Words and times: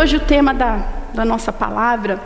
hoje 0.00 0.16
o 0.16 0.20
tema 0.20 0.54
da, 0.54 0.82
da 1.12 1.26
nossa 1.26 1.52
palavra 1.52 2.18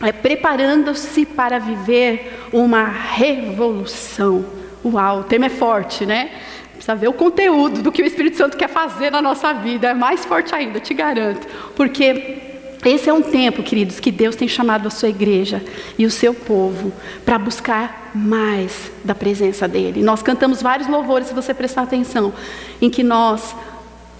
é 0.00 0.10
preparando-se 0.12 1.26
para 1.26 1.58
viver 1.58 2.48
uma 2.50 2.86
revolução. 2.86 4.42
Uau, 4.82 5.20
o 5.20 5.24
tema 5.24 5.46
é 5.46 5.48
forte, 5.50 6.06
né? 6.06 6.30
Precisa 6.72 6.94
ver 6.96 7.08
o 7.08 7.12
conteúdo 7.12 7.82
do 7.82 7.92
que 7.92 8.02
o 8.02 8.06
Espírito 8.06 8.38
Santo 8.38 8.56
quer 8.56 8.68
fazer 8.68 9.10
na 9.10 9.20
nossa 9.20 9.52
vida. 9.52 9.88
É 9.88 9.94
mais 9.94 10.24
forte 10.24 10.54
ainda, 10.54 10.80
te 10.80 10.94
garanto. 10.94 11.46
Porque 11.76 12.38
esse 12.82 13.10
é 13.10 13.12
um 13.12 13.20
tempo, 13.20 13.62
queridos, 13.62 14.00
que 14.00 14.10
Deus 14.10 14.34
tem 14.34 14.48
chamado 14.48 14.88
a 14.88 14.90
sua 14.90 15.10
igreja 15.10 15.62
e 15.98 16.06
o 16.06 16.10
seu 16.10 16.32
povo 16.32 16.94
para 17.26 17.38
buscar 17.38 18.10
mais 18.14 18.90
da 19.04 19.14
presença 19.14 19.68
dEle. 19.68 20.02
Nós 20.02 20.22
cantamos 20.22 20.62
vários 20.62 20.88
louvores, 20.88 21.28
se 21.28 21.34
você 21.34 21.52
prestar 21.52 21.82
atenção, 21.82 22.32
em 22.80 22.88
que 22.88 23.02
nós 23.02 23.54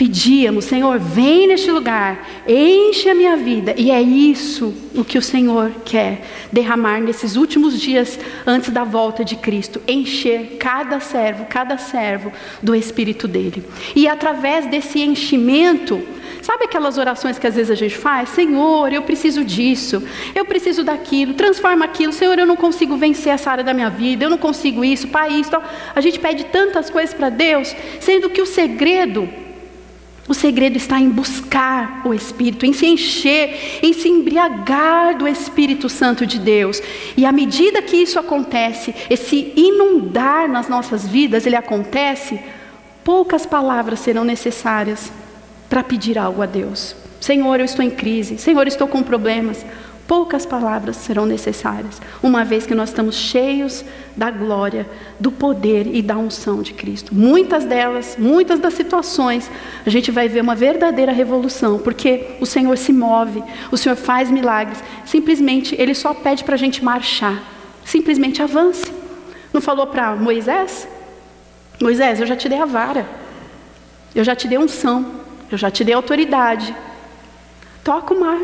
pedíamos, 0.02 0.65
Senhor, 0.65 0.98
vem 0.98 1.47
neste 1.47 1.70
lugar, 1.70 2.29
enche 2.48 3.09
a 3.09 3.15
minha 3.15 3.37
vida. 3.37 3.73
E 3.79 3.88
é 3.88 4.02
isso 4.02 4.75
o 4.97 5.05
que 5.05 5.16
o 5.16 5.23
Senhor 5.23 5.70
quer 5.84 6.23
derramar 6.51 7.01
nesses 7.01 7.37
últimos 7.37 7.80
dias 7.80 8.19
antes 8.45 8.70
da 8.70 8.83
volta 8.83 9.25
de 9.25 9.37
Cristo, 9.37 9.80
encher 9.87 10.56
cada 10.59 10.98
servo, 10.98 11.45
cada 11.45 11.78
servo 11.78 12.33
do 12.61 12.75
espírito 12.75 13.28
dele. 13.28 13.62
E 13.95 14.09
através 14.09 14.66
desse 14.66 15.01
enchimento, 15.01 16.03
Sabe 16.41 16.64
aquelas 16.64 16.98
orações 16.98 17.39
que 17.39 17.47
às 17.47 17.55
vezes 17.55 17.70
a 17.70 17.77
gente 17.77 17.97
faz? 17.97 18.30
Senhor, 18.30 18.92
eu 18.92 19.03
preciso 19.03 19.45
disso, 19.45 20.03
eu 20.34 20.45
preciso 20.45 20.83
daquilo, 20.83 21.34
transforma 21.34 21.84
aquilo. 21.84 22.12
Senhor, 22.12 22.37
eu 22.37 22.45
não 22.45 22.56
consigo 22.56 22.97
vencer 22.97 23.33
essa 23.33 23.48
área 23.48 23.62
da 23.62 23.73
minha 23.73 23.89
vida, 23.89 24.25
eu 24.25 24.30
não 24.30 24.39
consigo 24.39 24.84
isso, 24.84 25.06
pai, 25.06 25.34
isso. 25.34 25.53
A 25.94 26.00
gente 26.00 26.19
pede 26.19 26.47
tantas 26.47 26.91
coisas 26.91 27.14
para 27.14 27.31
Deus, 27.31 27.72
sendo 28.00 28.28
que 28.28 28.42
o 28.42 28.47
segredo 28.47 29.28
o 30.28 30.34
segredo 30.34 30.77
está 30.77 31.01
em 31.01 31.09
buscar 31.09 32.03
o 32.05 32.15
Espírito, 32.15 32.65
em 32.65 32.73
se 32.73 32.87
encher, 32.87 33.81
em 33.83 33.92
se 33.92 34.09
embriagar 34.09 35.19
do 35.19 35.27
Espírito 35.27 35.89
Santo 35.89 36.25
de 36.25 36.39
Deus. 36.39 36.81
E 37.17 37.27
à 37.27 37.33
medida 37.33 37.83
que 37.83 37.97
isso 37.97 38.19
acontece, 38.19 38.95
esse 39.11 39.53
inundar 39.56 40.48
nas 40.48 40.69
nossas 40.69 41.06
vidas, 41.06 41.45
ele 41.45 41.56
acontece, 41.56 42.39
poucas 43.03 43.45
palavras 43.45 43.98
serão 43.98 44.25
necessárias 44.25 45.12
para 45.69 45.83
pedir 45.83 46.17
algo 46.17 46.41
a 46.41 46.47
Deus. 46.47 46.95
Senhor, 47.20 47.59
eu 47.59 47.65
estou 47.65 47.84
em 47.84 47.91
crise. 47.91 48.39
Senhor, 48.39 48.67
estou 48.67 48.87
com 48.87 49.03
problemas 49.03 49.65
poucas 50.06 50.45
palavras 50.45 50.97
serão 50.97 51.25
necessárias, 51.25 52.00
uma 52.22 52.45
vez 52.45 52.67
que 52.67 52.75
nós 52.75 52.91
estamos 52.91 53.14
cheios 53.14 53.84
da 54.17 54.31
glória, 54.31 54.86
do 55.19 55.31
poder 55.31 55.86
e 55.86 56.03
da 56.03 56.17
unção 56.17 56.62
de 56.62 56.75
Cristo. 56.75 57.14
Muitas 57.14 57.64
delas, 57.64 58.17
muitas 58.19 58.61
das 58.61 58.75
situações, 58.75 59.50
a 59.86 59.91
gente 59.91 60.11
vai 60.11 60.28
ver 60.28 60.42
uma 60.42 60.55
verdadeira 60.55 61.12
revolução, 61.12 61.78
porque 61.78 62.36
o 62.41 62.47
Senhor 62.47 62.77
se 62.77 62.92
move, 62.92 63.42
o 63.70 63.77
Senhor 63.77 63.97
faz 63.97 64.31
milagres, 64.31 64.83
simplesmente 65.05 65.75
Ele 65.78 65.94
só 65.94 66.12
pede 66.12 66.44
para 66.44 66.55
a 66.55 66.59
gente 66.59 66.84
marchar, 66.84 67.42
simplesmente 67.84 68.42
avance. 68.42 68.92
Não 69.53 69.61
falou 69.61 69.87
para 69.87 70.14
Moisés? 70.16 70.89
Moisés, 71.81 72.20
eu 72.20 72.27
já 72.27 72.37
te 72.37 72.48
dei 72.48 72.61
a 72.61 72.64
vara, 72.64 73.06
eu 74.14 74.25
já 74.25 74.37
te 74.37 74.47
dei 74.47 74.59
unção, 74.59 75.06
eu 75.50 75.59
já 75.59 75.70
te 75.70 75.84
dei 75.84 75.94
autoridade, 75.94 76.75
toca 77.83 78.14
o 78.14 78.20
mar. 78.20 78.39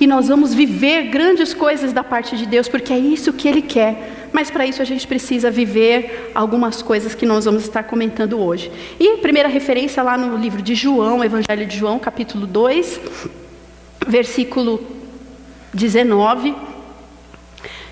E 0.00 0.06
nós 0.06 0.28
vamos 0.28 0.54
viver 0.54 1.04
grandes 1.04 1.52
coisas 1.52 1.92
da 1.92 2.04
parte 2.04 2.36
de 2.36 2.46
Deus, 2.46 2.68
porque 2.68 2.92
é 2.92 2.98
isso 2.98 3.32
que 3.32 3.48
Ele 3.48 3.62
quer. 3.62 4.28
Mas 4.32 4.50
para 4.50 4.66
isso 4.66 4.80
a 4.80 4.84
gente 4.84 5.06
precisa 5.06 5.50
viver 5.50 6.30
algumas 6.34 6.82
coisas 6.82 7.14
que 7.14 7.26
nós 7.26 7.46
vamos 7.46 7.64
estar 7.64 7.82
comentando 7.82 8.38
hoje. 8.38 8.70
E 9.00 9.16
primeira 9.18 9.48
referência 9.48 10.02
lá 10.02 10.16
no 10.16 10.36
livro 10.36 10.62
de 10.62 10.74
João, 10.74 11.24
Evangelho 11.24 11.66
de 11.66 11.76
João, 11.76 11.98
capítulo 11.98 12.46
2, 12.46 13.00
versículo 14.06 14.80
19. 15.74 16.54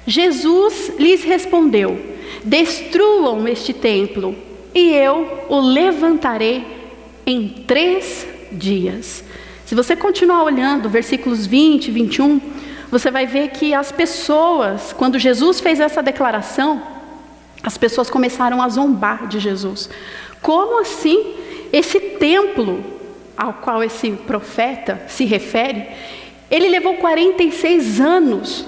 Jesus 0.06 0.92
lhes 0.98 1.25
respondeu: 1.25 1.98
Destruam 2.44 3.48
este 3.48 3.72
templo, 3.72 4.36
e 4.72 4.91
eu 4.92 5.47
o 5.48 5.59
levantarei 5.59 6.64
em 7.26 7.48
três 7.66 8.26
dias. 8.53 9.25
Se 9.66 9.75
você 9.75 9.97
continuar 9.97 10.44
olhando 10.44 10.88
versículos 10.88 11.44
20, 11.44 11.91
21, 11.91 12.41
você 12.88 13.10
vai 13.10 13.27
ver 13.27 13.49
que 13.49 13.75
as 13.75 13.91
pessoas, 13.91 14.93
quando 14.93 15.19
Jesus 15.19 15.59
fez 15.59 15.81
essa 15.81 16.00
declaração, 16.00 16.81
as 17.65 17.77
pessoas 17.77 18.09
começaram 18.09 18.62
a 18.62 18.69
zombar 18.69 19.27
de 19.27 19.41
Jesus. 19.41 19.91
Como 20.41 20.81
assim 20.81 21.34
esse 21.72 21.99
templo 21.99 22.81
ao 23.37 23.54
qual 23.54 23.82
esse 23.82 24.12
profeta 24.12 25.03
se 25.09 25.25
refere, 25.25 25.88
ele 26.48 26.69
levou 26.69 26.94
46 26.98 28.00
anos 28.00 28.65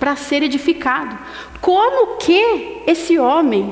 para 0.00 0.16
ser 0.16 0.42
edificado. 0.42 1.18
Como 1.60 2.16
que 2.16 2.84
esse 2.86 3.18
homem 3.18 3.70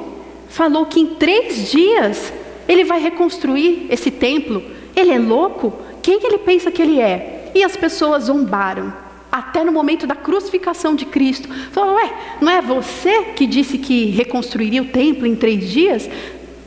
falou 0.51 0.85
que 0.85 1.01
em 1.01 1.07
três 1.15 1.71
dias 1.71 2.31
ele 2.69 2.85
vai 2.85 3.01
reconstruir 3.01 3.87
esse 3.89 4.11
templo? 4.11 4.63
Ele 4.95 5.13
é 5.13 5.19
louco? 5.19 5.86
Quem 6.07 6.21
ele 6.23 6.39
pensa 6.39 6.71
que 6.71 6.81
ele 6.81 7.01
é? 7.01 7.51
E 7.53 7.65
as 7.65 7.77
pessoas 7.77 8.27
zombaram. 8.27 8.93
Até 9.33 9.65
no 9.65 9.73
momento 9.73 10.07
da 10.07 10.15
crucificação 10.15 10.95
de 10.95 11.05
Cristo. 11.05 11.49
Falaram, 11.73 11.97
ué, 11.97 12.15
não 12.41 12.53
é 12.53 12.63
você 12.63 13.25
que 13.35 13.45
disse 13.45 13.77
que 13.77 14.05
reconstruiria 14.05 14.83
o 14.83 14.87
templo 14.87 15.27
em 15.27 15.35
três 15.35 15.69
dias? 15.69 16.09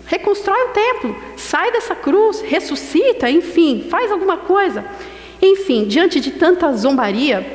Reconstrói 0.07 0.61
o 0.61 0.73
templo, 0.73 1.15
sai 1.37 1.71
dessa 1.71 1.95
cruz, 1.95 2.41
ressuscita, 2.41 3.31
enfim, 3.31 3.85
faz 3.89 4.11
alguma 4.11 4.35
coisa. 4.35 4.83
Enfim, 5.41 5.85
diante 5.87 6.19
de 6.19 6.31
tanta 6.31 6.73
zombaria, 6.73 7.47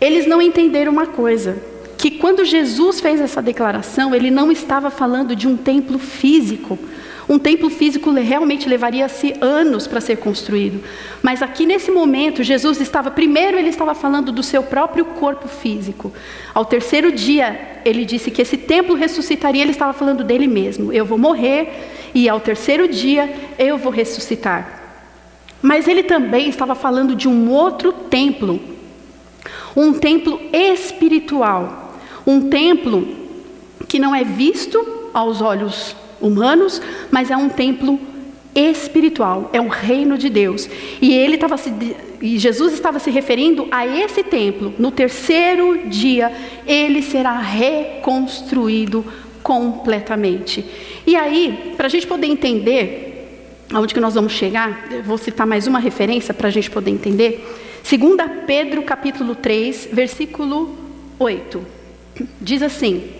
eles 0.00 0.26
não 0.26 0.42
entenderam 0.42 0.90
uma 0.90 1.06
coisa: 1.06 1.62
que 1.96 2.10
quando 2.10 2.44
Jesus 2.44 3.00
fez 3.00 3.20
essa 3.20 3.40
declaração, 3.40 4.12
ele 4.12 4.32
não 4.32 4.50
estava 4.50 4.90
falando 4.90 5.36
de 5.36 5.46
um 5.46 5.56
templo 5.56 5.96
físico, 5.96 6.76
um 7.30 7.38
templo 7.38 7.70
físico 7.70 8.10
realmente 8.10 8.68
levaria-se 8.68 9.36
anos 9.40 9.86
para 9.86 10.00
ser 10.00 10.16
construído. 10.16 10.82
Mas 11.22 11.42
aqui 11.42 11.64
nesse 11.64 11.88
momento, 11.88 12.42
Jesus 12.42 12.80
estava, 12.80 13.08
primeiro, 13.08 13.56
ele 13.56 13.68
estava 13.68 13.94
falando 13.94 14.32
do 14.32 14.42
seu 14.42 14.64
próprio 14.64 15.04
corpo 15.04 15.46
físico. 15.46 16.12
Ao 16.52 16.64
terceiro 16.64 17.12
dia, 17.12 17.78
ele 17.84 18.04
disse 18.04 18.32
que 18.32 18.42
esse 18.42 18.56
templo 18.56 18.96
ressuscitaria, 18.96 19.62
ele 19.62 19.70
estava 19.70 19.92
falando 19.92 20.24
dele 20.24 20.48
mesmo. 20.48 20.92
Eu 20.92 21.06
vou 21.06 21.16
morrer 21.16 22.10
e 22.12 22.28
ao 22.28 22.40
terceiro 22.40 22.88
dia 22.88 23.32
eu 23.56 23.78
vou 23.78 23.92
ressuscitar. 23.92 24.80
Mas 25.62 25.86
ele 25.86 26.02
também 26.02 26.48
estava 26.48 26.74
falando 26.74 27.14
de 27.14 27.28
um 27.28 27.48
outro 27.48 27.92
templo, 27.92 28.58
um 29.76 29.92
templo 29.92 30.40
espiritual, 30.52 31.96
um 32.26 32.50
templo 32.50 33.06
que 33.86 34.00
não 34.00 34.12
é 34.12 34.24
visto 34.24 34.84
aos 35.14 35.40
olhos 35.40 35.94
humanos, 36.20 36.80
mas 37.10 37.30
é 37.30 37.36
um 37.36 37.48
templo 37.48 37.98
espiritual, 38.54 39.50
é 39.52 39.60
um 39.60 39.68
reino 39.68 40.18
de 40.18 40.28
Deus. 40.28 40.68
E 41.00 41.14
ele 41.14 41.34
estava 41.34 41.56
se, 41.56 41.72
e 42.20 42.38
Jesus 42.38 42.72
estava 42.72 42.98
se 42.98 43.10
referindo 43.10 43.68
a 43.70 43.86
esse 43.86 44.22
templo. 44.22 44.74
No 44.78 44.90
terceiro 44.90 45.88
dia, 45.88 46.32
ele 46.66 47.02
será 47.02 47.38
reconstruído 47.38 49.04
completamente. 49.42 50.64
E 51.06 51.16
aí, 51.16 51.74
para 51.76 51.86
a 51.86 51.90
gente 51.90 52.06
poder 52.06 52.26
entender 52.26 53.06
aonde 53.72 53.94
que 53.94 54.00
nós 54.00 54.14
vamos 54.14 54.32
chegar, 54.32 54.88
vou 55.04 55.16
citar 55.16 55.46
mais 55.46 55.66
uma 55.66 55.78
referência 55.78 56.34
para 56.34 56.48
a 56.48 56.50
gente 56.50 56.70
poder 56.70 56.90
entender. 56.90 57.44
2 57.88 58.44
Pedro 58.46 58.82
capítulo 58.82 59.34
3, 59.34 59.88
versículo 59.92 60.76
8. 61.18 61.64
Diz 62.40 62.62
assim: 62.62 63.19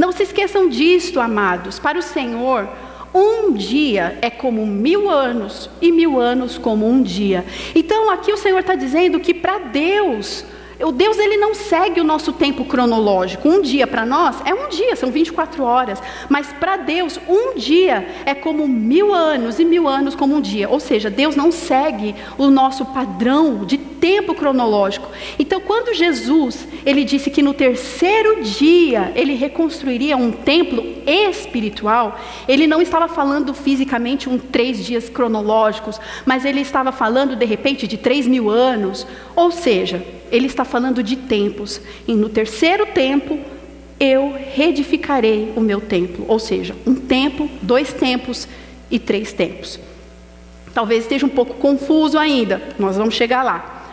não 0.00 0.12
se 0.12 0.22
esqueçam 0.22 0.66
disto, 0.66 1.20
amados. 1.20 1.78
Para 1.78 1.98
o 1.98 2.02
Senhor, 2.02 2.66
um 3.14 3.52
dia 3.52 4.18
é 4.22 4.30
como 4.30 4.66
mil 4.66 5.10
anos, 5.10 5.68
e 5.78 5.92
mil 5.92 6.18
anos 6.18 6.56
como 6.56 6.88
um 6.88 7.02
dia. 7.02 7.44
Então, 7.74 8.10
aqui 8.10 8.32
o 8.32 8.36
Senhor 8.38 8.60
está 8.60 8.74
dizendo 8.74 9.20
que 9.20 9.34
para 9.34 9.58
Deus, 9.58 10.42
o 10.82 10.92
Deus 10.92 11.18
ele 11.18 11.36
não 11.36 11.54
segue 11.54 12.00
o 12.00 12.04
nosso 12.04 12.32
tempo 12.32 12.64
cronológico. 12.64 13.48
Um 13.48 13.60
dia 13.60 13.86
para 13.86 14.06
nós 14.06 14.36
é 14.44 14.54
um 14.54 14.68
dia, 14.68 14.96
são 14.96 15.10
24 15.10 15.62
horas. 15.62 16.02
Mas 16.28 16.52
para 16.52 16.76
Deus, 16.76 17.18
um 17.28 17.54
dia 17.54 18.06
é 18.24 18.34
como 18.34 18.66
mil 18.66 19.14
anos 19.14 19.58
e 19.58 19.64
mil 19.64 19.86
anos 19.86 20.14
como 20.14 20.36
um 20.36 20.40
dia. 20.40 20.68
Ou 20.68 20.80
seja, 20.80 21.10
Deus 21.10 21.36
não 21.36 21.52
segue 21.52 22.14
o 22.38 22.48
nosso 22.48 22.86
padrão 22.86 23.64
de 23.64 23.76
tempo 23.76 24.34
cronológico. 24.34 25.08
Então, 25.38 25.60
quando 25.60 25.94
Jesus 25.94 26.66
ele 26.84 27.04
disse 27.04 27.30
que 27.30 27.42
no 27.42 27.52
terceiro 27.52 28.42
dia 28.42 29.12
ele 29.14 29.34
reconstruiria 29.34 30.16
um 30.16 30.32
templo 30.32 30.82
espiritual, 31.06 32.18
ele 32.48 32.66
não 32.66 32.80
estava 32.80 33.06
falando 33.08 33.52
fisicamente 33.52 34.28
um 34.28 34.38
três 34.38 34.84
dias 34.84 35.08
cronológicos, 35.08 36.00
mas 36.24 36.44
ele 36.44 36.60
estava 36.60 36.90
falando 36.90 37.36
de 37.36 37.44
repente 37.44 37.86
de 37.86 37.98
três 37.98 38.26
mil 38.26 38.48
anos. 38.48 39.06
Ou 39.36 39.50
seja, 39.50 40.02
ele 40.30 40.46
está 40.46 40.64
falando 40.64 41.02
de 41.02 41.16
tempos. 41.16 41.80
E 42.06 42.14
no 42.14 42.28
terceiro 42.28 42.86
tempo, 42.86 43.38
eu 43.98 44.34
reedificarei 44.54 45.52
o 45.56 45.60
meu 45.60 45.80
templo. 45.80 46.24
Ou 46.28 46.38
seja, 46.38 46.74
um 46.86 46.94
tempo, 46.94 47.48
dois 47.62 47.92
tempos 47.92 48.48
e 48.90 48.98
três 48.98 49.32
tempos. 49.32 49.78
Talvez 50.72 51.02
esteja 51.02 51.26
um 51.26 51.30
pouco 51.30 51.54
confuso 51.54 52.16
ainda, 52.18 52.62
nós 52.78 52.96
vamos 52.96 53.14
chegar 53.14 53.42
lá. 53.42 53.88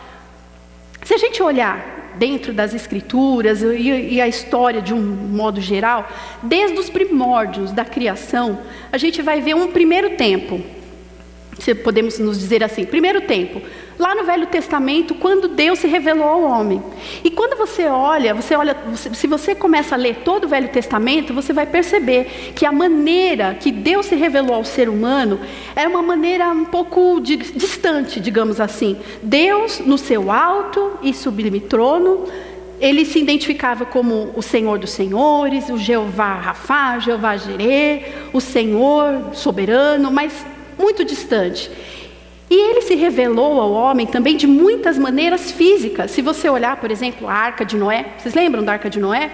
Se 1.04 1.14
a 1.14 1.18
gente 1.18 1.42
olhar 1.42 2.14
dentro 2.16 2.52
das 2.52 2.74
escrituras 2.74 3.62
e, 3.62 4.20
a 4.20 4.28
história 4.28 4.82
de 4.82 4.92
um 4.92 5.00
modo 5.00 5.60
geral, 5.60 6.08
desde 6.42 6.78
os 6.78 6.90
primórdios 6.90 7.72
da 7.72 7.84
criação, 7.84 8.58
a 8.92 8.98
gente 8.98 9.22
vai 9.22 9.40
ver 9.40 9.54
um 9.54 9.68
primeiro 9.68 10.10
tempo, 10.10 10.60
se 11.58 11.74
podemos 11.74 12.18
nos 12.18 12.38
dizer 12.38 12.62
assim, 12.62 12.84
primeiro 12.84 13.22
tempo, 13.22 13.62
lá 13.98 14.14
no 14.14 14.24
Velho 14.24 14.46
Testamento, 14.46 15.14
quando 15.14 15.48
Deus 15.48 15.80
se 15.80 15.88
revelou 15.88 16.28
ao 16.28 16.42
homem. 16.42 16.82
E 17.24 17.30
quando 17.30 17.58
você 17.58 17.86
olha, 17.86 18.32
você 18.32 18.54
olha, 18.54 18.76
se 18.94 19.26
você 19.26 19.54
começa 19.54 19.94
a 19.94 19.98
ler 19.98 20.18
todo 20.24 20.44
o 20.44 20.48
Velho 20.48 20.68
Testamento, 20.68 21.34
você 21.34 21.52
vai 21.52 21.66
perceber 21.66 22.52
que 22.54 22.64
a 22.64 22.70
maneira 22.70 23.54
que 23.54 23.72
Deus 23.72 24.06
se 24.06 24.14
revelou 24.14 24.54
ao 24.54 24.64
ser 24.64 24.88
humano 24.88 25.40
era 25.74 25.88
uma 25.88 26.02
maneira 26.02 26.48
um 26.48 26.64
pouco 26.64 27.20
de, 27.20 27.36
distante, 27.36 28.20
digamos 28.20 28.60
assim. 28.60 28.96
Deus, 29.22 29.80
no 29.80 29.98
seu 29.98 30.30
alto 30.30 30.92
e 31.02 31.12
sublime 31.12 31.60
trono, 31.60 32.26
ele 32.80 33.04
se 33.04 33.18
identificava 33.18 33.84
como 33.84 34.30
o 34.36 34.42
Senhor 34.42 34.78
dos 34.78 34.90
Senhores, 34.90 35.68
o 35.68 35.76
Jeová 35.76 36.34
Rafá, 36.34 36.98
Jeová 37.00 37.36
Jirê, 37.36 38.02
o 38.32 38.40
Senhor 38.40 39.34
soberano, 39.34 40.10
mas 40.12 40.46
muito 40.78 41.04
distante. 41.04 41.68
E 42.50 42.54
ele 42.54 42.82
se 42.82 42.94
revelou 42.94 43.60
ao 43.60 43.72
homem 43.72 44.06
também 44.06 44.36
de 44.36 44.46
muitas 44.46 44.96
maneiras 44.96 45.50
físicas. 45.50 46.10
Se 46.10 46.22
você 46.22 46.48
olhar, 46.48 46.76
por 46.76 46.90
exemplo, 46.90 47.28
a 47.28 47.32
arca 47.32 47.64
de 47.64 47.76
Noé, 47.76 48.06
vocês 48.16 48.34
lembram 48.34 48.64
da 48.64 48.72
arca 48.72 48.88
de 48.88 48.98
Noé? 48.98 49.30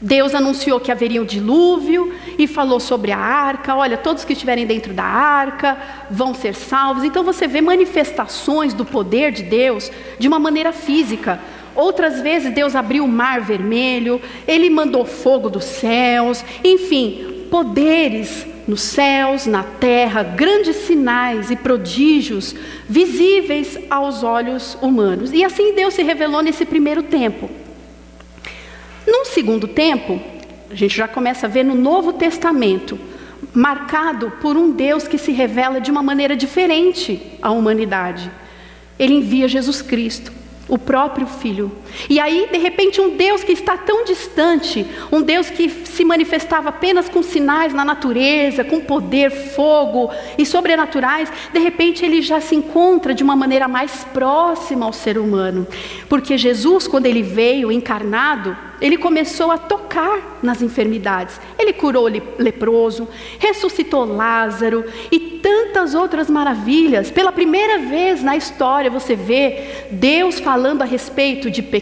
Deus 0.00 0.34
anunciou 0.34 0.80
que 0.80 0.90
haveria 0.90 1.20
um 1.20 1.26
dilúvio 1.26 2.14
e 2.38 2.46
falou 2.46 2.80
sobre 2.80 3.12
a 3.12 3.18
arca. 3.18 3.74
Olha, 3.74 3.98
todos 3.98 4.24
que 4.24 4.32
estiverem 4.32 4.66
dentro 4.66 4.94
da 4.94 5.04
arca 5.04 5.76
vão 6.10 6.32
ser 6.32 6.54
salvos. 6.54 7.04
Então 7.04 7.22
você 7.22 7.46
vê 7.46 7.60
manifestações 7.60 8.72
do 8.72 8.84
poder 8.84 9.30
de 9.30 9.42
Deus 9.42 9.90
de 10.18 10.26
uma 10.26 10.38
maneira 10.38 10.72
física. 10.72 11.40
Outras 11.74 12.20
vezes 12.20 12.52
Deus 12.52 12.74
abriu 12.74 13.04
o 13.04 13.08
mar 13.08 13.40
vermelho, 13.40 14.20
ele 14.46 14.70
mandou 14.70 15.04
fogo 15.04 15.48
dos 15.48 15.64
céus, 15.64 16.44
enfim, 16.64 17.46
poderes 17.50 18.46
nos 18.70 18.82
céus, 18.82 19.46
na 19.46 19.64
terra, 19.64 20.22
grandes 20.22 20.76
sinais 20.76 21.50
e 21.50 21.56
prodígios 21.56 22.54
visíveis 22.88 23.76
aos 23.90 24.22
olhos 24.22 24.78
humanos. 24.80 25.32
E 25.32 25.44
assim 25.44 25.74
Deus 25.74 25.94
se 25.94 26.02
revelou 26.02 26.40
nesse 26.40 26.64
primeiro 26.64 27.02
tempo. 27.02 27.50
Num 29.06 29.24
segundo 29.24 29.66
tempo, 29.66 30.20
a 30.70 30.74
gente 30.74 30.96
já 30.96 31.08
começa 31.08 31.46
a 31.46 31.50
ver 31.50 31.64
no 31.64 31.74
Novo 31.74 32.12
Testamento, 32.12 32.96
marcado 33.52 34.30
por 34.40 34.56
um 34.56 34.70
Deus 34.70 35.08
que 35.08 35.18
se 35.18 35.32
revela 35.32 35.80
de 35.80 35.90
uma 35.90 36.02
maneira 36.02 36.36
diferente 36.36 37.20
à 37.42 37.50
humanidade. 37.50 38.30
Ele 38.96 39.14
envia 39.14 39.48
Jesus 39.48 39.82
Cristo 39.82 40.32
o 40.68 40.78
próprio 40.78 41.26
filho. 41.26 41.72
E 42.08 42.18
aí, 42.18 42.48
de 42.50 42.58
repente, 42.58 43.00
um 43.00 43.16
Deus 43.16 43.42
que 43.42 43.52
está 43.52 43.76
tão 43.76 44.04
distante, 44.04 44.86
um 45.10 45.22
Deus 45.22 45.50
que 45.50 45.68
se 45.68 46.04
manifestava 46.04 46.68
apenas 46.68 47.08
com 47.08 47.22
sinais 47.22 47.72
na 47.72 47.84
natureza, 47.84 48.64
com 48.64 48.80
poder, 48.80 49.30
fogo 49.30 50.10
e 50.38 50.44
sobrenaturais, 50.46 51.32
de 51.52 51.58
repente 51.58 52.04
ele 52.04 52.22
já 52.22 52.40
se 52.40 52.54
encontra 52.54 53.14
de 53.14 53.22
uma 53.22 53.36
maneira 53.36 53.68
mais 53.68 54.04
próxima 54.12 54.86
ao 54.86 54.92
ser 54.92 55.18
humano. 55.18 55.66
Porque 56.08 56.36
Jesus, 56.36 56.86
quando 56.86 57.06
ele 57.06 57.22
veio 57.22 57.70
encarnado, 57.70 58.56
ele 58.80 58.96
começou 58.96 59.50
a 59.50 59.58
tocar 59.58 60.38
nas 60.42 60.62
enfermidades. 60.62 61.38
Ele 61.58 61.72
curou 61.72 62.08
leproso, 62.38 63.06
ressuscitou 63.38 64.04
Lázaro 64.04 64.84
e 65.12 65.20
tantas 65.42 65.94
outras 65.94 66.30
maravilhas. 66.30 67.10
Pela 67.10 67.30
primeira 67.30 67.78
vez 67.78 68.22
na 68.22 68.36
história 68.36 68.90
você 68.90 69.14
vê 69.14 69.86
Deus 69.90 70.40
falando 70.40 70.82
a 70.82 70.86
respeito 70.86 71.50
de 71.50 71.62
pecado, 71.62 71.79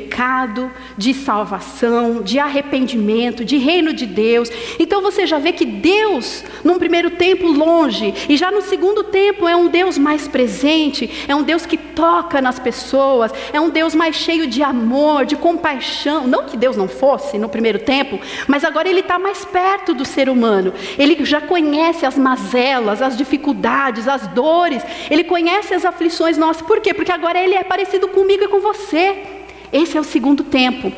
de 0.96 1.14
salvação, 1.14 2.22
de 2.22 2.38
arrependimento, 2.38 3.44
de 3.44 3.56
reino 3.56 3.92
de 3.92 4.06
Deus. 4.06 4.50
Então 4.78 5.00
você 5.00 5.26
já 5.26 5.38
vê 5.38 5.52
que 5.52 5.64
Deus, 5.64 6.44
num 6.64 6.78
primeiro 6.78 7.10
tempo 7.10 7.46
longe, 7.46 8.14
e 8.28 8.36
já 8.36 8.50
no 8.50 8.60
segundo 8.60 9.04
tempo 9.04 9.48
é 9.48 9.54
um 9.54 9.68
Deus 9.68 9.96
mais 9.96 10.26
presente, 10.28 11.24
é 11.28 11.34
um 11.34 11.42
Deus 11.42 11.64
que 11.64 11.76
toca 11.76 12.42
nas 12.42 12.58
pessoas, 12.58 13.32
é 13.52 13.60
um 13.60 13.70
Deus 13.70 13.94
mais 13.94 14.16
cheio 14.16 14.46
de 14.46 14.62
amor, 14.62 15.24
de 15.24 15.36
compaixão. 15.36 16.26
Não 16.26 16.44
que 16.44 16.56
Deus 16.56 16.76
não 16.76 16.88
fosse 16.88 17.38
no 17.38 17.48
primeiro 17.48 17.78
tempo, 17.78 18.18
mas 18.46 18.64
agora 18.64 18.88
ele 18.88 19.00
está 19.00 19.18
mais 19.18 19.44
perto 19.44 19.94
do 19.94 20.04
ser 20.04 20.28
humano. 20.28 20.72
Ele 20.98 21.24
já 21.24 21.40
conhece 21.40 22.04
as 22.04 22.18
mazelas, 22.18 23.00
as 23.00 23.16
dificuldades, 23.16 24.08
as 24.08 24.26
dores. 24.28 24.82
Ele 25.10 25.24
conhece 25.24 25.74
as 25.74 25.84
aflições 25.84 26.36
nossas. 26.36 26.62
Por 26.62 26.80
quê? 26.80 26.92
Porque 26.92 27.12
agora 27.12 27.38
ele 27.38 27.54
é 27.54 27.62
parecido 27.62 28.08
comigo 28.08 28.44
e 28.44 28.48
com 28.48 28.60
você. 28.60 29.37
Esse 29.72 29.96
é 29.96 30.00
o 30.00 30.04
segundo 30.04 30.44
tempo 30.44 30.92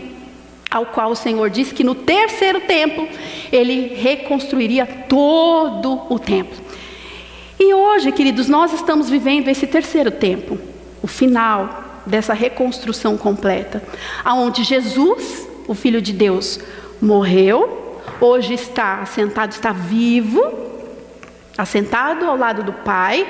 ao 0.70 0.86
qual 0.86 1.10
o 1.10 1.16
Senhor 1.16 1.50
disse 1.50 1.74
que 1.74 1.82
no 1.82 1.94
terceiro 1.94 2.60
tempo 2.60 3.08
ele 3.50 3.94
reconstruiria 3.94 4.86
todo 4.86 6.02
o 6.08 6.18
templo. 6.18 6.56
E 7.58 7.74
hoje, 7.74 8.12
queridos, 8.12 8.48
nós 8.48 8.72
estamos 8.72 9.10
vivendo 9.10 9.48
esse 9.48 9.66
terceiro 9.66 10.10
tempo, 10.10 10.58
o 11.02 11.06
final 11.06 12.02
dessa 12.06 12.32
reconstrução 12.32 13.18
completa, 13.18 13.82
aonde 14.24 14.62
Jesus 14.62 15.46
o 15.66 15.74
Filho 15.74 16.00
de 16.00 16.12
Deus 16.12 16.60
morreu, 17.02 17.98
hoje 18.20 18.54
está 18.54 19.00
assentado, 19.00 19.52
está 19.52 19.72
vivo, 19.72 20.42
assentado 21.58 22.24
ao 22.24 22.36
lado 22.36 22.62
do 22.62 22.72
Pai, 22.72 23.26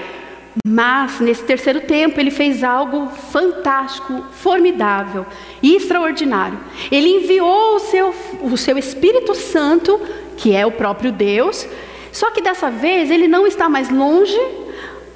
mas 0.64 1.20
nesse 1.20 1.44
terceiro 1.44 1.80
tempo 1.80 2.20
ele 2.20 2.30
fez 2.30 2.62
algo 2.62 3.08
fantástico, 3.08 4.24
formidável 4.32 5.26
e 5.62 5.76
extraordinário. 5.76 6.58
Ele 6.90 7.08
enviou 7.08 7.76
o 7.76 7.80
seu, 7.80 8.14
o 8.42 8.56
seu 8.56 8.76
Espírito 8.78 9.34
Santo, 9.34 10.00
que 10.36 10.54
é 10.54 10.64
o 10.66 10.72
próprio 10.72 11.12
Deus, 11.12 11.66
só 12.12 12.30
que 12.30 12.42
dessa 12.42 12.70
vez 12.70 13.10
ele 13.10 13.28
não 13.28 13.46
está 13.46 13.68
mais 13.68 13.88
longe, 13.90 14.38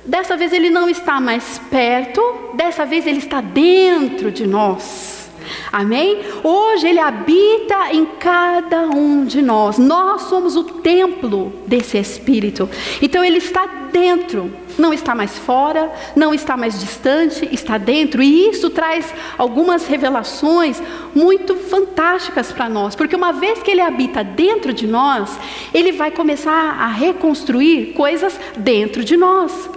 dessa 0.04 0.36
vez 0.36 0.52
ele 0.52 0.70
não 0.70 0.88
está 0.88 1.20
mais 1.20 1.58
perto, 1.70 2.20
dessa 2.54 2.84
vez 2.84 3.06
ele 3.06 3.18
está 3.18 3.40
dentro 3.40 4.30
de 4.30 4.46
nós. 4.46 5.23
Amém? 5.72 6.20
Hoje 6.42 6.88
Ele 6.88 6.98
habita 6.98 7.92
em 7.92 8.06
cada 8.06 8.82
um 8.88 9.24
de 9.24 9.42
nós. 9.42 9.78
Nós 9.78 10.22
somos 10.22 10.56
o 10.56 10.64
templo 10.64 11.52
desse 11.66 11.98
Espírito. 11.98 12.68
Então 13.02 13.24
Ele 13.24 13.38
está 13.38 13.66
dentro, 13.94 14.52
não 14.76 14.92
está 14.92 15.14
mais 15.14 15.38
fora, 15.38 15.90
não 16.16 16.34
está 16.34 16.56
mais 16.56 16.80
distante, 16.80 17.48
está 17.52 17.78
dentro. 17.78 18.22
E 18.22 18.48
isso 18.48 18.68
traz 18.70 19.14
algumas 19.38 19.86
revelações 19.86 20.82
muito 21.14 21.54
fantásticas 21.54 22.50
para 22.50 22.68
nós, 22.68 22.96
porque 22.96 23.14
uma 23.14 23.32
vez 23.32 23.62
que 23.62 23.70
Ele 23.70 23.80
habita 23.80 24.24
dentro 24.24 24.72
de 24.72 24.86
nós, 24.86 25.38
Ele 25.72 25.92
vai 25.92 26.10
começar 26.10 26.76
a 26.80 26.88
reconstruir 26.88 27.92
coisas 27.94 28.38
dentro 28.56 29.04
de 29.04 29.16
nós. 29.16 29.70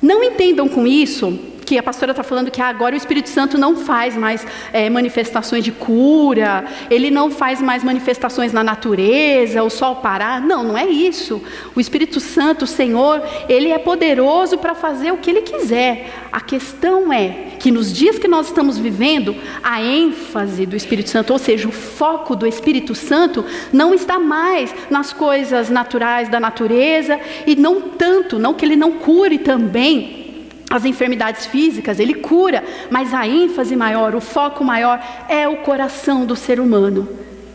Não 0.00 0.22
entendam 0.22 0.68
com 0.68 0.86
isso 0.86 1.38
que 1.68 1.76
a 1.76 1.82
pastora 1.82 2.12
está 2.12 2.22
falando 2.22 2.50
que 2.50 2.62
agora 2.62 2.94
o 2.94 2.96
Espírito 2.96 3.28
Santo 3.28 3.58
não 3.58 3.76
faz 3.76 4.16
mais 4.16 4.46
é, 4.72 4.88
manifestações 4.88 5.62
de 5.62 5.70
cura, 5.70 6.64
ele 6.90 7.10
não 7.10 7.30
faz 7.30 7.60
mais 7.60 7.84
manifestações 7.84 8.54
na 8.54 8.64
natureza, 8.64 9.62
o 9.62 9.68
sol 9.68 9.96
parar. 9.96 10.40
Não, 10.40 10.64
não 10.64 10.78
é 10.78 10.86
isso. 10.86 11.42
O 11.76 11.80
Espírito 11.80 12.20
Santo, 12.20 12.62
o 12.62 12.66
Senhor, 12.66 13.22
ele 13.50 13.68
é 13.68 13.76
poderoso 13.76 14.56
para 14.56 14.74
fazer 14.74 15.12
o 15.12 15.18
que 15.18 15.28
ele 15.28 15.42
quiser. 15.42 16.10
A 16.32 16.40
questão 16.40 17.12
é 17.12 17.48
que 17.58 17.70
nos 17.70 17.92
dias 17.92 18.18
que 18.18 18.26
nós 18.26 18.46
estamos 18.46 18.78
vivendo, 18.78 19.36
a 19.62 19.82
ênfase 19.82 20.64
do 20.64 20.74
Espírito 20.74 21.10
Santo, 21.10 21.34
ou 21.34 21.38
seja, 21.38 21.68
o 21.68 21.72
foco 21.72 22.34
do 22.34 22.46
Espírito 22.46 22.94
Santo, 22.94 23.44
não 23.70 23.92
está 23.92 24.18
mais 24.18 24.74
nas 24.88 25.12
coisas 25.12 25.68
naturais 25.68 26.30
da 26.30 26.40
natureza 26.40 27.20
e 27.46 27.54
não 27.54 27.82
tanto, 27.82 28.38
não 28.38 28.54
que 28.54 28.64
ele 28.64 28.76
não 28.76 28.92
cure 28.92 29.36
também 29.36 30.17
as 30.70 30.84
enfermidades 30.84 31.46
físicas, 31.46 31.98
ele 31.98 32.14
cura, 32.14 32.62
mas 32.90 33.14
a 33.14 33.26
ênfase 33.26 33.74
maior, 33.74 34.14
o 34.14 34.20
foco 34.20 34.62
maior 34.62 35.02
é 35.28 35.48
o 35.48 35.58
coração 35.58 36.26
do 36.26 36.36
ser 36.36 36.60
humano. 36.60 37.08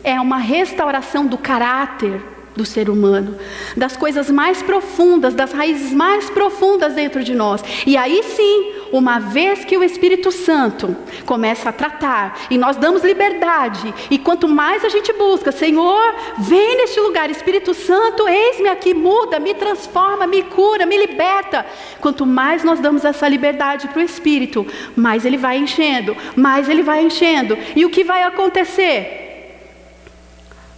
É 0.03 0.19
uma 0.19 0.37
restauração 0.37 1.25
do 1.25 1.37
caráter 1.37 2.21
do 2.55 2.65
ser 2.65 2.89
humano, 2.89 3.35
das 3.75 3.97
coisas 3.97 4.29
mais 4.29 4.61
profundas, 4.61 5.33
das 5.33 5.51
raízes 5.51 5.91
mais 5.91 6.29
profundas 6.29 6.93
dentro 6.93 7.23
de 7.23 7.33
nós. 7.33 7.63
E 7.85 7.97
aí 7.97 8.21
sim, 8.23 8.73
uma 8.93 9.17
vez 9.17 9.65
que 9.65 9.75
o 9.75 9.83
Espírito 9.83 10.31
Santo 10.31 10.95
começa 11.25 11.69
a 11.69 11.73
tratar 11.73 12.41
e 12.51 12.59
nós 12.59 12.77
damos 12.77 13.03
liberdade, 13.03 13.91
e 14.11 14.19
quanto 14.19 14.47
mais 14.47 14.85
a 14.85 14.89
gente 14.89 15.11
busca, 15.13 15.51
Senhor, 15.51 16.13
vem 16.37 16.77
neste 16.77 16.99
lugar, 16.99 17.31
Espírito 17.31 17.73
Santo, 17.73 18.29
eis-me 18.29 18.69
aqui, 18.69 18.93
muda, 18.93 19.39
me 19.39 19.55
transforma, 19.55 20.27
me 20.27 20.43
cura, 20.43 20.85
me 20.85 20.95
liberta. 20.95 21.65
Quanto 21.99 22.23
mais 22.23 22.63
nós 22.63 22.79
damos 22.79 23.03
essa 23.03 23.27
liberdade 23.27 23.87
para 23.87 23.99
o 23.99 24.05
Espírito, 24.05 24.65
mais 24.95 25.25
ele 25.25 25.37
vai 25.37 25.57
enchendo, 25.57 26.15
mais 26.35 26.69
ele 26.69 26.83
vai 26.83 27.03
enchendo. 27.03 27.57
E 27.75 27.83
o 27.83 27.89
que 27.89 28.03
vai 28.03 28.21
acontecer? 28.21 29.23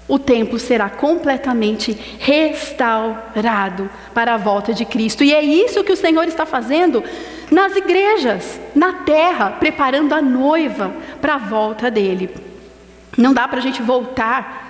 O 0.07 0.19
templo 0.19 0.59
será 0.59 0.89
completamente 0.89 1.97
restaurado 2.19 3.89
para 4.13 4.35
a 4.35 4.37
volta 4.37 4.73
de 4.73 4.85
Cristo. 4.85 5.23
E 5.23 5.33
é 5.33 5.41
isso 5.41 5.83
que 5.83 5.91
o 5.91 5.97
Senhor 5.97 6.27
está 6.27 6.45
fazendo 6.45 7.03
nas 7.49 7.75
igrejas, 7.75 8.59
na 8.75 8.93
terra, 8.93 9.51
preparando 9.59 10.13
a 10.13 10.21
noiva 10.21 10.93
para 11.19 11.35
a 11.35 11.39
volta 11.39 11.89
dele. 11.89 12.29
Não 13.17 13.33
dá 13.33 13.47
para 13.47 13.57
a 13.57 13.61
gente 13.61 13.81
voltar 13.81 14.63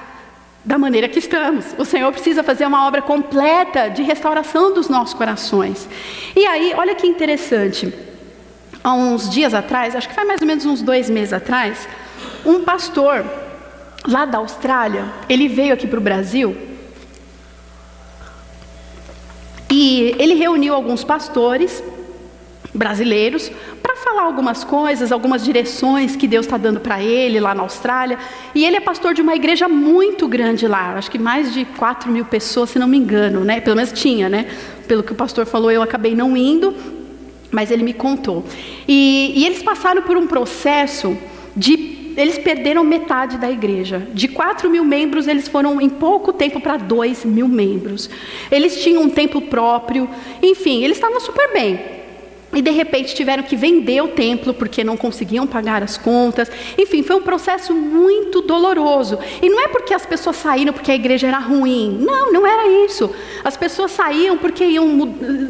da 0.64 0.78
maneira 0.78 1.10
que 1.10 1.20
estamos. 1.20 1.76
O 1.78 1.84
Senhor 1.84 2.12
precisa 2.14 2.42
fazer 2.42 2.66
uma 2.66 2.88
obra 2.88 3.02
completa 3.02 3.90
de 3.90 4.04
restauração 4.04 4.74
dos 4.74 4.88
nossos 4.88 5.14
corações. 5.14 5.88
E 6.36 6.46
aí, 6.46 6.74
olha 6.76 6.96
que 6.96 7.06
interessante. 7.06 7.94
Há 8.82 8.94
uns 8.94 9.30
dias 9.30 9.54
atrás, 9.54 9.96
acho 9.96 10.08
que 10.08 10.16
faz 10.16 10.28
mais 10.28 10.42
ou 10.42 10.48
menos 10.48 10.66
uns 10.66 10.82
dois 10.82 11.10
meses 11.10 11.34
atrás, 11.34 11.88
um 12.46 12.64
pastor 12.64 13.26
lá 14.08 14.26
da 14.26 14.38
Austrália, 14.38 15.06
ele 15.28 15.48
veio 15.48 15.74
aqui 15.74 15.88
para 15.88 16.00
o 16.00 16.02
Brasil 16.02 16.56
e 19.70 20.16
ele 20.20 20.36
reuniu 20.36 20.74
alguns 20.74 21.04
pastores 21.04 21.84
brasileiros 22.74 23.52
para 23.82 23.96
falar 23.96 24.24
algumas 24.24 24.64
coisas, 24.64 25.12
algumas 25.12 25.44
direções 25.44 26.16
que 26.16 26.28
Deus 26.28 26.46
está 26.46 26.58
dando 26.58 26.80
para 26.80 27.02
ele 27.02 27.40
lá 27.40 27.56
na 27.56 27.64
Austrália. 27.64 28.18
E 28.54 28.66
ele 28.66 28.76
é 28.76 28.80
pastor 28.80 29.14
de 29.14 29.22
uma 29.22 29.36
igreja 29.36 29.68
muito 29.68 30.28
grande 30.28 30.68
lá, 30.68 30.96
acho 30.96 31.10
que 31.10 31.18
mais 31.18 31.54
de 31.54 31.66
4 31.66 32.12
mil 32.12 32.26
pessoas, 32.26 32.70
se 32.70 32.80
não 32.80 32.88
me 32.88 32.98
engano, 32.98 33.44
né? 33.44 33.62
Pelo 33.62 33.76
menos 33.76 33.92
tinha, 33.92 34.30
né? 34.30 34.46
Pelo 34.88 35.04
que 35.04 35.14
o 35.14 35.16
pastor 35.16 35.46
falou, 35.46 35.72
eu 35.72 35.82
acabei 35.82 36.16
não 36.16 36.36
indo, 36.36 36.76
mas 37.52 37.72
ele 37.72 37.84
me 37.84 37.94
contou. 37.94 38.46
E, 38.88 39.34
e 39.36 39.46
eles 39.46 39.64
passaram 39.64 40.02
por 40.02 40.18
um 40.18 40.28
processo 40.28 41.18
de 41.56 41.95
eles 42.16 42.38
perderam 42.38 42.84
metade 42.84 43.38
da 43.38 43.50
igreja. 43.50 44.08
De 44.14 44.28
4 44.28 44.70
mil 44.70 44.84
membros, 44.84 45.28
eles 45.28 45.48
foram 45.48 45.82
em 45.82 45.90
pouco 45.90 46.34
tempo 46.34 46.60
para 46.60 46.78
2 46.78 47.26
mil 47.26 47.48
membros. 47.48 48.10
Eles 48.52 48.82
tinham 48.82 49.04
um 49.04 49.10
templo 49.10 49.42
próprio, 49.42 50.10
enfim, 50.42 50.84
eles 50.84 50.98
estavam 50.98 51.20
super 51.20 51.52
bem. 51.52 51.96
E 52.56 52.62
de 52.62 52.72
repente 52.72 53.14
tiveram 53.14 53.44
que 53.44 53.56
vender 53.56 54.02
o 54.02 54.08
templo 54.08 54.54
porque 54.54 54.82
não 54.82 54.96
conseguiam 54.96 55.46
pagar 55.46 55.84
as 55.84 55.98
contas. 55.98 56.50
Enfim, 56.78 57.04
foi 57.04 57.18
um 57.18 57.22
processo 57.22 57.74
muito 57.74 58.42
doloroso. 58.42 59.20
E 59.42 59.50
não 59.50 59.60
é 59.60 59.68
porque 59.68 59.94
as 59.94 60.06
pessoas 60.06 60.38
saíram 60.38 60.72
porque 60.72 60.90
a 60.90 60.96
igreja 60.96 61.28
era 61.28 61.38
ruim. 61.38 61.98
Não, 62.00 62.32
não 62.32 62.48
era 62.48 62.86
isso. 62.86 63.14
As 63.44 63.58
pessoas 63.58 63.92
saíam 63.92 64.38
porque 64.38 64.64
iam, 64.64 64.88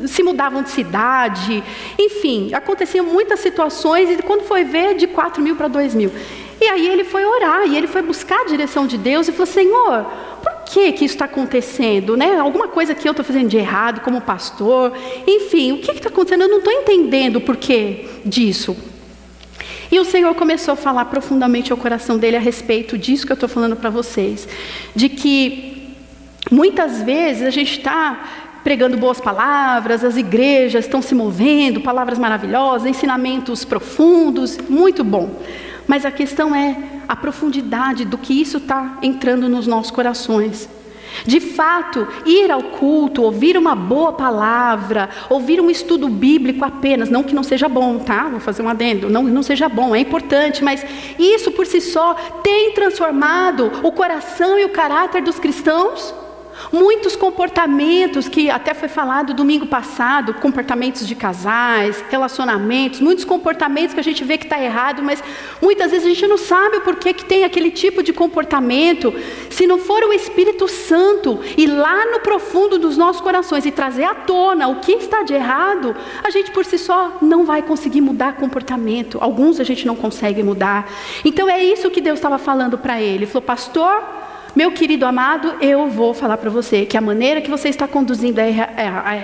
se 0.08 0.24
mudavam 0.24 0.64
de 0.64 0.72
cidade. 0.72 1.64
Enfim, 2.00 2.52
aconteciam 2.54 3.06
muitas 3.06 3.40
situações 3.40 4.10
e 4.10 4.24
quando 4.24 4.42
foi 4.42 4.64
ver, 4.64 4.96
de 4.96 5.06
4 5.06 5.44
mil 5.44 5.56
para 5.56 5.68
2 5.68 5.94
mil. 5.94 6.12
E 6.60 6.68
aí 6.68 6.88
ele 6.88 7.04
foi 7.04 7.26
orar 7.26 7.68
e 7.68 7.78
ele 7.78 7.88
foi 7.88 8.02
buscar 8.02 8.42
a 8.42 8.46
direção 8.46 8.88
de 8.88 8.98
Deus 8.98 9.28
e 9.28 9.32
falou: 9.32 9.46
Senhor, 9.46 10.06
que 10.66 10.92
que 10.92 11.06
isso 11.06 11.14
está 11.14 11.26
acontecendo, 11.26 12.18
né? 12.18 12.38
Alguma 12.38 12.68
coisa 12.68 12.96
que 12.96 13.08
eu 13.08 13.12
estou 13.12 13.24
fazendo 13.24 13.48
de 13.48 13.58
errado 13.58 14.02
como 14.02 14.20
pastor, 14.20 14.92
enfim, 15.26 15.74
o 15.74 15.78
que 15.78 15.92
está 15.92 16.10
acontecendo? 16.10 16.42
Eu 16.42 16.50
não 16.50 16.58
estou 16.58 16.74
entendendo 16.74 17.38
o 17.38 17.42
porquê 17.42 18.08
disso. 18.26 18.76
E 19.92 20.00
o 20.00 20.04
Senhor 20.04 20.34
começou 20.36 20.74
a 20.74 20.76
falar 20.76 21.06
profundamente 21.06 21.72
ao 21.72 21.78
coração 21.78 22.18
dele 22.18 22.36
a 22.36 22.40
respeito 22.40 22.98
disso 22.98 23.26
que 23.26 23.32
eu 23.32 23.36
estou 23.36 23.48
falando 23.48 23.76
para 23.76 23.90
vocês, 23.90 24.48
de 24.96 25.08
que 25.08 25.94
muitas 26.52 27.02
vezes 27.02 27.44
a 27.44 27.52
gente 27.52 27.78
está 27.78 28.26
pregando 28.64 28.98
boas 28.98 29.22
palavras, 29.22 30.04
as 30.04 30.18
igrejas 30.18 30.86
estão 30.86 31.02
se 31.02 31.14
movendo, 31.14 31.82
palavras 31.82 32.18
maravilhosas, 32.18 32.88
ensinamentos 32.88 33.64
profundos, 33.64 34.58
muito 34.68 35.04
bom. 35.04 35.40
Mas 35.88 36.06
a 36.06 36.12
questão 36.12 36.56
é 36.56 36.78
a 37.08 37.16
profundidade 37.16 38.06
do 38.06 38.18
que 38.18 38.40
isso 38.40 38.58
está 38.58 38.98
entrando 39.02 39.48
nos 39.48 39.68
nossos 39.68 39.92
corações. 39.92 40.70
De 41.26 41.40
fato, 41.40 42.08
ir 42.26 42.52
ao 42.52 42.62
culto, 42.62 43.22
ouvir 43.22 43.58
uma 43.58 43.76
boa 43.76 44.12
palavra, 44.14 45.10
ouvir 45.30 45.62
um 45.62 45.70
estudo 45.70 46.10
bíblico 46.10 46.66
apenas, 46.66 47.10
não 47.10 47.24
que 47.24 47.36
não 47.36 47.44
seja 47.44 47.70
bom, 47.70 48.00
tá? 48.00 48.28
Vou 48.30 48.40
fazer 48.40 48.62
um 48.62 48.70
adendo, 48.70 49.10
não 49.10 49.24
não 49.24 49.44
seja 49.44 49.70
bom, 49.70 49.96
é 49.96 50.00
importante, 50.00 50.64
mas 50.64 50.86
isso 51.18 51.52
por 51.52 51.66
si 51.66 51.80
só 51.80 52.16
tem 52.44 52.72
transformado 52.72 53.72
o 53.84 53.92
coração 53.92 54.60
e 54.60 54.66
o 54.66 54.70
caráter 54.70 55.22
dos 55.22 55.40
cristãos? 55.40 56.14
Muitos 56.72 57.16
comportamentos 57.16 58.28
que 58.28 58.50
até 58.50 58.74
foi 58.74 58.88
falado 58.88 59.34
domingo 59.34 59.68
passado, 59.68 60.34
comportamentos 60.36 61.08
de 61.08 61.16
casais, 61.16 62.04
relacionamentos, 62.10 63.00
muitos 63.00 63.26
comportamentos 63.26 63.94
que 63.94 64.00
a 64.00 64.04
gente 64.04 64.24
vê 64.24 64.38
que 64.38 64.46
está 64.46 64.62
errado, 64.62 65.04
mas 65.04 65.24
muitas 65.62 65.92
vezes 65.92 66.06
a 66.06 66.10
gente 66.10 66.28
não 66.28 66.38
sabe 66.38 66.78
o 66.78 66.82
porquê 66.82 67.14
que 67.14 67.26
tem 67.26 67.44
aquele 67.44 67.72
tipo 67.72 68.02
de 68.02 68.14
comportamento. 68.14 69.14
Se 69.50 69.68
não 69.68 69.78
for 69.78 70.04
o 70.04 70.14
Espírito 70.14 70.68
Santo 70.68 71.40
ir 71.58 71.68
lá 71.68 72.06
no 72.06 72.20
profundo 72.20 72.80
dos 72.80 72.98
nossos 72.98 73.22
corações 73.22 73.66
e 73.66 73.72
trazer 73.72 74.04
à 74.04 74.16
tona 74.16 74.68
o 74.68 74.80
que 74.80 74.94
está 74.94 75.24
de 75.24 75.34
errado, 75.34 75.96
a 76.24 76.30
gente 76.30 76.52
por 76.52 76.66
si 76.66 76.78
só 76.78 77.18
não 77.22 77.46
vai 77.46 77.62
conseguir 77.62 78.02
mudar 78.02 78.36
comportamento. 78.38 79.18
Alguns 79.22 79.60
a 79.60 79.64
gente 79.64 79.86
não 79.86 79.96
consegue 79.96 80.42
mudar. 80.44 80.90
Então 81.24 81.50
é 81.50 81.64
isso 81.64 81.90
que 81.90 82.02
Deus 82.02 82.18
estava 82.20 82.38
falando 82.38 82.78
para 82.78 83.02
ele. 83.02 83.16
Ele 83.16 83.26
falou, 83.26 83.42
pastor, 83.42 84.04
meu 84.56 84.72
querido 84.72 85.06
amado, 85.06 85.56
eu 85.60 85.90
vou 85.90 86.14
falar 86.14 86.38
para 86.38 86.50
você 86.50 86.86
que 86.86 86.96
a 86.96 87.02
maneira 87.02 87.42
que 87.42 87.50
você 87.50 87.68
está 87.68 87.88
conduzindo 87.88 88.40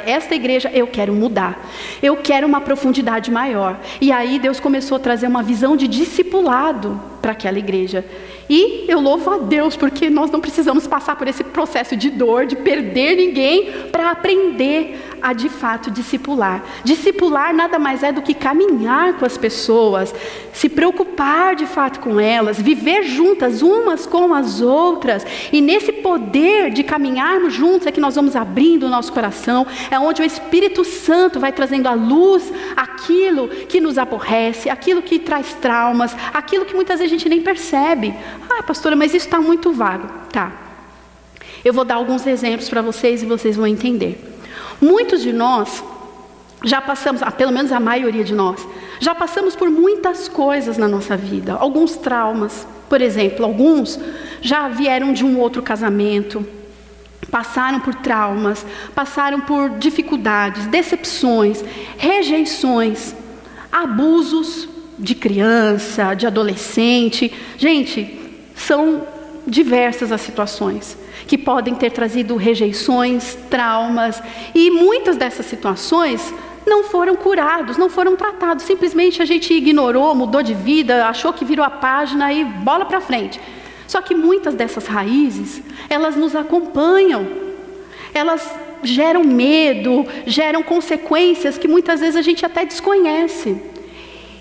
esta 0.06 0.36
igreja, 0.36 0.70
eu 0.74 0.88
quero 0.88 1.14
mudar. 1.14 1.70
Eu 2.04 2.18
quero 2.18 2.46
uma 2.46 2.60
profundidade 2.60 3.32
maior. 3.32 3.80
E 4.02 4.12
aí 4.12 4.38
Deus 4.38 4.60
começou 4.60 4.98
a 4.98 5.00
trazer 5.00 5.28
uma 5.28 5.42
visão 5.42 5.78
de 5.78 5.88
discipulado 5.88 7.00
para 7.22 7.32
aquela 7.32 7.58
igreja. 7.58 8.04
E 8.50 8.86
eu 8.88 9.00
louvo 9.00 9.30
a 9.30 9.38
Deus 9.38 9.76
porque 9.76 10.10
nós 10.10 10.32
não 10.32 10.42
precisamos 10.42 10.88
passar 10.88 11.16
por 11.16 11.28
esse 11.28 11.44
processo 11.44 11.96
de 11.96 12.10
dor, 12.10 12.46
de 12.46 12.56
perder 12.56 13.16
ninguém, 13.16 13.72
para 13.92 14.12
aprender 14.12 15.00
a 15.22 15.34
de 15.34 15.50
fato 15.50 15.92
discipular. 15.92 16.64
Discipular 16.84 17.54
nada 17.54 17.78
mais 17.78 18.02
é 18.04 18.12
do 18.12 18.22
que 18.22 18.34
caminhar 18.34 19.14
com 19.14 19.26
as 19.26 19.38
pessoas, 19.38 20.14
se 20.52 20.68
preocupar 20.68 21.56
de 21.56 21.66
fato 21.66 22.00
com 22.00 22.20
elas, 22.20 22.60
viver 22.60 23.04
juntas 23.04 23.62
umas 23.62 24.06
com 24.06 24.34
as 24.34 24.62
outras. 24.62 25.26
E 25.52 25.62
nesse 25.62 25.92
poder 25.92 26.72
de 26.72 26.84
caminharmos 26.84 27.54
juntos 27.54 27.88
é 27.88 27.92
que 27.92 28.02
nós 28.02 28.16
vamos 28.16 28.36
abrindo 28.36 28.86
o 28.86 28.90
nosso 28.90 29.14
coração, 29.14 29.68
é 29.90 30.00
onde 30.00 30.22
o 30.22 30.26
Espírito 30.26 30.84
Santo 30.84 31.40
vai 31.40 31.52
trazendo 31.52 31.88
à 31.88 31.94
luz 31.94 32.52
aquilo 32.76 33.48
que 33.48 33.80
nos 33.80 33.98
aborrece, 33.98 34.70
aquilo 34.70 35.02
que 35.02 35.20
traz 35.20 35.54
traumas, 35.54 36.16
aquilo 36.34 36.66
que 36.66 36.74
muitas 36.74 37.00
vezes 37.00 37.14
a 37.14 37.18
gente 37.18 37.30
nem 37.30 37.42
percebe. 37.42 38.14
Ah, 38.50 38.64
pastora, 38.64 38.96
mas 38.96 39.14
isso 39.14 39.26
está 39.26 39.40
muito 39.40 39.72
vago. 39.72 40.08
Tá. 40.32 40.52
Eu 41.64 41.74
vou 41.74 41.86
dar 41.86 41.96
alguns 41.96 42.26
exemplos 42.26 42.70
para 42.70 42.82
vocês 42.82 43.22
e 43.22 43.26
vocês 43.26 43.56
vão 43.56 43.68
entender. 43.68 44.40
Muitos 44.82 45.22
de 45.22 45.32
nós 45.32 45.84
já 46.64 46.82
passamos, 46.82 47.22
ah, 47.22 47.32
pelo 47.32 47.52
menos 47.52 47.72
a 47.72 47.80
maioria 47.80 48.24
de 48.24 48.34
nós, 48.34 48.68
já 49.00 49.16
passamos 49.16 49.56
por 49.56 49.70
muitas 49.70 50.28
coisas 50.28 50.78
na 50.78 50.88
nossa 50.88 51.18
vida, 51.18 51.54
alguns 51.54 51.96
traumas. 51.96 52.68
Por 52.88 53.02
exemplo, 53.02 53.46
alguns 53.46 54.00
já 54.42 54.68
vieram 54.68 55.14
de 55.14 55.24
um 55.24 55.40
outro 55.40 55.62
casamento, 55.62 56.46
passaram 57.30 57.80
por 57.80 57.96
traumas, 57.96 58.66
passaram 58.94 59.42
por 59.42 59.70
dificuldades, 59.72 60.68
decepções, 60.68 61.64
rejeições, 61.98 63.16
abusos 63.72 64.68
de 65.00 65.16
criança, 65.16 66.14
de 66.14 66.28
adolescente. 66.28 67.32
Gente, 67.58 68.21
são 68.55 69.08
diversas 69.46 70.12
as 70.12 70.22
situações 70.22 70.98
que 71.27 71.38
podem 71.38 71.75
ter 71.75 71.91
trazido 71.91 72.36
rejeições, 72.36 73.38
traumas, 73.50 74.22
e 74.53 74.70
muitas 74.70 75.15
dessas 75.15 75.46
situações 75.46 76.34
não 76.65 76.84
foram 76.84 77.15
curados, 77.15 77.77
não 77.77 77.89
foram 77.89 78.15
tratados. 78.15 78.65
Simplesmente 78.65 79.22
a 79.22 79.25
gente 79.25 79.53
ignorou, 79.53 80.13
mudou 80.13 80.43
de 80.43 80.53
vida, 80.53 81.08
achou 81.08 81.34
que 81.34 81.46
virou 81.46 81.65
a 81.65 81.70
página 81.70 82.31
e 82.34 82.43
bola 82.43 82.86
para 82.86 83.01
frente. 83.01 83.39
Só 83.88 84.01
que 84.01 84.15
muitas 84.15 84.55
dessas 84.55 84.88
raízes, 84.88 85.62
elas 85.89 86.15
nos 86.15 86.36
acompanham. 86.36 87.27
Elas 88.13 88.53
geram 88.84 89.24
medo, 89.24 90.05
geram 90.25 90.63
consequências 90.63 91.58
que 91.58 91.67
muitas 91.67 92.00
vezes 92.00 92.15
a 92.15 92.22
gente 92.22 92.46
até 92.46 92.65
desconhece. 92.65 93.71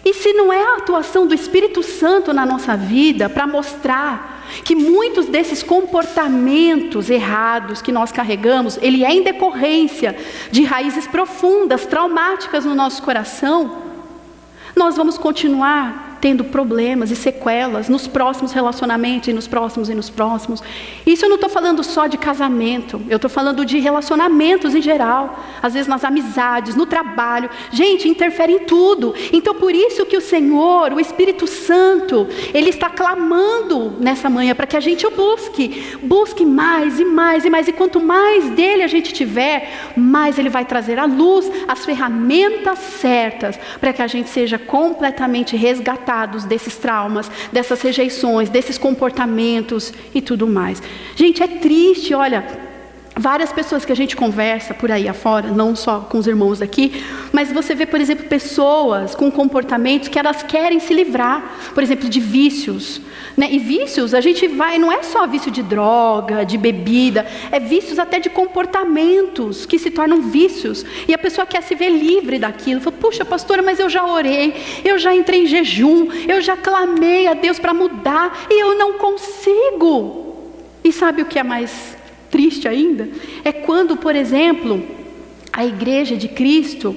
E 0.05 0.15
se 0.15 0.33
não 0.33 0.53
é 0.53 0.63
a 0.63 0.77
atuação 0.77 1.27
do 1.27 1.35
Espírito 1.35 1.83
Santo 1.83 2.33
na 2.33 2.47
nossa 2.47 2.77
vida 2.77 3.29
para 3.29 3.47
mostrar 3.47 4.45
que 4.65 4.75
muitos 4.75 5.27
desses 5.27 5.63
comportamentos 5.63 7.11
errados 7.11 7.83
que 7.83 7.93
nós 7.93 8.11
carregamos, 8.11 8.79
ele 8.83 9.05
é 9.05 9.13
em 9.13 9.23
decorrência 9.23 10.17
de 10.51 10.65
raízes 10.65 11.07
profundas, 11.07 11.87
traumáticas 11.87 12.65
no 12.65 12.75
nosso 12.75 13.03
coração, 13.03 13.79
nós 14.75 14.97
vamos 14.97 15.19
continuar 15.19 16.10
tendo 16.21 16.45
problemas 16.45 17.11
e 17.11 17.17
sequelas 17.17 17.89
nos 17.89 18.07
próximos 18.07 18.53
relacionamentos 18.53 19.29
e 19.29 19.33
nos 19.33 19.49
próximos 19.49 19.89
e 19.89 19.95
nos 19.95 20.11
próximos. 20.11 20.63
Isso 21.07 21.25
eu 21.25 21.29
não 21.29 21.37
estou 21.37 21.49
falando 21.49 21.83
só 21.83 22.07
de 22.07 22.19
casamento, 22.19 23.01
eu 23.09 23.17
estou 23.17 23.31
falando 23.31 23.65
de 23.65 23.79
relacionamentos 23.79 24.75
em 24.75 24.83
geral, 24.83 25.41
às 25.63 25.73
vezes 25.73 25.89
nas 25.89 26.05
amizades, 26.05 26.77
no 26.77 26.85
trabalho. 26.85 27.49
Gente, 27.71 28.09
interfere 28.09 28.53
em 28.53 28.59
tudo. 28.61 29.15
Então 29.33 29.55
por 29.55 29.75
isso 29.75 30.05
que 30.05 30.17
o 30.17 30.21
Senhor, 30.21 30.93
o 30.93 31.01
Espírito 31.01 31.47
Santo, 31.47 32.29
ele 32.53 32.69
está 32.69 32.91
clamando 32.91 33.95
nessa 33.99 34.29
manhã 34.29 34.55
para 34.55 34.67
que 34.67 34.77
a 34.77 34.81
gente 34.81 35.07
o 35.07 35.11
busque, 35.11 35.97
busque 36.03 36.45
mais 36.45 37.01
e 37.01 37.05
mais 37.05 37.45
e 37.45 37.51
mais. 37.51 37.67
E 37.69 37.73
quanto 37.73 38.01
mais 38.01 38.51
dele 38.51 38.83
a 38.83 38.89
gente 38.89 39.13
tiver, 39.13 39.91
mais 39.97 40.39
ele 40.39 40.51
vai 40.51 40.65
trazer 40.65 40.99
à 40.99 41.07
luz 41.07 41.51
as 41.67 41.85
ferramentas 41.85 42.79
certas 42.79 43.59
para 43.81 43.93
que 43.93 44.03
a 44.03 44.07
gente 44.07 44.29
seja 44.29 44.59
completamente 44.59 45.57
resgatado 45.57 46.10
desses 46.45 46.77
traumas, 46.77 47.31
dessas 47.53 47.81
rejeições, 47.81 48.51
desses 48.51 48.77
comportamentos 48.77 49.93
e 50.15 50.21
tudo 50.21 50.47
mais. 50.47 50.83
Gente, 51.15 51.43
é 51.43 51.49
triste, 51.49 52.13
olha. 52.15 52.60
Várias 53.21 53.53
pessoas 53.53 53.85
que 53.85 53.93
a 53.93 53.95
gente 53.95 54.17
conversa 54.17 54.73
por 54.73 54.91
aí 54.91 55.07
afora, 55.07 55.49
não 55.49 55.77
só 55.77 56.01
com 56.01 56.17
os 56.17 56.27
irmãos 56.27 56.63
aqui, 56.63 57.05
mas 57.31 57.53
você 57.53 57.75
vê, 57.75 57.85
por 57.85 58.01
exemplo, 58.01 58.25
pessoas 58.25 59.15
com 59.15 59.31
comportamentos 59.31 60.09
que 60.09 60.19
elas 60.19 60.43
querem 60.43 60.81
se 60.81 60.95
livrar, 60.95 61.71
por 61.75 61.83
exemplo, 61.83 62.09
de 62.09 62.19
vícios. 62.19 62.99
Né? 63.37 63.49
E 63.53 63.59
vícios, 63.59 64.15
a 64.15 64.23
gente 64.23 64.49
vai, 64.49 64.79
não 64.79 64.91
é 64.91 65.03
só 65.03 65.27
vício 65.27 65.51
de 65.51 65.63
droga, 65.63 66.47
de 66.47 66.57
bebida, 66.57 67.27
é 67.53 67.61
vícios 67.61 67.99
até 67.99 68.19
de 68.19 68.31
comportamentos 68.31 69.67
que 69.67 69.79
se 69.79 69.91
tornam 69.91 70.23
vícios. 70.23 70.83
E 71.07 71.13
a 71.13 71.19
pessoa 71.19 71.47
quer 71.47 71.63
se 71.63 71.75
ver 71.75 71.91
livre 71.91 72.39
daquilo. 72.39 72.81
Fala, 72.81 72.97
puxa, 72.99 73.23
pastora, 73.23 73.61
mas 73.61 73.79
eu 73.79 73.91
já 73.91 74.03
orei, 74.03 74.55
eu 74.83 74.99
já 74.99 75.15
entrei 75.15 75.43
em 75.43 75.47
jejum, 75.47 76.09
eu 76.27 76.41
já 76.41 76.57
clamei 76.57 77.27
a 77.27 77.35
Deus 77.35 77.59
para 77.59 77.75
mudar 77.75 78.47
e 78.49 78.63
eu 78.63 78.79
não 78.79 78.95
consigo. 78.95 80.37
E 80.83 80.91
sabe 80.91 81.21
o 81.21 81.27
que 81.27 81.39
é 81.39 81.43
mais 81.43 82.00
triste 82.31 82.69
ainda, 82.69 83.09
é 83.45 83.53
quando, 83.53 83.97
por 83.97 84.15
exemplo, 84.15 84.83
a 85.53 85.67
igreja 85.67 86.17
de 86.17 86.29
Cristo, 86.29 86.97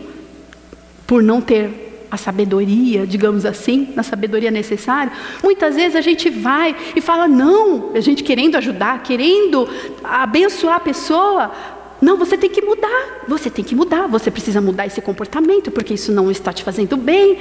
por 1.08 1.24
não 1.24 1.42
ter 1.42 1.84
a 2.10 2.18
sabedoria, 2.18 3.08
digamos 3.08 3.44
assim, 3.44 3.90
na 3.96 4.04
sabedoria 4.04 4.52
necessária, 4.52 5.12
muitas 5.42 5.76
vezes 5.76 5.96
a 5.96 6.02
gente 6.02 6.30
vai 6.30 6.76
e 6.96 7.02
fala, 7.02 7.28
não, 7.28 7.92
a 7.96 8.00
gente 8.00 8.24
querendo 8.24 8.56
ajudar, 8.56 9.02
querendo 9.02 9.68
abençoar 10.04 10.76
a 10.76 10.80
pessoa, 10.80 11.52
não, 12.00 12.18
você 12.18 12.38
tem 12.38 12.50
que 12.50 12.62
mudar, 12.62 13.24
você 13.28 13.50
tem 13.50 13.66
que 13.66 13.74
mudar, 13.74 14.08
você 14.08 14.30
precisa 14.30 14.62
mudar 14.62 14.86
esse 14.86 15.02
comportamento, 15.02 15.72
porque 15.72 15.96
isso 15.96 16.12
não 16.12 16.30
está 16.30 16.54
te 16.54 16.64
fazendo 16.64 16.98
bem. 16.98 17.40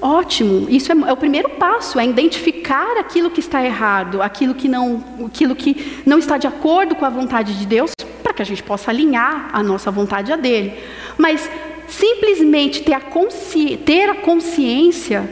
Ótimo, 0.00 0.68
isso 0.70 0.92
é, 0.92 0.94
é, 0.94 1.12
o 1.12 1.16
primeiro 1.16 1.50
passo, 1.50 1.98
é 1.98 2.06
identificar 2.06 2.96
aquilo 2.98 3.30
que 3.30 3.40
está 3.40 3.64
errado, 3.64 4.22
aquilo 4.22 4.54
que 4.54 4.68
não, 4.68 5.02
aquilo 5.26 5.56
que 5.56 6.02
não 6.06 6.18
está 6.18 6.38
de 6.38 6.46
acordo 6.46 6.94
com 6.94 7.04
a 7.04 7.10
vontade 7.10 7.58
de 7.58 7.66
Deus, 7.66 7.90
para 8.22 8.32
que 8.32 8.42
a 8.42 8.44
gente 8.44 8.62
possa 8.62 8.90
alinhar 8.90 9.50
a 9.52 9.62
nossa 9.62 9.90
vontade 9.90 10.32
a 10.32 10.36
dele. 10.36 10.74
Mas 11.16 11.50
simplesmente 11.88 12.82
ter 12.82 12.92
a, 12.94 13.00
consci, 13.00 13.76
ter 13.76 14.08
a 14.08 14.14
consciência 14.14 15.28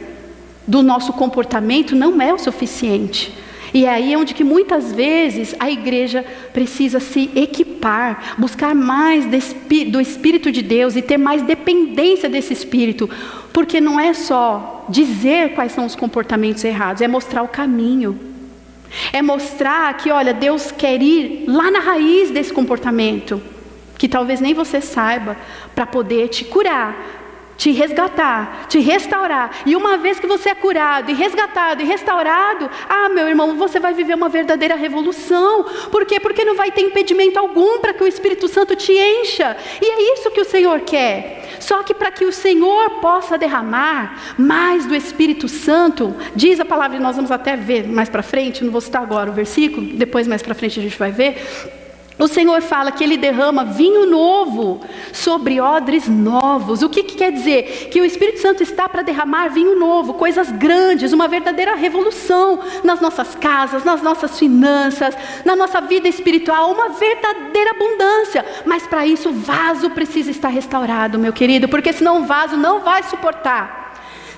do 0.67 0.83
nosso 0.83 1.13
comportamento 1.13 1.95
não 1.95 2.21
é 2.21 2.33
o 2.33 2.37
suficiente. 2.37 3.33
E 3.73 3.85
é 3.85 3.89
aí 3.89 4.15
onde 4.15 4.33
que 4.33 4.43
muitas 4.43 4.91
vezes 4.91 5.55
a 5.59 5.69
igreja 5.69 6.25
precisa 6.53 6.99
se 6.99 7.29
equipar, 7.35 8.35
buscar 8.37 8.73
mais 8.73 9.25
do 9.25 10.01
Espírito 10.01 10.51
de 10.51 10.61
Deus 10.61 10.95
e 10.95 11.01
ter 11.01 11.17
mais 11.17 11.41
dependência 11.41 12.29
desse 12.29 12.53
Espírito, 12.53 13.09
porque 13.51 13.81
não 13.81 13.99
é 13.99 14.13
só 14.13 14.85
dizer 14.89 15.53
quais 15.53 15.71
são 15.71 15.85
os 15.85 15.95
comportamentos 15.95 16.63
errados, 16.63 17.01
é 17.01 17.07
mostrar 17.07 17.43
o 17.43 17.47
caminho. 17.47 18.19
É 19.11 19.21
mostrar 19.21 19.93
que, 19.97 20.09
olha, 20.09 20.33
Deus 20.33 20.71
quer 20.71 21.01
ir 21.01 21.43
lá 21.45 21.69
na 21.69 21.79
raiz 21.79 22.31
desse 22.31 22.53
comportamento, 22.53 23.41
que 23.97 24.07
talvez 24.07 24.39
nem 24.39 24.53
você 24.53 24.79
saiba, 24.79 25.35
para 25.75 25.85
poder 25.85 26.29
te 26.29 26.45
curar, 26.45 26.95
te 27.57 27.71
resgatar, 27.71 28.67
te 28.67 28.79
restaurar. 28.79 29.51
E 29.65 29.75
uma 29.75 29.97
vez 29.97 30.19
que 30.19 30.27
você 30.27 30.49
é 30.49 30.55
curado 30.55 31.11
e 31.11 31.13
resgatado 31.13 31.81
e 31.81 31.85
restaurado, 31.85 32.69
ah, 32.87 33.09
meu 33.09 33.27
irmão, 33.27 33.57
você 33.57 33.79
vai 33.79 33.93
viver 33.93 34.13
uma 34.13 34.29
verdadeira 34.29 34.75
revolução. 34.75 35.63
Por 35.91 36.05
quê? 36.05 36.19
Porque 36.19 36.45
não 36.45 36.55
vai 36.55 36.71
ter 36.71 36.81
impedimento 36.81 37.39
algum 37.39 37.79
para 37.79 37.93
que 37.93 38.03
o 38.03 38.07
Espírito 38.07 38.47
Santo 38.47 38.75
te 38.75 38.93
encha. 38.93 39.57
E 39.81 39.85
é 39.85 40.13
isso 40.13 40.31
que 40.31 40.41
o 40.41 40.45
Senhor 40.45 40.81
quer. 40.81 41.57
Só 41.59 41.81
que 41.81 41.93
para 41.93 42.11
que 42.11 42.25
o 42.25 42.31
Senhor 42.31 43.01
possa 43.01 43.37
derramar 43.37 44.35
mais 44.37 44.85
do 44.85 44.95
Espírito 44.95 45.47
Santo, 45.47 46.15
diz 46.35 46.59
a 46.59 46.65
palavra, 46.65 46.97
e 46.97 46.99
nós 46.99 47.15
vamos 47.15 47.31
até 47.31 47.55
ver 47.55 47.87
mais 47.87 48.09
para 48.09 48.21
frente, 48.21 48.63
não 48.63 48.71
vou 48.71 48.81
citar 48.81 49.01
agora 49.01 49.31
o 49.31 49.33
versículo, 49.33 49.87
depois 49.87 50.27
mais 50.27 50.41
para 50.41 50.53
frente 50.53 50.79
a 50.79 50.83
gente 50.83 50.97
vai 50.97 51.11
ver 51.11 51.37
o 52.19 52.27
Senhor 52.27 52.61
fala 52.61 52.91
que 52.91 53.03
Ele 53.03 53.15
derrama 53.15 53.63
vinho 53.63 54.05
novo 54.07 54.81
sobre 55.13 55.61
odres 55.61 56.07
novos. 56.07 56.81
O 56.81 56.89
que, 56.89 57.03
que 57.03 57.15
quer 57.15 57.31
dizer? 57.31 57.89
Que 57.91 58.01
o 58.01 58.05
Espírito 58.05 58.39
Santo 58.39 58.63
está 58.63 58.89
para 58.89 59.03
derramar 59.03 59.49
vinho 59.49 59.77
novo, 59.79 60.15
coisas 60.15 60.51
grandes, 60.51 61.13
uma 61.13 61.27
verdadeira 61.27 61.75
revolução 61.75 62.59
nas 62.83 62.99
nossas 62.99 63.35
casas, 63.35 63.83
nas 63.83 64.01
nossas 64.01 64.37
finanças, 64.39 65.15
na 65.45 65.55
nossa 65.55 65.79
vida 65.79 66.07
espiritual, 66.07 66.71
uma 66.71 66.89
verdadeira 66.89 67.71
abundância. 67.71 68.43
Mas 68.65 68.87
para 68.87 69.05
isso 69.05 69.29
o 69.29 69.33
vaso 69.33 69.91
precisa 69.91 70.31
estar 70.31 70.49
restaurado, 70.49 71.19
meu 71.19 71.31
querido, 71.31 71.67
porque 71.67 71.93
senão 71.93 72.21
o 72.21 72.25
vaso 72.25 72.57
não 72.57 72.79
vai 72.79 73.03
suportar. 73.03 73.86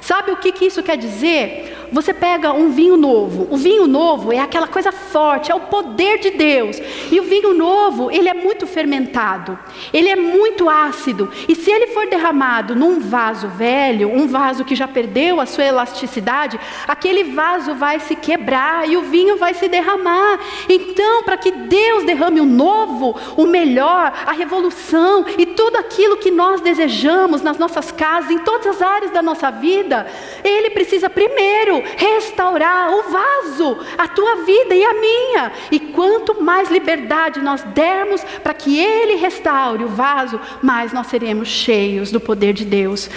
Sabe 0.09 0.31
o 0.31 0.37
que, 0.37 0.51
que 0.51 0.65
isso 0.65 0.81
quer 0.81 0.97
dizer? 0.97 1.87
Você 1.91 2.13
pega 2.13 2.51
um 2.51 2.69
vinho 2.69 2.97
novo. 2.97 3.47
O 3.51 3.57
vinho 3.57 3.85
novo 3.85 4.31
é 4.33 4.39
aquela 4.39 4.67
coisa 4.67 4.91
forte, 4.91 5.51
é 5.51 5.55
o 5.55 5.59
poder 5.59 6.17
de 6.17 6.31
Deus. 6.31 6.81
E 7.11 7.19
o 7.19 7.23
vinho 7.23 7.53
novo, 7.53 8.09
ele 8.09 8.27
é 8.27 8.33
muito 8.33 8.65
fermentado. 8.65 9.57
Ele 9.93 10.09
é 10.09 10.15
muito 10.15 10.67
ácido. 10.67 11.31
E 11.47 11.55
se 11.55 11.69
ele 11.69 11.87
for 11.87 12.07
derramado 12.07 12.75
num 12.75 12.99
vaso 12.99 13.47
velho, 13.49 14.11
um 14.11 14.27
vaso 14.27 14.65
que 14.65 14.75
já 14.75 14.87
perdeu 14.87 15.39
a 15.39 15.45
sua 15.45 15.65
elasticidade, 15.65 16.59
aquele 16.87 17.25
vaso 17.25 17.75
vai 17.75 17.99
se 17.99 18.15
quebrar 18.15 18.89
e 18.89 18.97
o 18.97 19.03
vinho 19.03 19.37
vai 19.37 19.53
se 19.53 19.67
derramar. 19.67 20.39
Então, 20.67 21.23
para 21.23 21.37
que 21.37 21.51
Deus 21.51 22.03
derrame 22.03 22.41
o 22.41 22.45
novo, 22.45 23.15
o 23.37 23.45
melhor, 23.45 24.11
a 24.25 24.31
revolução 24.31 25.23
e 25.37 25.45
tudo 25.45 25.77
aquilo 25.77 26.17
que 26.17 26.31
nós 26.31 26.61
desejamos 26.61 27.43
nas 27.43 27.59
nossas 27.59 27.91
casas, 27.91 28.31
em 28.31 28.39
todas 28.39 28.67
as 28.67 28.81
áreas 28.81 29.11
da 29.11 29.21
nossa 29.21 29.49
vida, 29.49 29.98
ele 30.43 30.69
precisa 30.69 31.09
primeiro 31.09 31.83
restaurar 31.97 32.91
o 32.91 33.03
vaso, 33.09 33.77
a 33.97 34.07
tua 34.07 34.43
vida 34.43 34.75
e 34.75 34.83
a 34.83 34.93
minha. 34.93 35.51
E 35.71 35.79
quanto 35.79 36.41
mais 36.41 36.69
liberdade 36.69 37.41
nós 37.41 37.63
dermos 37.63 38.23
para 38.43 38.53
que 38.53 38.79
Ele 38.79 39.15
restaure 39.15 39.83
o 39.83 39.89
vaso, 39.89 40.39
mais 40.61 40.93
nós 40.93 41.07
seremos 41.07 41.47
cheios 41.47 42.11
do 42.11 42.19
poder 42.19 42.53
de 42.53 42.65
Deus. 42.65 43.09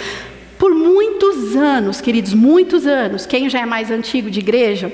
Por 0.57 0.73
muitos 0.73 1.55
anos, 1.55 1.99
queridos, 1.99 2.33
muitos 2.33 2.87
anos, 2.87 3.25
quem 3.25 3.49
já 3.49 3.59
é 3.59 3.65
mais 3.65 3.91
antigo 3.91 4.29
de 4.29 4.39
igreja, 4.39 4.91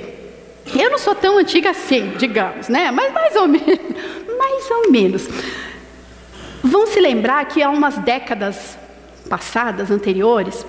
eu 0.78 0.90
não 0.90 0.98
sou 0.98 1.16
tão 1.16 1.38
antiga 1.38 1.72
assim, 1.72 2.14
digamos, 2.18 2.68
né? 2.68 2.92
Mas 2.92 3.12
mais 3.14 3.36
ou 3.36 3.48
menos, 3.48 3.80
mais 4.38 4.72
ou 4.72 4.92
menos. 4.92 5.30
Vão 6.64 6.86
se 6.88 7.00
lembrar 7.00 7.46
que 7.46 7.62
há 7.62 7.70
umas 7.70 7.98
décadas 7.98 8.78
passadas, 9.30 9.92
anteriores, 9.92 10.66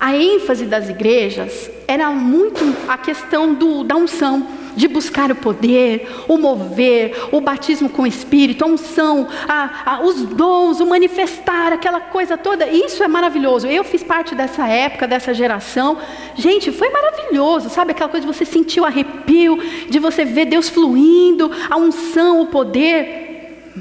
a 0.00 0.16
ênfase 0.16 0.64
das 0.64 0.88
igrejas 0.88 1.70
era 1.86 2.10
muito 2.10 2.60
a 2.86 2.96
questão 2.96 3.52
do, 3.52 3.82
da 3.82 3.96
unção, 3.96 4.46
de 4.76 4.86
buscar 4.86 5.32
o 5.32 5.34
poder, 5.34 6.08
o 6.28 6.38
mover, 6.38 7.16
o 7.32 7.40
batismo 7.40 7.88
com 7.88 8.02
o 8.02 8.06
Espírito, 8.06 8.64
a 8.64 8.68
unção, 8.68 9.26
a, 9.48 9.94
a, 9.94 10.02
os 10.02 10.22
dons, 10.22 10.78
o 10.78 10.86
manifestar, 10.86 11.72
aquela 11.72 12.00
coisa 12.00 12.36
toda. 12.36 12.68
Isso 12.68 13.02
é 13.02 13.08
maravilhoso. 13.08 13.66
Eu 13.66 13.82
fiz 13.82 14.04
parte 14.04 14.36
dessa 14.36 14.68
época, 14.68 15.08
dessa 15.08 15.34
geração. 15.34 15.98
Gente, 16.36 16.70
foi 16.70 16.90
maravilhoso, 16.90 17.68
sabe? 17.68 17.90
Aquela 17.90 18.08
coisa 18.08 18.24
de 18.24 18.32
você 18.32 18.44
sentir 18.44 18.80
o 18.80 18.84
arrepio, 18.84 19.58
de 19.88 19.98
você 19.98 20.24
ver 20.24 20.44
Deus 20.44 20.68
fluindo, 20.68 21.50
a 21.68 21.76
unção, 21.76 22.42
o 22.42 22.46
poder. 22.46 23.74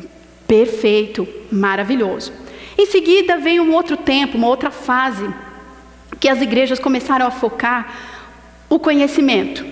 Perfeito, 0.47 1.27
maravilhoso. 1.51 2.33
Em 2.75 2.87
seguida 2.87 3.37
veio 3.37 3.61
um 3.61 3.73
outro 3.73 3.97
tempo, 3.97 4.37
uma 4.37 4.47
outra 4.47 4.71
fase 4.71 5.27
que 6.19 6.29
as 6.29 6.41
igrejas 6.41 6.79
começaram 6.79 7.25
a 7.25 7.31
focar 7.31 7.93
o 8.69 8.79
conhecimento. 8.79 9.65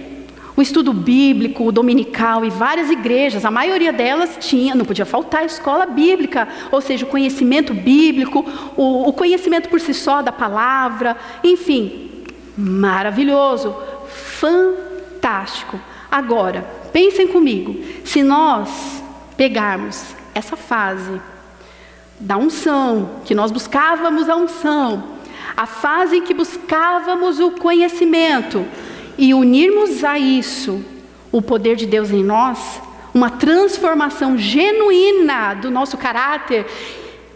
O 0.57 0.61
estudo 0.61 0.93
bíblico, 0.93 1.65
o 1.65 1.71
dominical 1.71 2.45
e 2.45 2.49
várias 2.49 2.89
igrejas, 2.89 3.43
a 3.43 3.51
maioria 3.51 3.91
delas 3.91 4.37
tinha, 4.39 4.73
não 4.73 4.85
podia 4.85 5.05
faltar 5.05 5.41
a 5.41 5.45
escola 5.45 5.85
bíblica, 5.85 6.47
ou 6.71 6.79
seja, 6.79 7.05
o 7.05 7.09
conhecimento 7.09 7.73
bíblico, 7.73 8.45
o, 8.77 9.09
o 9.09 9.11
conhecimento 9.11 9.67
por 9.67 9.81
si 9.81 9.93
só 9.93 10.21
da 10.21 10.31
palavra, 10.31 11.17
enfim, 11.43 12.23
maravilhoso, 12.57 13.75
fantástico. 14.07 15.77
Agora, 16.09 16.65
pensem 16.93 17.27
comigo, 17.27 17.75
se 18.05 18.23
nós 18.23 19.03
pegarmos 19.35 20.15
essa 20.33 20.55
fase 20.55 21.19
da 22.17 22.37
unção, 22.37 23.09
que 23.25 23.35
nós 23.35 23.51
buscávamos 23.51 24.29
a 24.29 24.37
unção, 24.37 25.14
a 25.55 25.65
fase 25.65 26.17
em 26.17 26.21
que 26.21 26.33
buscávamos 26.33 27.39
o 27.39 27.51
conhecimento 27.51 28.65
e 29.17 29.33
unirmos 29.33 30.03
a 30.03 30.19
isso 30.19 30.83
o 31.31 31.41
poder 31.41 31.75
de 31.75 31.85
Deus 31.85 32.11
em 32.11 32.23
nós, 32.23 32.81
uma 33.13 33.29
transformação 33.29 34.37
genuína 34.37 35.53
do 35.53 35.71
nosso 35.71 35.97
caráter 35.97 36.65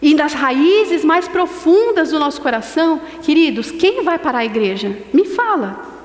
e 0.02 0.14
das 0.16 0.34
raízes 0.34 1.04
mais 1.04 1.28
profundas 1.28 2.12
do 2.12 2.20
nosso 2.20 2.42
coração, 2.42 3.02
queridos, 3.22 3.72
quem 3.72 4.04
vai 4.04 4.18
para 4.18 4.40
a 4.40 4.46
igreja? 4.46 4.98
Me 5.14 5.26
fala. 5.26 5.99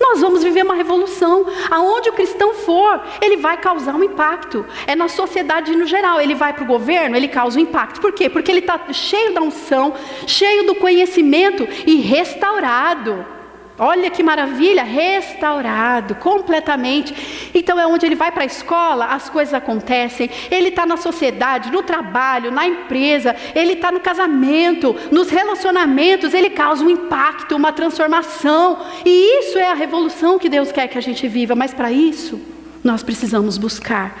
Nós 0.00 0.20
vamos 0.20 0.42
viver 0.42 0.64
uma 0.64 0.74
revolução. 0.74 1.46
Aonde 1.70 2.10
o 2.10 2.12
cristão 2.12 2.54
for, 2.54 3.00
ele 3.20 3.36
vai 3.36 3.56
causar 3.56 3.94
um 3.94 4.04
impacto. 4.04 4.64
É 4.86 4.94
na 4.94 5.08
sociedade 5.08 5.74
no 5.74 5.86
geral. 5.86 6.20
Ele 6.20 6.34
vai 6.34 6.52
para 6.52 6.64
o 6.64 6.66
governo, 6.66 7.16
ele 7.16 7.28
causa 7.28 7.58
um 7.58 7.62
impacto. 7.62 8.00
Por 8.00 8.12
quê? 8.12 8.28
Porque 8.28 8.50
ele 8.50 8.60
está 8.60 8.80
cheio 8.92 9.32
da 9.32 9.40
unção, 9.40 9.94
cheio 10.26 10.66
do 10.66 10.74
conhecimento 10.74 11.66
e 11.86 11.96
restaurado. 11.96 13.33
Olha 13.76 14.08
que 14.08 14.22
maravilha, 14.22 14.84
restaurado 14.84 16.14
completamente. 16.14 17.50
Então 17.52 17.78
é 17.78 17.84
onde 17.84 18.06
ele 18.06 18.14
vai 18.14 18.30
para 18.30 18.44
a 18.44 18.46
escola, 18.46 19.06
as 19.06 19.28
coisas 19.28 19.52
acontecem. 19.52 20.30
Ele 20.48 20.68
está 20.68 20.86
na 20.86 20.96
sociedade, 20.96 21.72
no 21.72 21.82
trabalho, 21.82 22.52
na 22.52 22.66
empresa, 22.68 23.34
ele 23.52 23.72
está 23.72 23.90
no 23.90 23.98
casamento, 23.98 24.94
nos 25.10 25.28
relacionamentos, 25.28 26.32
ele 26.32 26.50
causa 26.50 26.84
um 26.84 26.90
impacto, 26.90 27.56
uma 27.56 27.72
transformação. 27.72 28.78
E 29.04 29.40
isso 29.40 29.58
é 29.58 29.68
a 29.68 29.74
revolução 29.74 30.38
que 30.38 30.48
Deus 30.48 30.70
quer 30.70 30.86
que 30.86 30.98
a 30.98 31.02
gente 31.02 31.26
viva. 31.26 31.56
Mas 31.56 31.74
para 31.74 31.90
isso, 31.90 32.40
nós 32.82 33.02
precisamos 33.02 33.58
buscar 33.58 34.16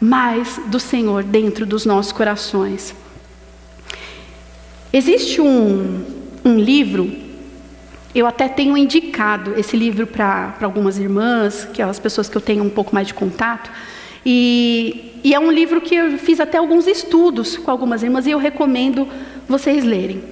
mais 0.00 0.58
do 0.66 0.80
Senhor 0.80 1.22
dentro 1.22 1.66
dos 1.66 1.84
nossos 1.84 2.10
corações. 2.10 2.94
Existe 4.90 5.42
um, 5.42 6.06
um 6.42 6.56
livro 6.56 7.23
eu 8.14 8.26
até 8.26 8.48
tenho 8.48 8.76
indicado 8.76 9.54
esse 9.58 9.76
livro 9.76 10.06
para 10.06 10.54
algumas 10.62 10.98
irmãs, 10.98 11.68
que 11.72 11.82
são 11.82 11.90
as 11.90 11.98
pessoas 11.98 12.28
que 12.28 12.36
eu 12.36 12.40
tenho 12.40 12.62
um 12.62 12.70
pouco 12.70 12.94
mais 12.94 13.08
de 13.08 13.14
contato. 13.14 13.70
E, 14.24 15.12
e, 15.24 15.34
é 15.34 15.40
um 15.40 15.50
livro 15.50 15.80
que 15.80 15.94
eu 15.94 16.16
fiz 16.18 16.38
até 16.38 16.58
alguns 16.58 16.86
estudos 16.86 17.56
com 17.56 17.70
algumas 17.70 18.02
irmãs 18.02 18.26
e 18.26 18.30
eu 18.30 18.38
recomendo 18.38 19.08
vocês 19.48 19.84
lerem. 19.84 20.22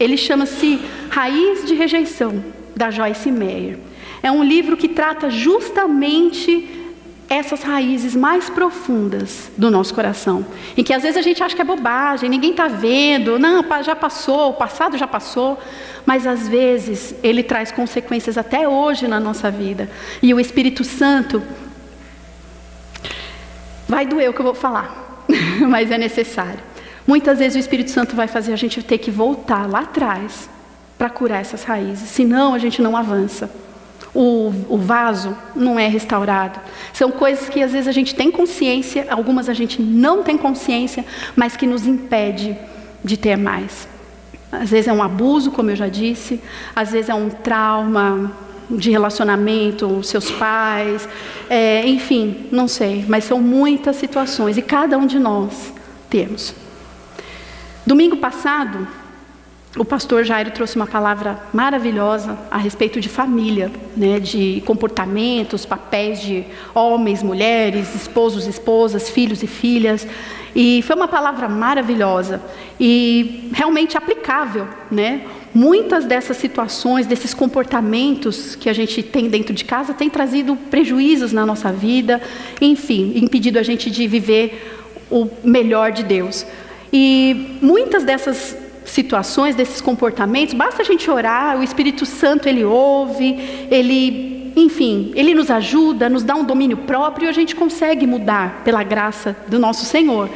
Ele 0.00 0.16
chama-se 0.16 0.80
Raiz 1.10 1.64
de 1.66 1.74
Rejeição, 1.74 2.42
da 2.74 2.90
Joyce 2.90 3.30
Meyer. 3.30 3.78
É 4.22 4.32
um 4.32 4.42
livro 4.42 4.76
que 4.76 4.88
trata 4.88 5.30
justamente 5.30 6.81
essas 7.28 7.62
raízes 7.62 8.14
mais 8.14 8.50
profundas 8.50 9.50
do 9.56 9.70
nosso 9.70 9.94
coração, 9.94 10.44
em 10.76 10.84
que 10.84 10.92
às 10.92 11.02
vezes 11.02 11.16
a 11.16 11.22
gente 11.22 11.42
acha 11.42 11.54
que 11.54 11.62
é 11.62 11.64
bobagem, 11.64 12.28
ninguém 12.28 12.50
está 12.50 12.68
vendo, 12.68 13.38
não, 13.38 13.64
já 13.82 13.96
passou, 13.96 14.50
o 14.50 14.54
passado 14.54 14.98
já 14.98 15.06
passou, 15.06 15.58
mas 16.04 16.26
às 16.26 16.46
vezes 16.46 17.14
ele 17.22 17.42
traz 17.42 17.72
consequências 17.72 18.36
até 18.36 18.68
hoje 18.68 19.08
na 19.08 19.18
nossa 19.18 19.50
vida. 19.50 19.90
E 20.22 20.34
o 20.34 20.40
Espírito 20.40 20.84
Santo 20.84 21.42
vai 23.88 24.04
doer 24.06 24.30
o 24.30 24.34
que 24.34 24.40
eu 24.40 24.44
vou 24.44 24.54
falar, 24.54 25.24
mas 25.68 25.90
é 25.90 25.98
necessário. 25.98 26.60
Muitas 27.06 27.38
vezes 27.38 27.56
o 27.56 27.58
Espírito 27.58 27.90
Santo 27.90 28.14
vai 28.14 28.28
fazer 28.28 28.52
a 28.52 28.56
gente 28.56 28.82
ter 28.82 28.98
que 28.98 29.10
voltar 29.10 29.68
lá 29.68 29.80
atrás 29.80 30.48
para 30.98 31.08
curar 31.10 31.40
essas 31.40 31.64
raízes, 31.64 32.10
senão 32.10 32.54
a 32.54 32.58
gente 32.58 32.80
não 32.80 32.96
avança 32.96 33.50
o, 34.14 34.52
o 34.68 34.76
vaso 34.76 35.36
não 35.54 35.78
é 35.78 35.86
restaurado. 35.88 36.60
São 36.92 37.10
coisas 37.10 37.48
que 37.48 37.62
às 37.62 37.72
vezes 37.72 37.88
a 37.88 37.92
gente 37.92 38.14
tem 38.14 38.30
consciência, 38.30 39.06
algumas 39.10 39.48
a 39.48 39.54
gente 39.54 39.80
não 39.80 40.22
tem 40.22 40.36
consciência, 40.36 41.04
mas 41.34 41.56
que 41.56 41.66
nos 41.66 41.86
impede 41.86 42.56
de 43.02 43.16
ter 43.16 43.36
mais. 43.36 43.88
Às 44.50 44.70
vezes 44.70 44.88
é 44.88 44.92
um 44.92 45.02
abuso, 45.02 45.50
como 45.50 45.70
eu 45.70 45.76
já 45.76 45.88
disse, 45.88 46.40
às 46.76 46.92
vezes 46.92 47.08
é 47.08 47.14
um 47.14 47.30
trauma 47.30 48.30
de 48.70 48.90
relacionamento, 48.90 50.02
seus 50.02 50.30
pais, 50.30 51.08
é, 51.48 51.86
enfim, 51.86 52.46
não 52.50 52.68
sei, 52.68 53.04
mas 53.08 53.24
são 53.24 53.40
muitas 53.40 53.96
situações 53.96 54.56
e 54.56 54.62
cada 54.62 54.96
um 54.98 55.06
de 55.06 55.18
nós 55.18 55.72
temos. 56.08 56.54
Domingo 57.86 58.16
passado, 58.18 58.86
o 59.76 59.86
pastor 59.86 60.22
Jairo 60.22 60.50
trouxe 60.50 60.76
uma 60.76 60.86
palavra 60.86 61.38
maravilhosa 61.50 62.38
a 62.50 62.58
respeito 62.58 63.00
de 63.00 63.08
família, 63.08 63.70
né, 63.96 64.20
de 64.20 64.62
comportamentos, 64.66 65.64
papéis 65.64 66.20
de 66.20 66.44
homens, 66.74 67.22
mulheres, 67.22 67.94
esposos, 67.94 68.46
esposas, 68.46 69.08
filhos 69.08 69.42
e 69.42 69.46
filhas. 69.46 70.06
E 70.54 70.82
foi 70.82 70.94
uma 70.94 71.08
palavra 71.08 71.48
maravilhosa 71.48 72.42
e 72.78 73.48
realmente 73.54 73.96
aplicável, 73.96 74.68
né? 74.90 75.22
Muitas 75.54 76.04
dessas 76.04 76.36
situações, 76.36 77.06
desses 77.06 77.32
comportamentos 77.32 78.54
que 78.54 78.68
a 78.68 78.72
gente 78.74 79.02
tem 79.02 79.28
dentro 79.28 79.54
de 79.54 79.64
casa, 79.64 79.94
têm 79.94 80.10
trazido 80.10 80.54
prejuízos 80.70 81.32
na 81.32 81.46
nossa 81.46 81.72
vida, 81.72 82.20
enfim, 82.60 83.12
impedido 83.16 83.58
a 83.58 83.62
gente 83.62 83.90
de 83.90 84.06
viver 84.06 84.92
o 85.10 85.28
melhor 85.42 85.92
de 85.92 86.02
Deus. 86.02 86.46
E 86.92 87.58
muitas 87.62 88.04
dessas 88.04 88.61
situações, 88.92 89.56
desses 89.56 89.80
comportamentos, 89.80 90.52
basta 90.52 90.82
a 90.82 90.84
gente 90.84 91.10
orar, 91.10 91.58
o 91.58 91.62
Espírito 91.62 92.04
Santo 92.04 92.46
ele 92.46 92.62
ouve, 92.62 93.66
ele, 93.70 94.52
enfim, 94.54 95.10
ele 95.14 95.34
nos 95.34 95.50
ajuda, 95.50 96.10
nos 96.10 96.22
dá 96.22 96.34
um 96.34 96.44
domínio 96.44 96.76
próprio 96.76 97.24
e 97.24 97.28
a 97.28 97.32
gente 97.32 97.56
consegue 97.56 98.06
mudar 98.06 98.60
pela 98.64 98.82
graça 98.82 99.34
do 99.48 99.58
nosso 99.58 99.86
Senhor. 99.86 100.28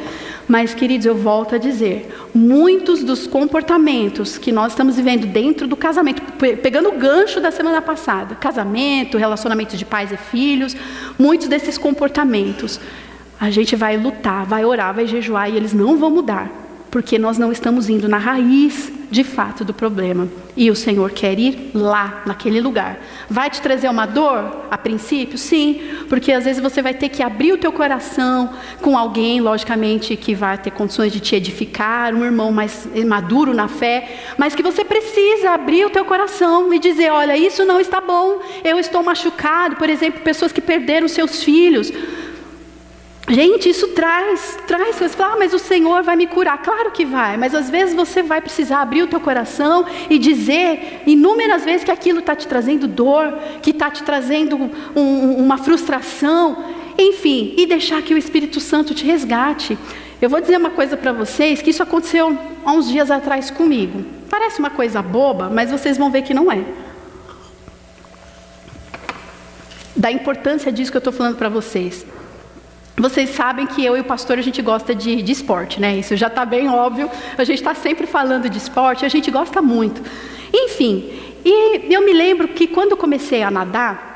Mas, 0.47 0.73
queridos, 0.73 1.05
eu 1.05 1.13
volto 1.13 1.53
a 1.53 1.57
dizer, 1.59 2.09
muitos 2.33 3.03
dos 3.03 3.27
comportamentos 3.27 4.39
que 4.39 4.51
nós 4.51 4.71
estamos 4.71 4.95
vivendo 4.95 5.27
dentro 5.27 5.67
do 5.67 5.75
casamento, 5.75 6.23
pegando 6.63 6.89
o 6.89 6.93
gancho 6.93 7.39
da 7.39 7.51
semana 7.51 7.81
passada, 7.81 8.33
casamento, 8.33 9.19
relacionamentos 9.19 9.77
de 9.77 9.85
pais 9.85 10.11
e 10.11 10.17
filhos, 10.17 10.75
muitos 11.19 11.47
desses 11.47 11.77
comportamentos, 11.77 12.79
a 13.39 13.51
gente 13.51 13.75
vai 13.75 13.97
lutar, 13.97 14.47
vai 14.47 14.65
orar, 14.65 14.95
vai 14.95 15.05
jejuar 15.05 15.47
e 15.47 15.55
eles 15.55 15.73
não 15.73 15.95
vão 15.97 16.09
mudar 16.09 16.66
porque 16.89 17.19
nós 17.19 17.37
não 17.37 17.51
estamos 17.51 17.89
indo 17.89 18.07
na 18.07 18.17
raiz 18.17 18.91
de 19.09 19.23
fato 19.23 19.63
do 19.63 19.73
problema. 19.73 20.27
E 20.55 20.69
o 20.69 20.75
Senhor 20.75 21.11
quer 21.11 21.39
ir 21.39 21.71
lá, 21.73 22.23
naquele 22.25 22.59
lugar. 22.59 22.99
Vai 23.29 23.49
te 23.49 23.61
trazer 23.61 23.87
uma 23.89 24.05
dor 24.05 24.65
a 24.69 24.77
princípio? 24.77 25.37
Sim, 25.37 25.79
porque 26.09 26.31
às 26.31 26.43
vezes 26.43 26.61
você 26.61 26.81
vai 26.81 26.93
ter 26.93 27.09
que 27.09 27.23
abrir 27.23 27.53
o 27.53 27.57
teu 27.57 27.71
coração 27.71 28.49
com 28.81 28.97
alguém, 28.97 29.39
logicamente, 29.39 30.15
que 30.17 30.35
vai 30.35 30.57
ter 30.57 30.71
condições 30.71 31.13
de 31.13 31.19
te 31.19 31.35
edificar, 31.35 32.13
um 32.13 32.25
irmão 32.25 32.51
mais 32.51 32.87
maduro 33.05 33.53
na 33.53 33.67
fé, 33.67 34.17
mas 34.37 34.55
que 34.55 34.63
você 34.63 34.83
precisa 34.83 35.51
abrir 35.51 35.85
o 35.85 35.89
teu 35.89 36.03
coração 36.03 36.73
e 36.73 36.79
dizer, 36.79 37.11
olha, 37.11 37.37
isso 37.37 37.63
não 37.65 37.79
está 37.79 38.01
bom, 38.01 38.39
eu 38.63 38.79
estou 38.79 39.03
machucado, 39.03 39.75
por 39.75 39.89
exemplo, 39.89 40.21
pessoas 40.21 40.51
que 40.51 40.59
perderam 40.59 41.07
seus 41.07 41.43
filhos, 41.43 41.93
Gente, 43.29 43.69
isso 43.69 43.89
traz, 43.89 44.57
traz, 44.65 44.95
você 44.95 45.09
fala, 45.09 45.33
ah, 45.33 45.37
mas 45.37 45.53
o 45.53 45.59
Senhor 45.59 46.01
vai 46.01 46.15
me 46.15 46.27
curar. 46.27 46.61
Claro 46.61 46.91
que 46.91 47.05
vai, 47.05 47.35
mas 47.35 47.53
às 47.53 47.69
vezes 47.69 47.93
você 47.93 48.23
vai 48.23 48.39
precisar 48.39 48.81
abrir 48.81 49.03
o 49.03 49.07
teu 49.07 49.19
coração 49.19 49.85
e 50.09 50.17
dizer 50.17 51.01
inúmeras 51.05 51.65
vezes 51.65 51.83
que 51.83 51.91
aquilo 51.91 52.19
está 52.19 52.33
te 52.37 52.47
trazendo 52.47 52.87
dor, 52.87 53.37
que 53.61 53.71
está 53.71 53.91
te 53.91 54.01
trazendo 54.03 54.71
um, 54.95 55.43
uma 55.43 55.57
frustração, 55.57 56.63
enfim, 56.97 57.53
e 57.57 57.65
deixar 57.65 58.01
que 58.01 58.13
o 58.13 58.17
Espírito 58.17 58.61
Santo 58.61 58.93
te 58.93 59.03
resgate. 59.03 59.77
Eu 60.21 60.29
vou 60.29 60.39
dizer 60.39 60.55
uma 60.55 60.69
coisa 60.69 60.95
para 60.95 61.11
vocês, 61.11 61.61
que 61.61 61.71
isso 61.71 61.83
aconteceu 61.83 62.37
há 62.63 62.71
uns 62.71 62.87
dias 62.87 63.11
atrás 63.11 63.51
comigo. 63.51 64.05
Parece 64.29 64.59
uma 64.59 64.69
coisa 64.69 65.01
boba, 65.01 65.49
mas 65.49 65.69
vocês 65.69 65.97
vão 65.97 66.09
ver 66.09 66.21
que 66.21 66.33
não 66.33 66.49
é. 66.49 66.63
Da 69.93 70.09
importância 70.09 70.71
disso 70.71 70.91
que 70.91 70.97
eu 70.97 70.99
estou 70.99 71.11
falando 71.11 71.35
para 71.35 71.49
vocês. 71.49 72.05
Vocês 72.99 73.29
sabem 73.29 73.67
que 73.67 73.85
eu 73.85 73.95
e 73.95 73.99
o 73.99 74.03
pastor 74.03 74.39
a 74.39 74.41
gente 74.41 74.59
gosta 74.59 74.95
de, 74.95 75.21
de 75.21 75.31
esporte, 75.31 75.79
né? 75.79 75.95
Isso 75.97 76.15
já 76.15 76.27
está 76.27 76.43
bem 76.43 76.67
óbvio. 76.67 77.09
A 77.37 77.43
gente 77.43 77.59
está 77.59 77.75
sempre 77.75 78.07
falando 78.07 78.49
de 78.49 78.57
esporte, 78.57 79.05
a 79.05 79.09
gente 79.09 79.29
gosta 79.29 79.61
muito. 79.61 80.01
Enfim, 80.51 81.07
e 81.45 81.93
eu 81.93 82.03
me 82.03 82.11
lembro 82.11 82.47
que 82.47 82.65
quando 82.65 82.97
comecei 82.97 83.43
a 83.43 83.51
nadar, 83.51 84.07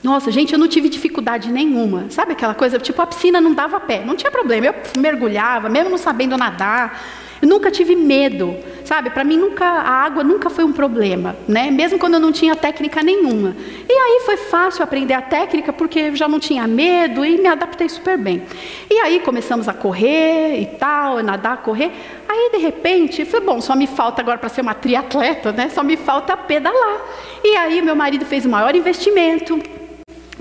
nossa, 0.00 0.30
gente, 0.30 0.52
eu 0.52 0.58
não 0.58 0.68
tive 0.68 0.88
dificuldade 0.88 1.50
nenhuma. 1.50 2.06
Sabe 2.10 2.32
aquela 2.32 2.54
coisa, 2.54 2.78
tipo, 2.78 3.02
a 3.02 3.06
piscina 3.06 3.40
não 3.40 3.52
dava 3.52 3.80
pé, 3.80 4.04
não 4.04 4.14
tinha 4.14 4.30
problema. 4.30 4.66
Eu 4.66 4.74
mergulhava, 5.00 5.68
mesmo 5.68 5.90
não 5.90 5.98
sabendo 5.98 6.36
nadar. 6.36 7.02
Eu 7.44 7.48
nunca 7.48 7.70
tive 7.70 7.94
medo, 7.94 8.56
sabe? 8.86 9.10
Para 9.10 9.22
mim 9.22 9.36
nunca 9.36 9.66
a 9.66 9.90
água 9.90 10.24
nunca 10.24 10.48
foi 10.48 10.64
um 10.64 10.72
problema, 10.72 11.36
né? 11.46 11.70
Mesmo 11.70 11.98
quando 11.98 12.14
eu 12.14 12.20
não 12.20 12.32
tinha 12.32 12.56
técnica 12.56 13.02
nenhuma. 13.02 13.54
E 13.86 13.92
aí 13.92 14.22
foi 14.24 14.38
fácil 14.38 14.82
aprender 14.82 15.12
a 15.12 15.20
técnica 15.20 15.70
porque 15.70 15.98
eu 15.98 16.16
já 16.16 16.26
não 16.26 16.40
tinha 16.40 16.66
medo 16.66 17.22
e 17.22 17.36
me 17.36 17.46
adaptei 17.46 17.86
super 17.86 18.16
bem. 18.16 18.44
E 18.90 18.94
aí 18.94 19.20
começamos 19.20 19.68
a 19.68 19.74
correr 19.74 20.58
e 20.58 20.64
tal, 20.78 21.22
nadar, 21.22 21.58
correr. 21.58 21.92
Aí 22.26 22.50
de 22.50 22.56
repente, 22.56 23.26
foi 23.26 23.40
bom, 23.40 23.60
só 23.60 23.76
me 23.76 23.86
falta 23.86 24.22
agora 24.22 24.38
para 24.38 24.48
ser 24.48 24.62
uma 24.62 24.72
triatleta, 24.72 25.52
né? 25.52 25.68
Só 25.68 25.84
me 25.84 25.98
falta 25.98 26.34
pedalar. 26.38 26.98
E 27.44 27.54
aí 27.56 27.82
meu 27.82 27.94
marido 27.94 28.24
fez 28.24 28.46
o 28.46 28.48
maior 28.48 28.74
investimento 28.74 29.60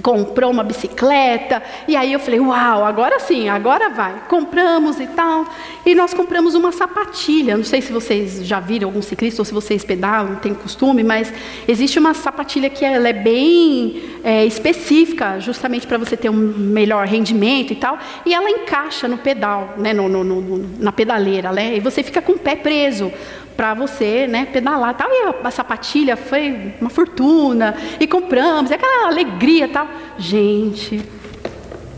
comprou 0.01 0.49
uma 0.49 0.63
bicicleta, 0.63 1.61
e 1.87 1.95
aí 1.95 2.11
eu 2.13 2.19
falei, 2.19 2.39
uau, 2.39 2.83
agora 2.83 3.19
sim, 3.19 3.47
agora 3.49 3.89
vai. 3.89 4.23
Compramos 4.27 4.99
e 4.99 5.07
tal, 5.07 5.45
e 5.85 5.93
nós 5.93 6.13
compramos 6.13 6.55
uma 6.55 6.71
sapatilha, 6.71 7.55
não 7.55 7.63
sei 7.63 7.81
se 7.81 7.91
vocês 7.91 8.45
já 8.45 8.59
viram 8.59 8.87
algum 8.87 9.01
ciclista, 9.01 9.41
ou 9.41 9.45
se 9.45 9.53
vocês 9.53 9.83
pedalam, 9.83 10.35
tem 10.35 10.53
costume, 10.53 11.03
mas 11.03 11.31
existe 11.67 11.99
uma 11.99 12.13
sapatilha 12.13 12.69
que 12.69 12.83
ela 12.83 13.07
é 13.07 13.13
bem 13.13 14.01
é, 14.23 14.45
específica, 14.45 15.39
justamente 15.39 15.85
para 15.85 15.97
você 15.97 16.17
ter 16.17 16.29
um 16.29 16.33
melhor 16.33 17.05
rendimento 17.05 17.73
e 17.73 17.75
tal, 17.75 17.97
e 18.25 18.33
ela 18.33 18.49
encaixa 18.49 19.07
no 19.07 19.17
pedal, 19.17 19.75
né, 19.77 19.93
no, 19.93 20.09
no, 20.09 20.23
no, 20.23 20.69
na 20.79 20.91
pedaleira, 20.91 21.51
né, 21.51 21.75
e 21.75 21.79
você 21.79 22.01
fica 22.01 22.21
com 22.21 22.33
o 22.33 22.39
pé 22.39 22.55
preso 22.55 23.11
para 23.55 23.73
você 23.73 24.27
né, 24.27 24.45
pedalar. 24.45 24.95
Tal. 24.95 25.09
E 25.11 25.33
a, 25.43 25.51
sapatilha 25.51 26.15
foi 26.15 26.73
uma 26.79 26.89
fortuna, 26.89 27.75
e 27.99 28.07
compramos, 28.07 28.71
e 28.71 28.73
aquela 28.73 29.07
alegria 29.07 29.67
tal. 29.67 29.87
Gente, 30.17 31.01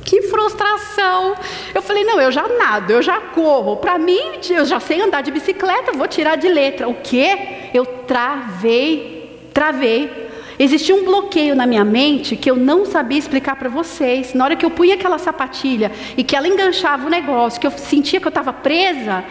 que 0.03 0.21
frustração! 0.23 1.35
Eu 1.73 1.81
falei, 1.81 2.03
não, 2.03 2.21
eu 2.21 2.31
já 2.31 2.47
nado, 2.47 2.91
eu 2.91 3.01
já 3.01 3.19
corro. 3.19 3.77
Para 3.77 3.97
mim, 3.97 4.39
eu 4.49 4.65
já 4.65 4.79
sei 4.79 5.01
andar 5.01 5.21
de 5.21 5.31
bicicleta, 5.31 5.91
vou 5.93 6.07
tirar 6.07 6.35
de 6.35 6.47
letra. 6.47 6.87
O 6.87 6.95
quê? 6.95 7.69
Eu 7.73 7.85
travei, 7.85 9.39
travei. 9.53 10.25
Existia 10.57 10.95
um 10.95 11.03
bloqueio 11.03 11.53
na 11.55 11.65
minha 11.65 11.83
mente 11.83 12.35
que 12.35 12.49
eu 12.49 12.55
não 12.55 12.85
sabia 12.85 13.17
explicar 13.17 13.57
para 13.57 13.67
vocês. 13.67 14.33
Na 14.33 14.45
hora 14.45 14.55
que 14.55 14.65
eu 14.65 14.71
punha 14.71 14.95
aquela 14.95 15.17
sapatilha 15.17 15.91
e 16.15 16.23
que 16.23 16.35
ela 16.35 16.47
enganchava 16.47 17.07
o 17.07 17.09
negócio, 17.09 17.59
que 17.59 17.67
eu 17.67 17.71
sentia 17.71 18.21
que 18.21 18.27
eu 18.27 18.29
estava 18.29 18.53
presa, 18.53 19.23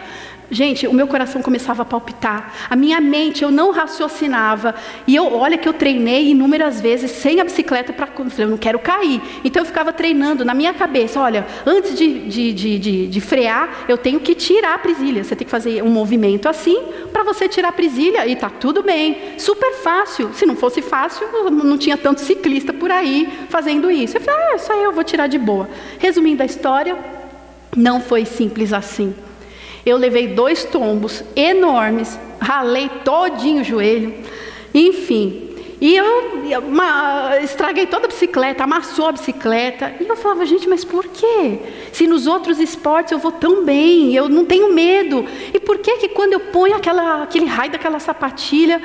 Gente, 0.49 0.87
o 0.87 0.93
meu 0.93 1.07
coração 1.07 1.41
começava 1.41 1.81
a 1.81 1.85
palpitar, 1.85 2.53
a 2.69 2.75
minha 2.75 3.01
mente, 3.01 3.43
eu 3.43 3.49
não 3.49 3.71
raciocinava. 3.71 4.75
E 5.07 5.15
eu, 5.15 5.33
olha 5.33 5.57
que 5.57 5.67
eu 5.67 5.73
treinei 5.73 6.29
inúmeras 6.29 6.79
vezes 6.79 7.11
sem 7.11 7.39
a 7.41 7.43
bicicleta 7.43 7.91
para. 7.91 8.07
Eu 8.37 8.47
não 8.47 8.57
quero 8.57 8.77
cair. 8.77 9.21
Então 9.43 9.61
eu 9.61 9.65
ficava 9.65 9.91
treinando 9.91 10.45
na 10.45 10.53
minha 10.53 10.73
cabeça: 10.73 11.19
olha, 11.19 11.45
antes 11.65 11.97
de, 11.97 12.27
de, 12.27 12.53
de, 12.53 12.79
de, 12.79 13.07
de 13.07 13.21
frear, 13.21 13.85
eu 13.87 13.97
tenho 13.97 14.19
que 14.19 14.35
tirar 14.35 14.75
a 14.75 14.77
presilha. 14.77 15.23
Você 15.23 15.35
tem 15.35 15.45
que 15.45 15.51
fazer 15.51 15.83
um 15.83 15.89
movimento 15.89 16.47
assim 16.47 16.79
para 17.11 17.23
você 17.23 17.49
tirar 17.49 17.69
a 17.69 17.71
presilha 17.71 18.25
e 18.27 18.33
está 18.33 18.49
tudo 18.49 18.83
bem. 18.83 19.17
Super 19.37 19.73
fácil. 19.73 20.31
Se 20.33 20.45
não 20.45 20.55
fosse 20.55 20.81
fácil, 20.81 21.27
não 21.51 21.77
tinha 21.77 21.97
tanto 21.97 22.21
ciclista 22.21 22.71
por 22.71 22.91
aí 22.91 23.27
fazendo 23.49 23.89
isso. 23.89 24.17
Eu 24.17 24.21
falei: 24.21 24.39
ah, 24.51 24.55
isso 24.55 24.71
aí 24.71 24.83
eu 24.83 24.91
vou 24.91 25.03
tirar 25.03 25.25
de 25.25 25.39
boa. 25.39 25.67
Resumindo 25.97 26.43
a 26.43 26.45
história, 26.45 26.95
não 27.75 27.99
foi 27.99 28.25
simples 28.25 28.71
assim. 28.71 29.13
Eu 29.85 29.97
levei 29.97 30.29
dois 30.29 30.63
tombos 30.63 31.23
enormes, 31.35 32.19
ralei 32.39 32.89
todinho 33.03 33.61
o 33.61 33.63
joelho, 33.63 34.13
enfim. 34.73 35.45
E 35.79 35.95
eu 35.95 36.59
uma, 36.65 37.37
estraguei 37.43 37.85
toda 37.85 38.05
a 38.05 38.07
bicicleta, 38.07 38.63
amassou 38.63 39.07
a 39.07 39.11
bicicleta. 39.11 39.93
E 39.99 40.07
eu 40.07 40.15
falava, 40.15 40.45
gente, 40.45 40.67
mas 40.67 40.85
por 40.85 41.05
quê? 41.07 41.59
Se 41.91 42.07
nos 42.07 42.25
outros 42.25 42.59
esportes 42.59 43.11
eu 43.11 43.19
vou 43.19 43.31
tão 43.31 43.63
bem, 43.63 44.15
eu 44.15 44.29
não 44.29 44.45
tenho 44.45 44.73
medo. 44.73 45.25
E 45.53 45.59
por 45.59 45.77
que 45.79 45.97
que 45.97 46.09
quando 46.09 46.33
eu 46.33 46.39
ponho 46.39 46.75
aquela, 46.75 47.23
aquele 47.23 47.45
raio 47.45 47.71
daquela 47.71 47.99
sapatilha, 47.99 48.81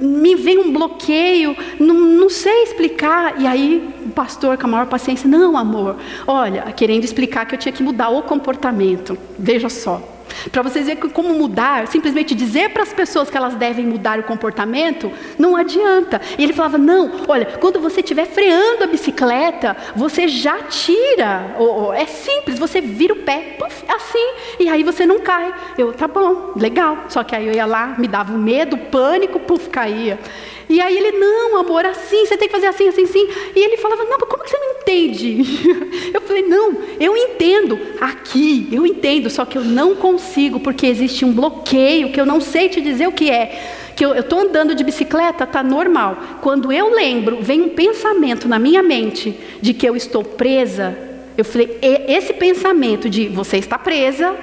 me 0.00 0.36
vem 0.36 0.58
um 0.58 0.72
bloqueio, 0.72 1.56
não, 1.78 1.94
não, 1.94 2.30
sei 2.30 2.62
explicar. 2.62 3.40
E 3.40 3.46
aí 3.46 3.92
o 4.06 4.10
pastor, 4.10 4.56
com 4.56 4.66
a 4.66 4.70
maior 4.70 4.86
paciência, 4.86 5.28
não, 5.28 5.56
amor, 5.56 5.96
olha, 6.26 6.62
querendo 6.72 7.04
explicar 7.04 7.46
que 7.46 7.54
eu 7.54 7.58
tinha 7.58 7.72
que 7.72 7.82
mudar 7.82 8.10
o 8.10 8.22
comportamento. 8.22 9.18
Veja 9.38 9.68
só. 9.68 10.17
Para 10.50 10.62
vocês 10.62 10.86
verem 10.86 11.08
como 11.10 11.34
mudar, 11.34 11.86
simplesmente 11.88 12.34
dizer 12.34 12.70
para 12.70 12.82
as 12.82 12.92
pessoas 12.92 13.30
que 13.30 13.36
elas 13.36 13.54
devem 13.54 13.86
mudar 13.86 14.18
o 14.18 14.22
comportamento, 14.22 15.10
não 15.38 15.56
adianta. 15.56 16.20
E 16.38 16.42
ele 16.42 16.52
falava: 16.52 16.78
não, 16.78 17.22
olha, 17.26 17.46
quando 17.60 17.80
você 17.80 18.00
estiver 18.00 18.26
freando 18.26 18.84
a 18.84 18.86
bicicleta, 18.86 19.76
você 19.94 20.28
já 20.28 20.58
tira. 20.62 21.54
é 21.96 22.06
simples, 22.06 22.58
você 22.58 22.80
vira 22.80 23.12
o 23.12 23.22
pé, 23.22 23.56
puff, 23.58 23.84
assim, 23.88 24.32
e 24.60 24.68
aí 24.68 24.82
você 24.82 25.06
não 25.06 25.20
cai. 25.20 25.54
Eu, 25.76 25.92
tá 25.92 26.08
bom, 26.08 26.52
legal. 26.56 27.04
Só 27.08 27.22
que 27.24 27.34
aí 27.34 27.46
eu 27.46 27.52
ia 27.52 27.66
lá, 27.66 27.94
me 27.98 28.08
dava 28.08 28.32
um 28.32 28.38
medo, 28.38 28.76
pânico, 28.76 29.38
puf, 29.40 29.68
caía. 29.68 30.18
E 30.68 30.80
aí 30.80 30.96
ele, 30.96 31.12
não, 31.12 31.56
amor, 31.56 31.86
assim, 31.86 32.26
você 32.26 32.36
tem 32.36 32.46
que 32.46 32.54
fazer 32.54 32.66
assim, 32.66 32.88
assim, 32.88 33.04
assim. 33.04 33.28
E 33.56 33.58
ele 33.58 33.78
falava, 33.78 34.04
não, 34.04 34.18
mas 34.20 34.28
como 34.28 34.44
que 34.44 34.50
você 34.50 34.58
não 34.58 34.72
entende? 34.72 35.42
Eu 36.12 36.20
falei, 36.22 36.42
não, 36.42 36.76
eu 36.98 37.16
entendo 37.16 37.78
aqui, 38.00 38.68
eu 38.72 38.86
entendo, 38.86 39.28
só 39.28 39.44
que 39.44 39.56
eu 39.56 39.64
não 39.64 39.94
consigo, 39.94 40.58
porque 40.58 40.86
existe 40.86 41.24
um 41.24 41.32
bloqueio 41.32 42.10
que 42.10 42.20
eu 42.20 42.26
não 42.26 42.40
sei 42.40 42.68
te 42.68 42.80
dizer 42.80 43.06
o 43.06 43.12
que 43.12 43.30
é. 43.30 43.92
Que 43.94 44.04
eu 44.04 44.14
estou 44.14 44.40
andando 44.40 44.74
de 44.74 44.82
bicicleta, 44.82 45.46
tá 45.46 45.62
normal. 45.62 46.16
Quando 46.40 46.72
eu 46.72 46.94
lembro, 46.94 47.38
vem 47.42 47.60
um 47.60 47.68
pensamento 47.68 48.48
na 48.48 48.58
minha 48.58 48.82
mente 48.82 49.38
de 49.60 49.74
que 49.74 49.86
eu 49.86 49.96
estou 49.96 50.24
presa. 50.24 50.96
Eu 51.36 51.44
falei, 51.44 51.78
esse 51.82 52.32
pensamento 52.32 53.08
de 53.08 53.28
você 53.28 53.58
está 53.58 53.78
presa, 53.78 54.34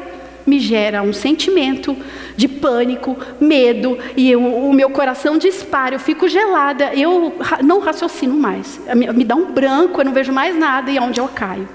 me 0.45 0.59
gera 0.59 1.01
um 1.01 1.11
sentimento 1.11 1.97
de 2.35 2.47
pânico, 2.47 3.17
medo, 3.39 3.97
e 4.15 4.29
eu, 4.29 4.43
o 4.43 4.73
meu 4.73 4.89
coração 4.89 5.37
dispara, 5.37 5.95
eu 5.95 5.99
fico 5.99 6.27
gelada, 6.27 6.93
eu 6.93 7.35
não 7.63 7.79
raciocino 7.79 8.35
mais. 8.35 8.79
Me 8.93 9.23
dá 9.23 9.35
um 9.35 9.51
branco, 9.51 10.01
eu 10.01 10.05
não 10.05 10.13
vejo 10.13 10.31
mais 10.31 10.55
nada 10.57 10.91
e 10.91 10.97
é 10.97 11.01
onde 11.01 11.19
eu 11.19 11.27
caio. 11.27 11.67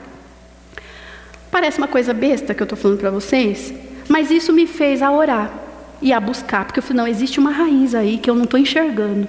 Parece 1.51 1.79
uma 1.79 1.89
coisa 1.89 2.15
besta 2.15 2.55
que 2.55 2.63
eu 2.63 2.65
estou 2.65 2.79
falando 2.79 2.99
para 2.99 3.11
vocês, 3.11 3.75
mas 4.09 4.31
isso 4.31 4.53
me 4.53 4.67
fez 4.67 5.03
a 5.03 5.11
orar 5.11 5.51
e 6.01 6.13
a 6.13 6.21
buscar, 6.21 6.65
porque 6.65 6.79
eu 6.79 6.83
falei, 6.83 7.03
não, 7.03 7.09
existe 7.09 7.41
uma 7.41 7.51
raiz 7.51 7.95
aí 7.95 8.19
que 8.19 8.31
eu 8.31 8.35
não 8.35 8.45
estou 8.45 8.59
enxergando. 8.59 9.27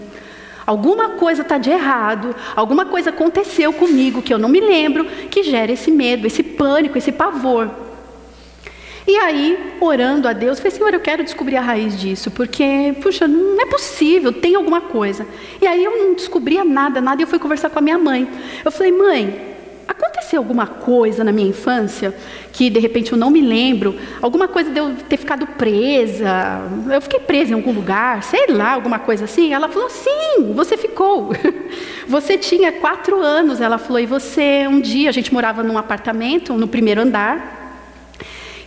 Alguma 0.65 1.09
coisa 1.09 1.41
está 1.41 1.57
de 1.57 1.71
errado, 1.71 2.35
alguma 2.55 2.85
coisa 2.85 3.09
aconteceu 3.09 3.73
comigo 3.73 4.21
que 4.21 4.33
eu 4.33 4.37
não 4.37 4.47
me 4.47 4.61
lembro, 4.61 5.05
que 5.29 5.43
gera 5.43 5.71
esse 5.71 5.89
medo, 5.89 6.27
esse 6.27 6.43
pânico, 6.43 6.97
esse 6.97 7.11
pavor. 7.11 7.69
E 9.11 9.17
aí, 9.17 9.73
orando 9.81 10.25
a 10.25 10.31
Deus, 10.31 10.57
falei, 10.57 10.71
Senhor, 10.71 10.93
eu 10.93 10.99
quero 11.01 11.21
descobrir 11.21 11.57
a 11.57 11.61
raiz 11.61 11.99
disso, 11.99 12.31
porque, 12.31 12.95
puxa, 13.01 13.27
não 13.27 13.61
é 13.61 13.65
possível, 13.65 14.31
tem 14.31 14.55
alguma 14.55 14.79
coisa. 14.79 15.27
E 15.61 15.67
aí 15.67 15.83
eu 15.83 15.97
não 15.97 16.13
descobria 16.13 16.63
nada, 16.63 17.01
nada, 17.01 17.21
e 17.21 17.23
eu 17.23 17.27
fui 17.27 17.37
conversar 17.37 17.69
com 17.69 17.79
a 17.79 17.81
minha 17.81 17.97
mãe. 17.97 18.25
Eu 18.63 18.71
falei, 18.71 18.89
mãe, 18.93 19.53
aconteceu 19.85 20.39
alguma 20.39 20.65
coisa 20.65 21.25
na 21.25 21.33
minha 21.33 21.49
infância 21.49 22.15
que 22.53 22.69
de 22.69 22.79
repente 22.79 23.11
eu 23.11 23.17
não 23.17 23.29
me 23.29 23.41
lembro? 23.41 23.99
Alguma 24.21 24.47
coisa 24.47 24.71
de 24.71 24.79
eu 24.79 24.95
ter 25.09 25.17
ficado 25.17 25.45
presa? 25.45 26.61
Eu 26.89 27.01
fiquei 27.01 27.19
presa 27.19 27.51
em 27.51 27.55
algum 27.55 27.73
lugar, 27.73 28.23
sei 28.23 28.47
lá, 28.47 28.71
alguma 28.71 28.99
coisa 28.99 29.25
assim? 29.25 29.53
Ela 29.53 29.67
falou: 29.67 29.89
sim, 29.89 30.53
você 30.55 30.77
ficou. 30.77 31.31
Você 32.07 32.37
tinha 32.37 32.73
quatro 32.73 33.21
anos. 33.21 33.61
Ela 33.61 33.77
falou: 33.77 33.99
e 33.99 34.05
você, 34.05 34.67
um 34.67 34.81
dia, 34.81 35.09
a 35.09 35.13
gente 35.13 35.33
morava 35.33 35.63
num 35.63 35.77
apartamento, 35.77 36.53
no 36.53 36.67
primeiro 36.67 37.01
andar. 37.01 37.60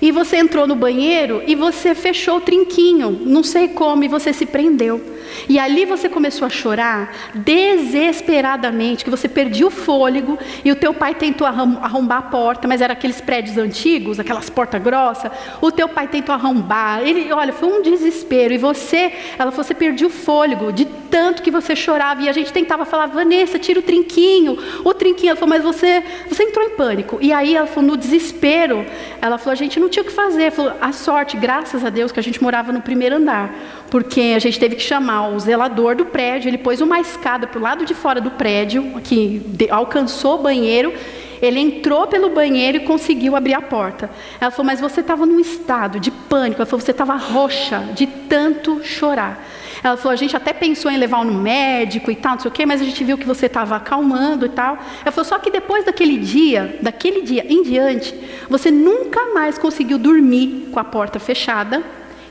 E 0.01 0.11
você 0.11 0.37
entrou 0.37 0.67
no 0.67 0.75
banheiro 0.75 1.43
e 1.47 1.55
você 1.55 1.95
fechou 1.95 2.39
o 2.39 2.41
trinquinho, 2.41 3.21
não 3.25 3.43
sei 3.43 3.69
como, 3.69 4.05
e 4.05 4.09
você 4.09 4.33
se 4.33 4.47
prendeu. 4.47 5.15
E 5.49 5.59
ali 5.59 5.85
você 5.85 6.09
começou 6.09 6.47
a 6.47 6.51
chorar 6.51 7.15
desesperadamente, 7.35 9.05
que 9.05 9.11
você 9.11 9.29
perdia 9.29 9.67
o 9.67 9.71
fôlego 9.71 10.39
e 10.65 10.71
o 10.71 10.77
teu 10.77 10.95
pai 10.95 11.15
tentou 11.15 11.47
arrombar 11.47 12.19
a 12.19 12.23
porta, 12.23 12.69
mas 12.69 12.81
era 12.81 12.93
aqueles 12.93 13.21
prédios 13.21 13.57
antigos, 13.59 14.21
aquelas 14.21 14.49
portas 14.49 14.83
grossas. 14.83 15.31
O 15.61 15.71
teu 15.71 15.89
pai 15.89 16.09
tentou 16.09 16.35
arrombar. 16.35 17.03
Ele, 17.03 17.33
olha, 17.33 17.53
foi 17.53 17.69
um 17.69 17.83
desespero. 17.83 18.55
E 18.55 18.59
você, 18.59 19.13
ela 19.39 19.51
falou, 19.51 19.65
você 19.65 19.75
perdia 19.75 20.07
o 20.07 20.11
fôlego 20.11 20.73
de 20.73 20.87
tanto 21.15 21.43
que 21.45 21.51
você 21.53 21.77
chorava. 21.77 22.23
E 22.23 22.29
a 22.29 22.33
gente 22.33 22.53
tentava 22.53 22.85
falar, 22.85 23.07
Vanessa, 23.07 23.57
tira 23.57 23.79
o 23.79 23.83
trinquinho. 23.83 24.59
O 24.85 24.93
trinquinho, 24.93 25.31
ela 25.31 25.39
falou, 25.39 25.55
mas 25.55 25.63
você, 25.63 26.03
você 26.29 26.43
entrou 26.43 26.67
em 26.67 26.71
pânico. 26.71 27.19
E 27.21 27.33
aí 27.33 27.55
ela 27.55 27.69
falou, 27.69 27.91
no 27.91 27.97
desespero, 27.97 28.85
ela 29.23 29.39
falou, 29.39 29.53
a 29.53 29.55
gente 29.55 29.79
não 29.79 29.89
tinha 29.89 30.03
o 30.03 30.07
que 30.07 30.11
fazer. 30.11 30.43
Ela 30.43 30.51
falou, 30.51 30.73
a 30.81 30.91
sorte, 30.91 31.37
graças 31.37 31.85
a 31.85 31.89
Deus, 31.89 32.11
que 32.11 32.19
a 32.19 32.23
gente 32.23 32.43
morava 32.43 32.73
no 32.73 32.83
primeiro 32.83 33.15
andar 33.15 33.55
porque 33.91 34.33
a 34.35 34.41
gente 34.41 34.59
teve 34.59 34.75
que 34.75 34.83
chamar 34.83 35.29
o 35.29 35.39
zelador 35.39 35.95
do 35.95 36.05
prédio, 36.05 36.49
ele 36.49 36.59
pôs 36.59 36.81
uma 36.81 36.99
escada 36.99 37.47
para 37.47 37.61
o 37.61 37.63
lado 37.63 37.85
de 37.85 37.95
fora 37.95 38.21
do 38.21 38.33
prédio, 38.33 39.01
que 39.05 39.41
alcançou 39.71 40.35
o 40.35 40.43
banheiro, 40.43 40.93
ele 41.41 41.61
entrou 41.61 42.05
pelo 42.09 42.31
banheiro 42.31 42.79
e 42.79 42.81
conseguiu 42.81 43.37
abrir 43.37 43.55
a 43.55 43.63
porta. 43.63 44.11
Ela 44.41 44.51
falou, 44.51 44.67
mas 44.67 44.81
você 44.81 45.01
estava 45.01 45.25
num 45.25 45.39
estado 45.39 46.01
de 46.01 46.11
pânico, 46.11 46.61
ela 46.61 46.67
falou, 46.67 46.85
você 46.85 46.91
estava 46.91 47.15
roxa 47.15 47.85
de 47.95 48.09
tanto 48.09 48.83
chorar. 48.83 49.41
Ela 49.85 49.99
falou, 49.99 50.15
a 50.15 50.17
gente 50.17 50.35
até 50.35 50.55
pensou 50.55 50.91
em 50.91 50.97
levar 50.97 51.23
no 51.27 51.35
médico 51.35 52.11
e 52.11 52.17
tal, 52.17 52.33
não 52.33 52.41
sei 52.41 52.49
o 52.49 52.53
quê, 52.53 52.65
mas 52.65 52.81
a 52.81 52.85
gente 52.85 53.05
viu 53.05 53.19
que 53.19 53.27
você 53.27 53.45
estava 53.45 53.77
acalmando 53.77 54.47
e 54.47 54.49
tal. 54.49 54.79
Ela 55.03 55.13
falou, 55.13 55.29
só 55.29 55.39
que 55.39 55.51
depois 55.51 55.85
daquele 55.85 56.17
dia, 56.17 56.79
daquele 56.81 57.21
dia 57.21 57.45
em 57.47 57.63
diante, 57.63 58.19
você 58.49 58.71
nunca 58.71 59.35
mais 59.35 59.59
conseguiu 59.59 59.99
dormir 59.99 60.71
com 60.73 60.81
a 60.81 60.85
porta 60.85 61.21
fechada, 61.21 61.83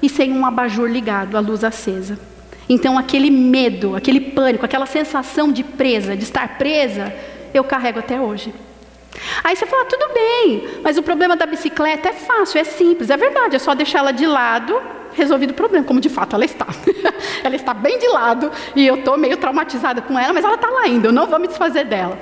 e 0.02 0.10
sem 0.10 0.34
um 0.34 0.44
abajur 0.48 0.90
ligado, 0.90 1.38
a 1.38 1.40
luz 1.40 1.64
acesa. 1.64 2.20
Então, 2.68 2.98
aquele 2.98 3.30
medo, 3.30 3.96
aquele 3.96 4.20
pânico, 4.20 4.66
aquela 4.66 4.88
sensação 4.88 5.52
de 5.52 5.64
presa, 5.64 6.16
de 6.16 6.24
estar 6.24 6.58
presa, 6.58 7.14
eu 7.54 7.64
carrego 7.64 8.00
até 8.00 8.20
hoje. 8.20 8.52
Aí 9.44 9.56
você 9.56 9.68
fala, 9.68 9.86
tudo 9.86 10.12
bem, 10.12 10.70
mas 10.82 10.98
o 10.98 11.04
problema 11.04 11.36
da 11.36 11.46
bicicleta 11.46 12.10
é 12.10 12.14
fácil, 12.14 12.60
é 12.60 12.64
simples, 12.64 13.12
é 13.12 13.16
verdade, 13.16 13.56
é 13.56 13.60
só 13.60 13.76
deixá-la 13.76 14.12
de 14.12 14.26
lado, 14.26 14.82
resolvido 15.14 15.52
o 15.52 15.54
problema, 15.54 15.86
como 15.86 16.00
de 16.00 16.10
fato 16.10 16.36
ela 16.36 16.46
está. 16.46 16.68
ela 17.44 17.56
está 17.56 17.74
bem 17.74 18.00
de 18.00 18.08
lado 18.08 18.52
e 18.76 18.86
eu 18.86 18.96
estou 18.96 19.18
meio 19.18 19.38
traumatizada 19.38 20.02
com 20.02 20.18
ela, 20.18 20.34
mas 20.34 20.44
ela 20.44 20.56
está 20.56 20.70
lá 20.70 20.82
ainda, 20.82 21.08
eu 21.08 21.14
não 21.14 21.28
vou 21.28 21.40
me 21.40 21.48
desfazer 21.48 21.86
dela. 21.86 22.18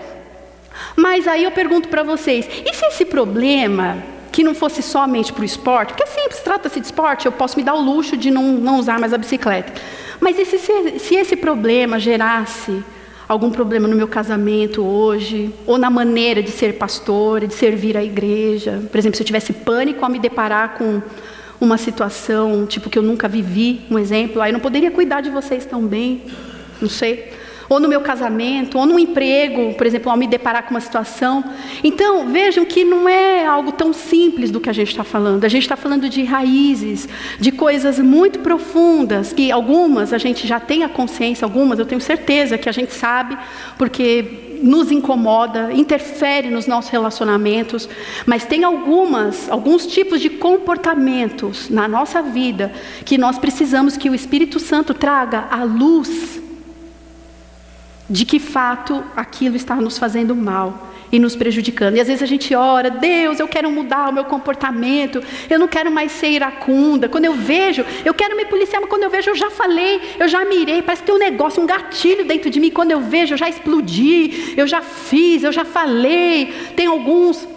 Mas 0.95 1.27
aí 1.27 1.43
eu 1.43 1.51
pergunto 1.51 1.89
para 1.89 2.03
vocês: 2.03 2.47
e 2.65 2.73
se 2.73 2.85
esse 2.85 3.05
problema 3.05 3.97
que 4.31 4.43
não 4.43 4.55
fosse 4.55 4.81
somente 4.81 5.33
para 5.33 5.41
o 5.41 5.45
esporte, 5.45 5.93
porque 5.93 6.07
sempre 6.07 6.37
se 6.37 6.43
trata-se 6.43 6.79
de 6.79 6.85
esporte, 6.85 7.25
eu 7.25 7.31
posso 7.31 7.57
me 7.57 7.63
dar 7.63 7.73
o 7.73 7.81
luxo 7.81 8.15
de 8.15 8.31
não, 8.31 8.43
não 8.43 8.79
usar 8.79 8.99
mais 8.99 9.13
a 9.13 9.17
bicicleta. 9.17 9.73
Mas 10.19 10.39
e 10.39 10.45
se, 10.45 10.57
se 10.99 11.15
esse 11.15 11.35
problema 11.35 11.99
gerasse 11.99 12.83
algum 13.27 13.49
problema 13.49 13.87
no 13.87 13.95
meu 13.95 14.07
casamento 14.07 14.85
hoje, 14.85 15.53
ou 15.65 15.77
na 15.77 15.89
maneira 15.89 16.43
de 16.43 16.51
ser 16.51 16.73
pastor, 16.73 17.47
de 17.47 17.53
servir 17.53 17.97
a 17.97 18.03
igreja? 18.03 18.83
Por 18.91 18.97
exemplo, 18.97 19.15
se 19.15 19.23
eu 19.23 19.25
tivesse 19.25 19.53
pânico 19.53 20.03
ao 20.03 20.11
me 20.11 20.19
deparar 20.19 20.75
com 20.77 21.01
uma 21.61 21.77
situação 21.77 22.65
tipo 22.65 22.89
que 22.89 22.97
eu 22.97 23.03
nunca 23.03 23.27
vivi, 23.27 23.81
um 23.89 23.97
exemplo, 23.97 24.41
aí 24.41 24.49
eu 24.49 24.53
não 24.53 24.59
poderia 24.59 24.91
cuidar 24.91 25.21
de 25.21 25.29
vocês 25.29 25.65
tão 25.65 25.85
bem, 25.85 26.23
não 26.81 26.89
sei 26.89 27.39
ou 27.71 27.79
no 27.79 27.87
meu 27.87 28.01
casamento, 28.01 28.77
ou 28.77 28.85
no 28.85 28.99
emprego, 28.99 29.73
por 29.75 29.87
exemplo, 29.87 30.11
ao 30.11 30.17
me 30.17 30.27
deparar 30.27 30.63
com 30.63 30.71
uma 30.71 30.81
situação. 30.81 31.41
Então, 31.81 32.27
vejam 32.27 32.65
que 32.65 32.83
não 32.83 33.07
é 33.07 33.45
algo 33.45 33.71
tão 33.71 33.93
simples 33.93 34.51
do 34.51 34.59
que 34.59 34.69
a 34.69 34.73
gente 34.73 34.89
está 34.89 35.05
falando. 35.05 35.45
A 35.45 35.47
gente 35.47 35.63
está 35.63 35.77
falando 35.77 36.09
de 36.09 36.21
raízes, 36.21 37.07
de 37.39 37.49
coisas 37.49 37.97
muito 37.97 38.39
profundas, 38.39 39.31
que 39.31 39.49
algumas 39.53 40.11
a 40.11 40.17
gente 40.17 40.45
já 40.45 40.59
tem 40.59 40.83
a 40.83 40.89
consciência, 40.89 41.45
algumas 41.45 41.79
eu 41.79 41.85
tenho 41.85 42.01
certeza 42.01 42.57
que 42.57 42.67
a 42.67 42.73
gente 42.73 42.93
sabe, 42.93 43.37
porque 43.77 44.50
nos 44.61 44.91
incomoda, 44.91 45.73
interfere 45.73 46.49
nos 46.49 46.67
nossos 46.67 46.91
relacionamentos, 46.91 47.89
mas 48.25 48.45
tem 48.45 48.63
algumas, 48.63 49.49
alguns 49.49 49.87
tipos 49.87 50.21
de 50.21 50.29
comportamentos 50.29 51.69
na 51.69 51.87
nossa 51.87 52.21
vida 52.21 52.71
que 53.03 53.17
nós 53.17 53.37
precisamos 53.37 53.97
que 53.97 54.09
o 54.09 54.15
Espírito 54.15 54.59
Santo 54.59 54.93
traga 54.93 55.47
à 55.49 55.63
luz 55.63 56.41
de 58.09 58.25
que 58.25 58.39
fato 58.39 59.03
aquilo 59.15 59.55
está 59.55 59.75
nos 59.75 59.97
fazendo 59.97 60.35
mal 60.35 60.90
e 61.11 61.19
nos 61.19 61.35
prejudicando. 61.35 61.95
E 61.95 62.01
às 62.01 62.07
vezes 62.07 62.23
a 62.23 62.25
gente 62.25 62.53
ora, 62.55 62.89
Deus, 62.89 63.39
eu 63.39 63.47
quero 63.47 63.69
mudar 63.69 64.09
o 64.09 64.13
meu 64.13 64.25
comportamento, 64.25 65.21
eu 65.49 65.59
não 65.59 65.67
quero 65.67 65.91
mais 65.91 66.11
ser 66.11 66.29
iracunda. 66.29 67.09
Quando 67.09 67.25
eu 67.25 67.33
vejo, 67.33 67.85
eu 68.05 68.13
quero 68.13 68.35
me 68.35 68.45
policiar, 68.45 68.81
mas 68.81 68.89
quando 68.89 69.03
eu 69.03 69.09
vejo, 69.09 69.29
eu 69.29 69.35
já 69.35 69.49
falei, 69.49 70.01
eu 70.19 70.27
já 70.27 70.45
mirei, 70.45 70.81
parece 70.81 71.01
que 71.01 71.07
tem 71.07 71.15
um 71.15 71.19
negócio, 71.19 71.61
um 71.61 71.65
gatilho 71.65 72.25
dentro 72.25 72.49
de 72.49 72.59
mim. 72.59 72.69
Quando 72.69 72.91
eu 72.91 73.01
vejo, 73.01 73.33
eu 73.33 73.37
já 73.37 73.49
explodi, 73.49 74.53
eu 74.55 74.67
já 74.67 74.81
fiz, 74.81 75.43
eu 75.43 75.51
já 75.51 75.65
falei. 75.65 76.53
Tem 76.75 76.87
alguns 76.87 77.47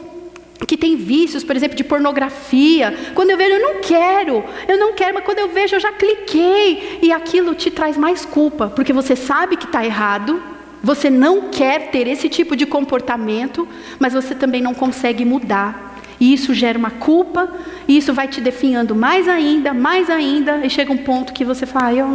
que 0.67 0.77
tem 0.77 0.97
vícios, 0.97 1.45
por 1.45 1.55
exemplo, 1.55 1.77
de 1.77 1.85
pornografia. 1.85 2.95
Quando 3.14 3.31
eu 3.31 3.37
vejo, 3.37 3.55
eu 3.55 3.62
não 3.62 3.81
quero, 3.81 4.45
eu 4.67 4.79
não 4.79 4.93
quero, 4.95 5.14
mas 5.14 5.25
quando 5.25 5.38
eu 5.38 5.49
vejo, 5.49 5.77
eu 5.77 5.81
já 5.81 5.93
cliquei. 5.93 6.99
E 7.03 7.12
aquilo 7.12 7.55
te 7.55 7.71
traz 7.71 7.97
mais 7.97 8.25
culpa, 8.25 8.69
porque 8.69 8.93
você 8.93 9.14
sabe 9.14 9.57
que 9.57 9.67
está 9.67 9.85
errado, 9.85 10.43
você 10.85 11.09
não 11.09 11.49
quer 11.49 11.90
ter 11.90 12.07
esse 12.07 12.29
tipo 12.29 12.55
de 12.55 12.66
comportamento, 12.66 13.66
mas 13.99 14.12
você 14.12 14.35
também 14.35 14.61
não 14.61 14.75
consegue 14.75 15.25
mudar. 15.25 15.94
E 16.20 16.33
isso 16.33 16.53
gera 16.55 16.79
uma 16.79 16.90
culpa, 16.90 17.51
e 17.88 17.97
isso 17.97 18.12
vai 18.12 18.29
te 18.29 18.40
definhando 18.40 18.94
mais 18.94 19.27
ainda, 19.27 19.73
mais 19.73 20.09
ainda, 20.11 20.64
e 20.64 20.68
chega 20.68 20.92
um 20.92 20.99
ponto 20.99 21.33
que 21.33 21.44
você 21.44 21.64
fala: 21.66 21.87
ah, 21.87 21.94
eu, 21.94 22.09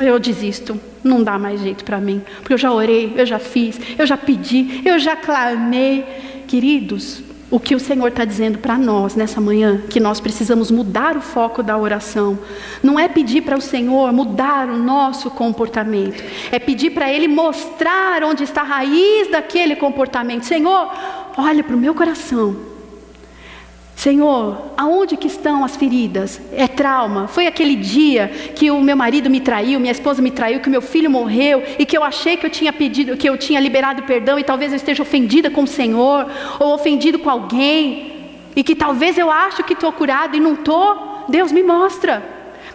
eu 0.00 0.18
desisto, 0.18 0.80
não 1.02 1.22
dá 1.22 1.38
mais 1.38 1.60
jeito 1.60 1.84
para 1.84 1.98
mim, 1.98 2.22
porque 2.36 2.54
eu 2.54 2.58
já 2.58 2.72
orei, 2.72 3.12
eu 3.16 3.26
já 3.26 3.38
fiz, 3.38 3.78
eu 3.98 4.06
já 4.06 4.16
pedi, 4.16 4.80
eu 4.84 4.98
já 4.98 5.16
clamei. 5.16 6.04
Queridos, 6.46 7.22
o 7.52 7.60
que 7.60 7.74
o 7.74 7.78
Senhor 7.78 8.08
está 8.08 8.24
dizendo 8.24 8.58
para 8.58 8.78
nós 8.78 9.14
nessa 9.14 9.38
manhã, 9.38 9.82
que 9.90 10.00
nós 10.00 10.18
precisamos 10.18 10.70
mudar 10.70 11.18
o 11.18 11.20
foco 11.20 11.62
da 11.62 11.76
oração. 11.76 12.38
Não 12.82 12.98
é 12.98 13.08
pedir 13.08 13.42
para 13.42 13.58
o 13.58 13.60
Senhor 13.60 14.10
mudar 14.10 14.70
o 14.70 14.78
nosso 14.78 15.30
comportamento, 15.30 16.24
é 16.50 16.58
pedir 16.58 16.92
para 16.92 17.12
Ele 17.12 17.28
mostrar 17.28 18.24
onde 18.24 18.42
está 18.42 18.62
a 18.62 18.64
raiz 18.64 19.30
daquele 19.30 19.76
comportamento. 19.76 20.46
Senhor, 20.46 20.90
olha 21.36 21.62
para 21.62 21.76
o 21.76 21.78
meu 21.78 21.94
coração, 21.94 22.56
Senhor, 24.02 24.72
aonde 24.76 25.16
que 25.16 25.28
estão 25.28 25.64
as 25.64 25.76
feridas? 25.76 26.40
É 26.50 26.66
trauma. 26.66 27.28
Foi 27.28 27.46
aquele 27.46 27.76
dia 27.76 28.26
que 28.52 28.68
o 28.68 28.80
meu 28.80 28.96
marido 28.96 29.30
me 29.30 29.38
traiu, 29.38 29.78
minha 29.78 29.92
esposa 29.92 30.20
me 30.20 30.32
traiu, 30.32 30.58
que 30.58 30.68
meu 30.68 30.82
filho 30.82 31.08
morreu 31.08 31.62
e 31.78 31.86
que 31.86 31.96
eu 31.96 32.02
achei 32.02 32.36
que 32.36 32.44
eu 32.44 32.50
tinha 32.50 32.72
pedido, 32.72 33.16
que 33.16 33.28
eu 33.28 33.38
tinha 33.38 33.60
liberado 33.60 34.02
perdão 34.02 34.40
e 34.40 34.42
talvez 34.42 34.72
eu 34.72 34.76
esteja 34.76 35.04
ofendida 35.04 35.50
com 35.50 35.62
o 35.62 35.68
Senhor 35.68 36.26
ou 36.58 36.74
ofendido 36.74 37.20
com 37.20 37.30
alguém 37.30 38.40
e 38.56 38.64
que 38.64 38.74
talvez 38.74 39.16
eu 39.16 39.30
acho 39.30 39.62
que 39.62 39.72
estou 39.72 39.92
curado 39.92 40.36
e 40.36 40.40
não 40.40 40.54
estou. 40.54 41.24
Deus 41.28 41.52
me 41.52 41.62
mostra, 41.62 42.24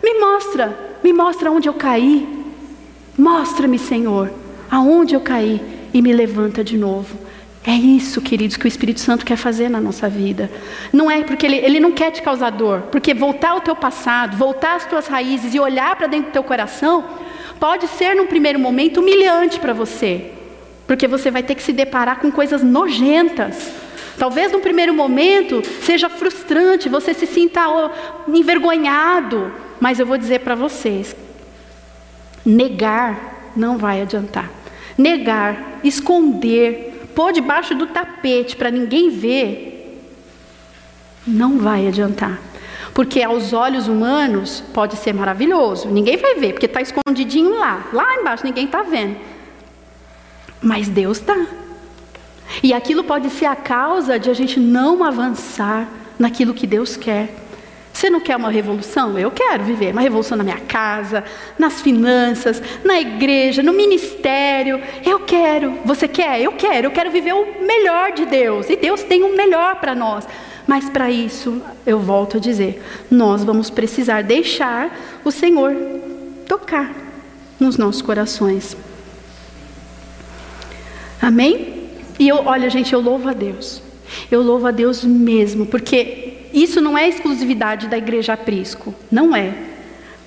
me 0.01 0.17
mostra, 0.21 0.79
me 1.03 1.11
mostra 1.11 1.51
onde 1.51 1.67
eu 1.67 1.73
caí. 1.73 2.25
Mostra-me, 3.17 3.77
Senhor, 3.77 4.31
aonde 4.71 5.13
eu 5.13 5.19
caí 5.19 5.61
e 5.93 6.01
me 6.01 6.13
levanta 6.13 6.63
de 6.63 6.77
novo. 6.77 7.27
É 7.67 7.75
isso, 7.75 8.21
queridos, 8.21 8.55
que 8.55 8.65
o 8.65 8.67
Espírito 8.69 9.01
Santo 9.01 9.25
quer 9.25 9.35
fazer 9.35 9.67
na 9.67 9.81
nossa 9.81 10.07
vida. 10.07 10.49
Não 10.93 11.11
é 11.11 11.21
porque 11.25 11.45
ele, 11.45 11.57
ele 11.57 11.81
não 11.81 11.91
quer 11.91 12.11
te 12.11 12.21
causar 12.21 12.49
dor, 12.49 12.83
porque 12.83 13.13
voltar 13.13 13.49
ao 13.49 13.59
teu 13.59 13.75
passado, 13.75 14.37
voltar 14.37 14.77
às 14.77 14.85
tuas 14.85 15.05
raízes 15.05 15.53
e 15.53 15.59
olhar 15.59 15.93
para 15.97 16.07
dentro 16.07 16.29
do 16.29 16.31
teu 16.31 16.45
coração, 16.45 17.03
pode 17.59 17.89
ser 17.89 18.15
num 18.15 18.25
primeiro 18.25 18.57
momento 18.57 19.01
humilhante 19.01 19.59
para 19.59 19.73
você, 19.73 20.31
porque 20.87 21.09
você 21.09 21.29
vai 21.29 21.43
ter 21.43 21.55
que 21.55 21.61
se 21.61 21.73
deparar 21.73 22.21
com 22.21 22.31
coisas 22.31 22.63
nojentas. 22.63 23.69
Talvez 24.17 24.49
no 24.49 24.61
primeiro 24.61 24.93
momento 24.93 25.61
seja 25.81 26.07
frustrante, 26.07 26.87
você 26.87 27.13
se 27.13 27.27
sinta 27.27 27.65
envergonhado, 28.29 29.51
mas 29.77 29.99
eu 29.99 30.05
vou 30.05 30.17
dizer 30.17 30.39
para 30.39 30.55
vocês: 30.55 31.13
negar 32.45 33.51
não 33.57 33.77
vai 33.77 34.01
adiantar. 34.01 34.49
Negar, 34.97 35.79
esconder, 35.83 36.86
pôr 37.17 37.33
debaixo 37.33 37.73
do 37.73 37.87
tapete 37.87 38.55
para 38.55 38.69
ninguém 38.69 39.09
ver, 39.09 39.99
não 41.25 41.57
vai 41.57 41.87
adiantar. 41.87 42.39
Porque 42.93 43.23
aos 43.23 43.53
olhos 43.53 43.87
humanos 43.87 44.63
pode 44.71 44.95
ser 44.97 45.13
maravilhoso, 45.15 45.89
ninguém 45.89 46.15
vai 46.15 46.35
ver, 46.35 46.53
porque 46.53 46.67
está 46.67 46.79
escondidinho 46.79 47.57
lá, 47.57 47.87
lá 47.91 48.17
embaixo 48.17 48.45
ninguém 48.45 48.65
está 48.65 48.83
vendo. 48.83 49.17
Mas 50.61 50.89
Deus 50.89 51.17
está. 51.17 51.43
E 52.61 52.71
aquilo 52.71 53.03
pode 53.03 53.31
ser 53.31 53.47
a 53.47 53.55
causa 53.55 54.19
de 54.19 54.29
a 54.29 54.33
gente 54.35 54.59
não 54.59 55.03
avançar 55.03 55.89
naquilo 56.19 56.53
que 56.53 56.67
Deus 56.67 56.95
quer. 56.95 57.33
Você 57.97 58.11
não 58.11 58.19
quer 58.19 58.35
uma 58.35 58.51
revolução? 58.51 59.17
Eu 59.17 59.31
quero 59.31 59.63
viver 59.63 59.91
uma 59.91 60.01
revolução 60.01 60.37
na 60.37 60.43
minha 60.43 60.59
casa, 60.59 61.23
nas 61.57 61.81
finanças, 61.81 62.61
na 62.83 63.01
igreja, 63.01 63.63
no 63.63 63.73
ministério. 63.73 64.79
Eu 65.03 65.21
quero. 65.21 65.79
Você 65.83 66.07
quer? 66.07 66.39
Eu 66.39 66.51
quero. 66.51 66.85
Eu 66.85 66.91
quero 66.91 67.09
viver 67.09 67.33
o 67.33 67.65
melhor 67.65 68.11
de 68.11 68.27
Deus. 68.27 68.69
E 68.69 68.75
Deus 68.75 69.01
tem 69.01 69.23
o 69.23 69.35
melhor 69.35 69.77
para 69.77 69.95
nós. 69.95 70.27
Mas 70.67 70.87
para 70.87 71.09
isso, 71.09 71.59
eu 71.87 71.97
volto 71.97 72.37
a 72.37 72.39
dizer, 72.39 72.83
nós 73.09 73.43
vamos 73.43 73.71
precisar 73.71 74.21
deixar 74.21 74.95
o 75.25 75.31
Senhor 75.31 75.75
tocar 76.47 76.93
nos 77.59 77.79
nossos 77.79 78.03
corações. 78.03 78.77
Amém? 81.19 81.89
E 82.19 82.27
eu, 82.27 82.43
olha, 82.45 82.69
gente, 82.69 82.93
eu 82.93 82.99
louvo 82.99 83.27
a 83.27 83.33
Deus. 83.33 83.81
Eu 84.29 84.43
louvo 84.43 84.67
a 84.67 84.71
Deus 84.71 85.03
mesmo, 85.03 85.65
porque 85.65 86.26
isso 86.63 86.81
não 86.81 86.97
é 86.97 87.07
exclusividade 87.07 87.87
da 87.87 87.97
igreja 87.97 88.33
aprisco, 88.33 88.93
não 89.11 89.35
é. 89.35 89.53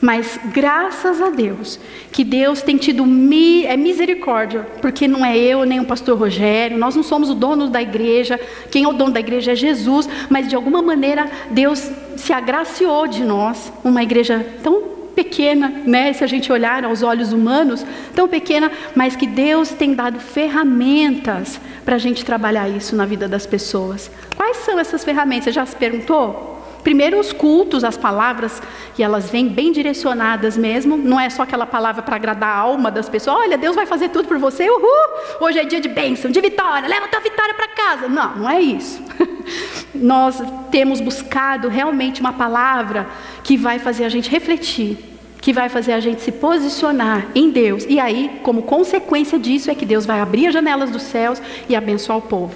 Mas 0.01 0.41
graças 0.47 1.21
a 1.21 1.29
Deus, 1.29 1.79
que 2.11 2.25
Deus 2.25 2.63
tem 2.63 2.79
tido 2.79 3.05
mi, 3.05 3.67
é 3.67 3.77
misericórdia, 3.77 4.67
porque 4.81 5.07
não 5.07 5.25
é 5.25 5.37
eu 5.37 5.65
nem 5.65 5.79
o 5.79 5.85
pastor 5.85 6.19
Rogério, 6.19 6.79
nós 6.79 6.97
não 6.97 7.03
somos 7.03 7.29
o 7.29 7.35
dono 7.35 7.69
da 7.69 7.83
igreja, 7.83 8.41
quem 8.71 8.85
é 8.85 8.89
o 8.89 8.95
dono 8.95 9.13
da 9.13 9.21
igreja 9.21 9.53
é 9.53 9.57
Jesus, 9.57 10.09
mas 10.31 10.49
de 10.49 10.57
alguma 10.57 10.81
maneira 10.81 11.31
Deus 11.51 11.91
se 12.17 12.33
agraciou 12.33 13.07
de 13.07 13.23
nós, 13.23 13.71
uma 13.85 14.03
igreja 14.03 14.47
tão 14.63 15.00
pequena, 15.21 15.83
né, 15.85 16.15
se 16.15 16.25
a 16.25 16.27
gente 16.27 16.51
olhar 16.51 16.83
aos 16.83 17.03
olhos 17.03 17.31
humanos, 17.31 17.85
tão 18.15 18.27
pequena, 18.27 18.73
mas 18.95 19.15
que 19.15 19.27
Deus 19.27 19.69
tem 19.69 19.95
dado 19.95 20.19
ferramentas 20.19 21.61
para 21.85 21.97
a 21.97 21.99
gente 21.99 22.25
trabalhar 22.25 22.69
isso 22.71 22.97
na 22.97 23.05
vida 23.05 23.29
das 23.29 23.45
pessoas. 23.45 24.11
Quais 24.35 24.57
são 24.59 24.79
essas 24.79 25.05
ferramentas? 25.05 25.45
Você 25.45 25.53
já 25.53 25.67
se 25.67 25.77
perguntou? 25.77 26.59
Primeiro, 26.83 27.21
os 27.21 27.35
cultos, 27.35 27.85
as 27.85 27.99
palavras, 27.99 28.63
e 28.97 29.03
elas 29.03 29.29
vêm 29.29 29.47
bem 29.49 29.71
direcionadas 29.71 30.57
mesmo, 30.57 30.97
não 30.97 31.21
é 31.21 31.29
só 31.29 31.43
aquela 31.43 31.67
palavra 31.67 32.03
para 32.03 32.17
agradar 32.17 32.49
a 32.49 32.59
alma 32.59 32.91
das 32.91 33.07
pessoas, 33.07 33.37
olha, 33.37 33.59
Deus 33.59 33.77
vai 33.77 33.85
fazer 33.85 34.09
tudo 34.09 34.27
por 34.27 34.39
você, 34.39 34.71
uhul, 34.71 35.41
hoje 35.41 35.59
é 35.59 35.65
dia 35.65 35.81
de 35.81 35.89
bênção, 35.89 36.31
de 36.31 36.41
vitória, 36.41 36.89
leva 36.89 37.09
tua 37.09 37.21
vitória 37.21 37.53
para 37.53 37.69
casa. 37.69 38.09
Não, 38.09 38.39
não 38.39 38.49
é 38.49 38.61
isso. 38.61 39.03
Nós 39.95 40.43
temos 40.71 41.01
buscado 41.03 41.69
realmente 41.69 42.23
uma 42.23 42.33
palavra 42.33 43.07
que 43.45 43.59
vai 43.59 43.79
fazer 43.79 44.05
a 44.05 44.09
gente 44.09 44.31
refletir, 44.31 45.10
que 45.41 45.53
vai 45.53 45.69
fazer 45.69 45.93
a 45.93 46.01
gente 46.01 46.21
se 46.21 46.33
posicionar 46.33 47.29
em 47.35 47.51
Deus, 47.51 47.87
e 47.89 47.99
aí, 47.99 48.41
como 48.43 48.63
consequência 48.63 49.39
disso, 49.39 49.71
é 49.71 49.75
que 49.75 49.87
Deus 49.87 50.05
vai 50.05 50.21
abrir 50.21 50.49
as 50.49 50.55
janelas 50.55 50.91
dos 50.91 51.03
céus 51.03 51.41
e 51.69 51.75
abençoar 51.75 52.19
o 52.19 52.23
povo. 52.23 52.55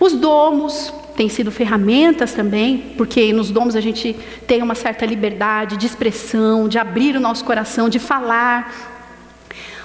Os 0.00 0.14
domos, 0.14 0.92
têm 1.16 1.28
sido 1.28 1.50
ferramentas 1.50 2.32
também, 2.32 2.92
porque 2.96 3.32
nos 3.32 3.50
dons 3.50 3.76
a 3.76 3.80
gente 3.80 4.16
tem 4.46 4.62
uma 4.62 4.74
certa 4.74 5.06
liberdade 5.06 5.76
de 5.76 5.86
expressão, 5.86 6.68
de 6.68 6.78
abrir 6.78 7.16
o 7.16 7.20
nosso 7.20 7.44
coração, 7.44 7.88
de 7.88 7.98
falar. 7.98 8.92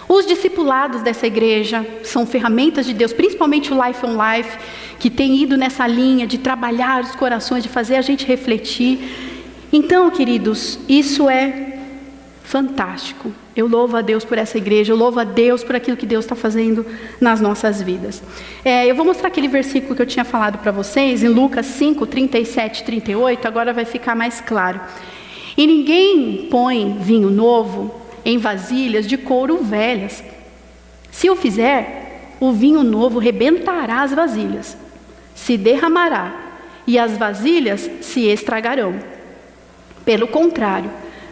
Os 0.07 0.25
discipulados 0.25 1.03
dessa 1.03 1.27
igreja 1.27 1.85
são 2.03 2.25
ferramentas 2.25 2.85
de 2.85 2.93
Deus, 2.93 3.13
principalmente 3.13 3.71
o 3.71 3.85
Life 3.85 4.03
on 4.05 4.17
Life, 4.17 4.57
que 4.97 5.09
tem 5.09 5.35
ido 5.35 5.55
nessa 5.55 5.85
linha 5.85 6.25
de 6.25 6.39
trabalhar 6.39 7.03
os 7.03 7.15
corações, 7.15 7.61
de 7.61 7.69
fazer 7.69 7.95
a 7.95 8.01
gente 8.01 8.25
refletir. 8.25 8.99
Então, 9.71 10.09
queridos, 10.09 10.79
isso 10.89 11.29
é 11.29 11.68
fantástico. 12.49 13.31
Eu 13.55 13.67
louvo 13.67 13.95
a 13.95 14.01
Deus 14.01 14.25
por 14.25 14.35
essa 14.35 14.57
igreja, 14.57 14.91
eu 14.91 14.97
louvo 14.97 15.19
a 15.19 15.23
Deus 15.23 15.63
por 15.63 15.75
aquilo 15.75 15.95
que 15.95 16.05
Deus 16.07 16.25
está 16.25 16.35
fazendo 16.35 16.83
nas 17.21 17.39
nossas 17.39 17.79
vidas. 17.79 18.23
É, 18.65 18.87
eu 18.87 18.95
vou 18.95 19.05
mostrar 19.05 19.27
aquele 19.27 19.47
versículo 19.47 19.95
que 19.95 20.01
eu 20.01 20.05
tinha 20.07 20.25
falado 20.25 20.57
para 20.57 20.71
vocês, 20.71 21.21
em 21.21 21.27
Lucas 21.27 21.67
5, 21.67 22.07
37 22.07 22.79
e 22.79 22.83
38, 22.85 23.47
agora 23.47 23.71
vai 23.71 23.85
ficar 23.85 24.15
mais 24.15 24.41
claro. 24.41 24.81
E 25.55 25.67
ninguém 25.67 26.47
põe 26.49 26.97
vinho 26.99 27.29
novo 27.29 27.93
em 28.25 28.39
vasilhas 28.39 29.05
de 29.05 29.15
couro 29.15 29.63
velhas. 29.63 30.23
Se 31.11 31.29
o 31.29 31.35
fizer, 31.35 32.33
o 32.39 32.51
vinho 32.51 32.81
novo 32.81 33.19
rebentará 33.19 34.01
as 34.01 34.11
vasilhas, 34.11 34.75
se 35.35 35.55
derramará, 35.55 36.33
e 36.87 36.97
as 36.97 37.15
vasilhas 37.15 37.87
se 38.01 38.25
estragarão. 38.25 38.95
Pelo 40.03 40.27
contrário, 40.27 40.89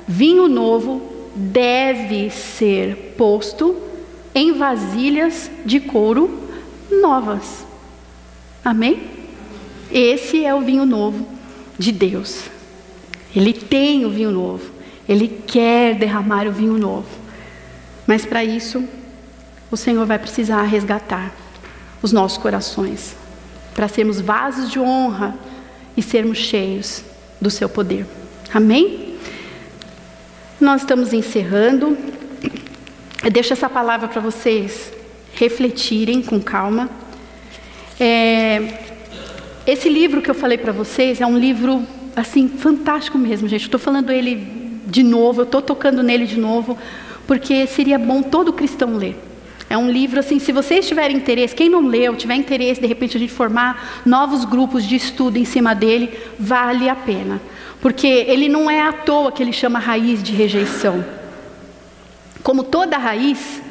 vinho 0.08 0.48
novo 0.48 1.02
deve 1.36 2.30
ser 2.30 3.14
posto 3.18 3.76
em 4.34 4.54
vasilhas 4.54 5.52
de 5.66 5.80
couro 5.80 6.48
novas. 6.90 7.66
Amém? 8.64 9.10
Esse 9.92 10.46
é 10.46 10.54
o 10.54 10.62
vinho 10.62 10.86
novo 10.86 11.28
de 11.78 11.92
Deus. 11.92 12.44
Ele 13.36 13.54
tem 13.54 14.06
o 14.06 14.10
vinho 14.10 14.32
novo. 14.32 14.72
Ele 15.08 15.28
quer 15.28 15.96
derramar 15.96 16.48
o 16.48 16.52
vinho 16.52 16.78
novo. 16.78 17.08
Mas 18.06 18.26
para 18.26 18.44
isso, 18.44 18.84
o 19.70 19.78
Senhor 19.78 20.06
vai 20.06 20.18
precisar 20.18 20.64
resgatar 20.64 21.32
os 22.02 22.12
nossos 22.12 22.38
corações, 22.38 23.16
para 23.74 23.88
sermos 23.88 24.22
vasos 24.22 24.70
de 24.70 24.80
honra 24.80 25.36
e 25.96 26.02
sermos 26.02 26.38
cheios 26.38 27.04
do 27.42 27.50
seu 27.50 27.68
poder. 27.68 28.06
Amém? 28.54 29.07
Nós 30.60 30.82
estamos 30.82 31.14
encerrando. 31.14 31.96
Eu 33.24 33.30
deixo 33.30 33.54
essa 33.54 33.70
palavra 33.70 34.08
para 34.08 34.20
vocês 34.20 34.92
refletirem 35.36 36.24
com 36.24 36.42
calma. 36.42 36.90
É, 38.00 38.80
esse 39.68 39.88
livro 39.88 40.20
que 40.20 40.32
eu 40.32 40.34
falei 40.34 40.58
para 40.58 40.72
vocês 40.72 41.22
é 41.22 41.28
um 41.28 41.38
livro 41.38 41.86
assim 42.16 42.50
fantástico 42.50 43.20
mesmo, 43.20 43.48
gente. 43.48 43.66
Estou 43.66 43.80
falando 43.80 44.12
ele 44.12 44.82
de 44.88 45.04
novo, 45.04 45.42
eu 45.42 45.46
estou 45.46 45.62
tocando 45.62 46.02
nele 46.02 46.26
de 46.26 46.40
novo, 46.40 46.76
porque 47.28 47.68
seria 47.68 48.00
bom 48.00 48.24
todo 48.24 48.52
cristão 48.52 48.98
ler. 48.98 49.16
É 49.70 49.78
um 49.78 49.92
livro 49.92 50.20
assim, 50.20 50.40
se 50.40 50.52
vocês 50.52 50.88
tiverem 50.88 51.18
interesse, 51.18 51.54
quem 51.54 51.70
não 51.70 51.86
leu, 51.86 52.16
tiver 52.16 52.36
interesse, 52.36 52.82
de 52.82 52.88
repente 52.88 53.16
a 53.16 53.20
gente 53.20 53.34
formar 53.34 54.02
novos 54.04 54.44
grupos 54.44 54.84
de 54.84 54.96
estudo 54.96 55.38
em 55.38 55.46
cima 55.46 55.76
dele, 55.76 56.18
vale 56.40 56.90
a 56.90 56.96
pena. 56.96 57.40
Porque 57.82 58.08
ele 58.08 58.50
não 58.50 58.70
é 58.70 58.82
à 58.82 58.92
toa 58.92 59.32
que 59.32 59.42
ele 59.42 59.54
chama 59.54 59.80
raiz 59.80 60.22
de 60.24 60.34
rejeição. 60.34 61.06
Como 62.44 62.64
toda 62.64 62.98
raiz, 62.98 63.62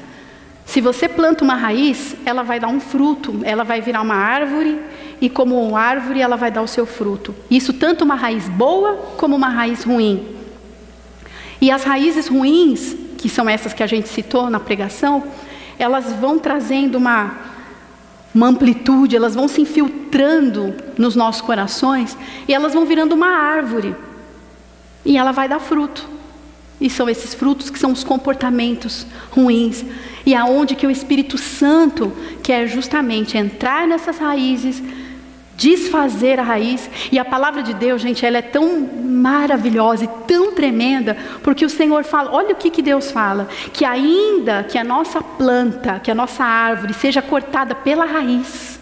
se 0.65 0.81
você 0.81 1.09
planta 1.09 1.45
uma 1.45 1.55
raiz, 1.55 2.17
ela 2.25 2.43
vai 2.43 2.61
dar 2.61 2.69
um 2.69 2.81
fruto, 2.81 3.41
ela 3.45 3.65
vai 3.65 3.81
virar 3.81 4.03
uma 4.03 4.17
árvore, 4.17 4.79
e 5.21 5.31
como 5.31 5.77
árvore, 5.77 6.21
ela 6.21 6.37
vai 6.37 6.51
dar 6.51 6.63
o 6.63 6.69
seu 6.69 6.85
fruto. 6.85 7.35
Isso 7.51 7.73
tanto 7.73 8.05
uma 8.05 8.15
raiz 8.15 8.49
boa 8.49 8.95
como 9.17 9.35
uma 9.35 9.49
raiz 9.49 9.85
ruim. 9.85 10.37
E 11.61 11.71
as 11.71 11.85
raízes 11.85 12.29
ruins, 12.29 12.95
que 13.17 13.29
são 13.29 13.49
essas 13.49 13.73
que 13.73 13.83
a 13.83 13.87
gente 13.87 14.09
citou 14.09 14.51
na 14.51 14.61
pregação, 14.61 15.25
elas 15.79 16.13
vão 16.13 16.39
trazendo 16.39 16.99
uma, 16.99 17.35
uma 18.37 18.49
amplitude, 18.49 19.17
elas 19.17 19.35
vão 19.35 19.49
se 19.49 19.63
infiltrando 19.63 20.75
nos 20.99 21.17
nossos 21.17 21.41
corações 21.41 22.17
e 22.47 22.53
elas 22.53 22.75
vão 22.75 22.85
virando 22.85 23.15
uma 23.15 23.29
árvore. 23.29 23.97
E 25.07 25.17
ela 25.17 25.33
vai 25.33 25.49
dar 25.49 25.59
fruto. 25.59 26.07
E 26.79 26.91
são 26.91 27.09
esses 27.09 27.33
frutos 27.33 27.71
que 27.71 27.79
são 27.79 27.93
os 27.93 28.05
comportamentos 28.05 29.07
ruins. 29.31 29.83
E 30.27 30.35
aonde 30.35 30.75
que 30.75 30.87
o 30.87 30.91
Espírito 30.91 31.39
Santo 31.39 32.13
quer 32.43 32.67
justamente 32.67 33.39
entrar 33.39 33.89
nessas 33.89 34.19
raízes, 34.19 34.83
desfazer 35.57 36.39
a 36.39 36.43
raiz. 36.43 36.89
E 37.11 37.19
a 37.19 37.25
palavra 37.25 37.63
de 37.63 37.75
Deus, 37.75 38.03
gente, 38.03 38.25
ela 38.25 38.39
é 38.39 38.43
tão 38.43 38.81
maravilhosa 38.81 40.05
e 40.05 40.09
tão 40.27 40.53
tremenda, 40.53 41.17
porque 41.43 41.65
o 41.65 41.71
Senhor 41.71 42.05
fala, 42.05 42.31
olha 42.33 42.53
o 42.53 42.57
que, 42.57 42.71
que 42.71 42.83
Deus 42.83 43.11
fala, 43.11 43.49
que 43.73 43.85
ainda 43.85 44.63
que 44.63 44.79
a 44.79 44.85
nossa 44.85 45.21
planta, 45.21 45.99
que 45.99 46.11
a 46.11 46.15
nossa 46.15 46.45
árvore 46.45 46.95
seja 46.95 47.23
cortada 47.23 47.75
pela 47.75 48.05
raiz, 48.05 48.77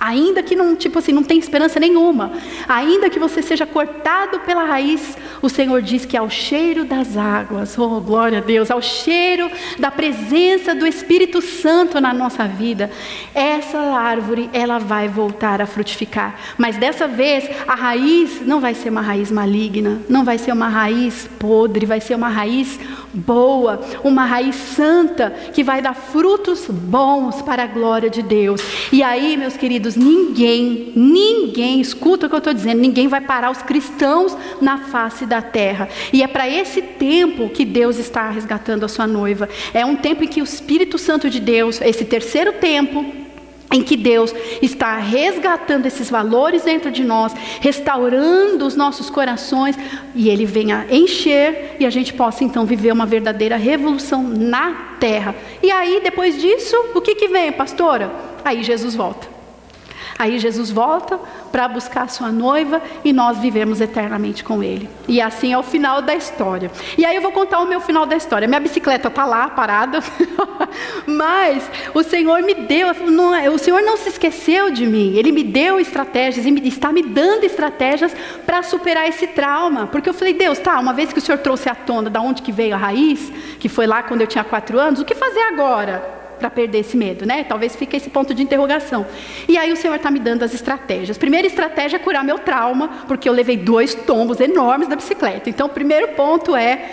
Ainda 0.00 0.42
que 0.42 0.56
não, 0.56 0.74
tipo 0.74 0.98
assim, 0.98 1.12
não 1.12 1.22
tem 1.22 1.38
esperança 1.38 1.78
nenhuma. 1.78 2.32
Ainda 2.66 3.10
que 3.10 3.18
você 3.18 3.42
seja 3.42 3.66
cortado 3.66 4.40
pela 4.40 4.64
raiz, 4.64 5.14
o 5.42 5.48
Senhor 5.48 5.82
diz 5.82 6.04
que 6.04 6.16
ao 6.16 6.28
cheiro 6.28 6.84
das 6.84 7.16
águas, 7.16 7.78
oh 7.78 8.00
glória 8.00 8.38
a 8.38 8.40
Deus, 8.40 8.70
ao 8.70 8.82
cheiro 8.82 9.50
da 9.78 9.90
presença 9.90 10.74
do 10.74 10.86
Espírito 10.86 11.40
Santo 11.40 12.00
na 12.00 12.12
nossa 12.12 12.46
vida, 12.46 12.90
essa 13.34 13.78
árvore 13.78 14.50
ela 14.52 14.78
vai 14.78 15.08
voltar 15.08 15.60
a 15.60 15.66
frutificar. 15.66 16.34
Mas 16.58 16.76
dessa 16.76 17.06
vez 17.06 17.48
a 17.66 17.74
raiz 17.74 18.40
não 18.46 18.60
vai 18.60 18.74
ser 18.74 18.90
uma 18.90 19.00
raiz 19.00 19.30
maligna, 19.30 20.00
não 20.08 20.24
vai 20.24 20.38
ser 20.38 20.52
uma 20.52 20.68
raiz 20.68 21.28
podre, 21.38 21.86
vai 21.86 22.00
ser 22.00 22.14
uma 22.14 22.28
raiz 22.28 22.78
boa, 23.12 23.80
uma 24.04 24.24
raiz 24.24 24.54
santa 24.54 25.30
que 25.52 25.62
vai 25.62 25.82
dar 25.82 25.94
frutos 25.94 26.66
bons 26.68 27.42
para 27.42 27.64
a 27.64 27.66
glória 27.66 28.08
de 28.08 28.22
Deus. 28.22 28.60
E 28.92 29.02
aí, 29.02 29.36
meus 29.36 29.56
queridos, 29.56 29.96
ninguém, 29.96 30.92
ninguém, 30.94 31.80
escuta 31.80 32.26
o 32.26 32.28
que 32.28 32.34
eu 32.34 32.38
estou 32.38 32.54
dizendo, 32.54 32.80
ninguém 32.80 33.08
vai 33.08 33.20
parar 33.20 33.50
os 33.50 33.62
cristãos 33.62 34.36
na 34.60 34.78
face 34.78 35.26
da 35.26 35.42
terra. 35.42 35.88
E 36.12 36.22
é 36.22 36.26
para 36.26 36.48
esse 36.48 36.80
tempo 36.82 37.48
que 37.48 37.64
Deus 37.64 37.98
está 37.98 38.30
resgatando 38.30 38.84
a 38.84 38.88
sua 38.88 39.06
noiva. 39.06 39.48
É 39.74 39.84
um 39.84 39.96
tempo 39.96 40.24
em 40.24 40.28
que 40.28 40.40
o 40.40 40.44
Espírito 40.44 40.98
Santo 40.98 41.28
de 41.28 41.40
Deus, 41.40 41.80
esse 41.80 42.04
terceiro 42.04 42.52
tempo, 42.54 43.29
em 43.72 43.82
que 43.82 43.96
Deus 43.96 44.34
está 44.60 44.96
resgatando 44.98 45.86
esses 45.86 46.10
valores 46.10 46.62
dentro 46.62 46.90
de 46.90 47.04
nós, 47.04 47.32
restaurando 47.60 48.66
os 48.66 48.74
nossos 48.74 49.08
corações 49.08 49.76
e 50.14 50.28
Ele 50.28 50.44
venha 50.44 50.86
encher 50.90 51.76
e 51.78 51.86
a 51.86 51.90
gente 51.90 52.12
possa 52.12 52.42
então 52.42 52.66
viver 52.66 52.92
uma 52.92 53.06
verdadeira 53.06 53.56
revolução 53.56 54.22
na 54.22 54.96
terra. 54.98 55.34
E 55.62 55.70
aí, 55.70 56.00
depois 56.02 56.40
disso, 56.40 56.76
o 56.94 57.00
que, 57.00 57.14
que 57.14 57.28
vem, 57.28 57.52
pastora? 57.52 58.10
Aí 58.44 58.62
Jesus 58.62 58.94
volta. 58.94 59.39
Aí 60.20 60.38
Jesus 60.38 60.70
volta 60.70 61.18
para 61.50 61.66
buscar 61.66 62.02
a 62.02 62.08
sua 62.08 62.30
noiva 62.30 62.82
e 63.02 63.10
nós 63.10 63.38
vivemos 63.38 63.80
eternamente 63.80 64.44
com 64.44 64.62
ele. 64.62 64.86
E 65.08 65.18
assim 65.18 65.54
é 65.54 65.56
o 65.56 65.62
final 65.62 66.02
da 66.02 66.14
história. 66.14 66.70
E 66.98 67.06
aí 67.06 67.16
eu 67.16 67.22
vou 67.22 67.32
contar 67.32 67.58
o 67.60 67.66
meu 67.66 67.80
final 67.80 68.04
da 68.04 68.14
história. 68.16 68.46
Minha 68.46 68.60
bicicleta 68.60 69.08
está 69.08 69.24
lá 69.24 69.48
parada, 69.48 70.00
mas 71.08 71.70
o 71.94 72.02
Senhor 72.02 72.42
me 72.42 72.52
deu, 72.52 72.92
não, 73.10 73.34
é, 73.34 73.48
o 73.48 73.56
Senhor 73.56 73.80
não 73.80 73.96
se 73.96 74.10
esqueceu 74.10 74.70
de 74.70 74.86
mim. 74.86 75.16
Ele 75.16 75.32
me 75.32 75.42
deu 75.42 75.80
estratégias 75.80 76.44
e 76.44 76.68
está 76.68 76.92
me 76.92 77.02
dando 77.02 77.44
estratégias 77.44 78.14
para 78.44 78.62
superar 78.62 79.08
esse 79.08 79.26
trauma. 79.28 79.86
Porque 79.86 80.10
eu 80.10 80.12
falei, 80.12 80.34
Deus, 80.34 80.58
tá, 80.58 80.78
uma 80.78 80.92
vez 80.92 81.14
que 81.14 81.18
o 81.18 81.22
Senhor 81.22 81.38
trouxe 81.38 81.70
à 81.70 81.74
tona 81.74 82.10
da 82.10 82.20
onde 82.20 82.42
que 82.42 82.52
veio 82.52 82.74
a 82.74 82.78
raiz, 82.78 83.32
que 83.58 83.70
foi 83.70 83.86
lá 83.86 84.02
quando 84.02 84.20
eu 84.20 84.26
tinha 84.26 84.44
quatro 84.44 84.78
anos, 84.78 85.00
o 85.00 85.04
que 85.06 85.14
fazer 85.14 85.40
agora? 85.40 86.19
Para 86.40 86.50
perder 86.50 86.80
esse 86.80 86.96
medo, 86.96 87.24
né? 87.24 87.44
Talvez 87.44 87.76
fique 87.76 87.96
esse 87.96 88.10
ponto 88.10 88.34
de 88.34 88.42
interrogação. 88.42 89.06
E 89.46 89.56
aí 89.56 89.70
o 89.70 89.76
Senhor 89.76 89.94
está 89.94 90.10
me 90.10 90.18
dando 90.18 90.42
as 90.42 90.52
estratégias. 90.52 91.16
Primeira 91.16 91.46
estratégia 91.46 91.96
é 91.96 92.00
curar 92.00 92.24
meu 92.24 92.38
trauma, 92.38 92.88
porque 93.06 93.28
eu 93.28 93.32
levei 93.32 93.56
dois 93.56 93.94
tombos 93.94 94.40
enormes 94.40 94.88
da 94.88 94.96
bicicleta. 94.96 95.48
Então, 95.48 95.68
o 95.68 95.70
primeiro 95.70 96.08
ponto 96.08 96.56
é 96.56 96.90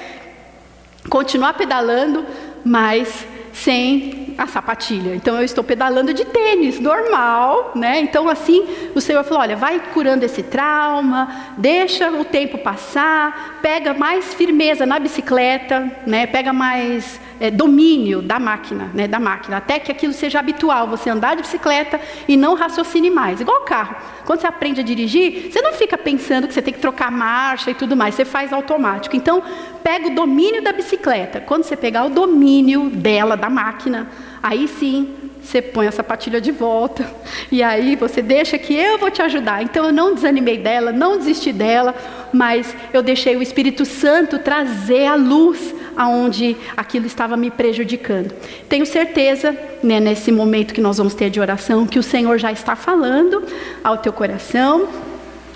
continuar 1.10 1.54
pedalando, 1.54 2.26
mas 2.64 3.26
sem 3.54 4.36
a 4.38 4.46
sapatilha. 4.46 5.16
Então 5.16 5.36
eu 5.38 5.44
estou 5.44 5.64
pedalando 5.64 6.14
de 6.14 6.24
tênis, 6.26 6.80
normal, 6.80 7.72
né? 7.76 8.00
Então 8.00 8.30
assim, 8.30 8.66
o 8.94 9.02
Senhor 9.02 9.24
falou: 9.24 9.42
olha, 9.42 9.56
vai 9.56 9.80
curando 9.94 10.24
esse 10.24 10.44
trauma, 10.44 11.54
deixa 11.58 12.10
o 12.12 12.24
tempo 12.24 12.58
passar, 12.60 13.60
pega 13.62 13.94
mais 13.94 14.34
firmeza 14.34 14.86
na 14.86 15.00
bicicleta, 15.00 15.92
né? 16.06 16.28
Pega 16.28 16.54
mais 16.54 17.20
é, 17.40 17.52
domínio 17.52 18.22
da 18.22 18.40
máquina, 18.40 18.90
né? 18.94 19.08
Da 19.08 19.20
máquina, 19.20 19.58
até 19.58 19.80
que 19.80 19.92
aquilo 19.92 20.14
seja 20.14 20.40
habitual, 20.40 20.88
você 20.88 21.10
andar 21.10 21.36
de 21.36 21.42
bicicleta 21.42 22.00
e 22.28 22.36
não 22.36 22.56
raciocine 22.56 23.10
mais, 23.10 23.42
igual 23.42 23.62
o 23.62 23.66
carro. 23.66 23.96
Quando 24.26 24.42
você 24.42 24.48
aprende 24.48 24.82
a 24.82 24.84
dirigir, 24.84 25.52
você 25.52 25.62
não 25.62 25.74
fica 25.74 25.98
pensando 25.98 26.48
que 26.48 26.54
você 26.54 26.62
tem 26.62 26.74
que 26.74 26.80
trocar 26.80 27.12
marcha 27.12 27.72
e 27.72 27.74
tudo 27.74 27.96
mais, 27.96 28.16
você 28.16 28.26
faz 28.26 28.52
automático. 28.52 29.16
Então, 29.16 29.42
pega 29.84 30.08
o 30.08 30.16
domínio 30.16 30.62
da 30.62 30.72
bicicleta. 30.72 31.40
Quando 31.40 31.64
você 31.64 31.76
pegar 31.76 32.06
o 32.06 32.10
domínio 32.10 32.90
dela, 32.90 33.38
da 33.38 33.50
máquina, 33.50 34.08
aí 34.42 34.68
sim 34.68 35.27
você 35.48 35.62
põe 35.62 35.88
a 35.88 35.92
sapatilha 35.94 36.42
de 36.42 36.52
volta 36.52 37.10
e 37.50 37.64
aí 37.64 37.96
você 37.96 38.22
deixa 38.22 38.58
que 38.58 38.76
eu 38.76 38.98
vou 38.98 39.10
te 39.10 39.22
ajudar. 39.22 39.64
Então 39.64 39.86
eu 39.86 39.94
não 39.94 40.14
desanimei 40.14 40.58
dela, 40.58 40.92
não 40.92 41.18
desisti 41.18 41.54
dela, 41.54 41.96
mas 42.34 42.76
eu 42.92 43.02
deixei 43.02 43.38
o 43.38 43.42
Espírito 43.42 43.86
Santo 43.86 44.40
trazer 44.40 45.06
a 45.06 45.16
luz 45.16 45.74
aonde 45.96 46.58
aquilo 46.76 47.06
estava 47.06 47.38
me 47.38 47.50
prejudicando. 47.50 48.34
Tenho 48.68 48.86
certeza, 48.86 49.58
né, 49.82 50.02
nesse 50.02 50.34
momento 50.34 50.74
que 50.74 50.82
nós 50.82 50.98
vamos 50.98 51.16
ter 51.16 51.30
de 51.30 51.40
oração, 51.40 51.88
que 51.88 51.98
o 51.98 52.04
Senhor 52.04 52.38
já 52.38 52.52
está 52.52 52.76
falando 52.76 53.42
ao 53.82 53.98
teu 54.00 54.12
coração. 54.12 55.07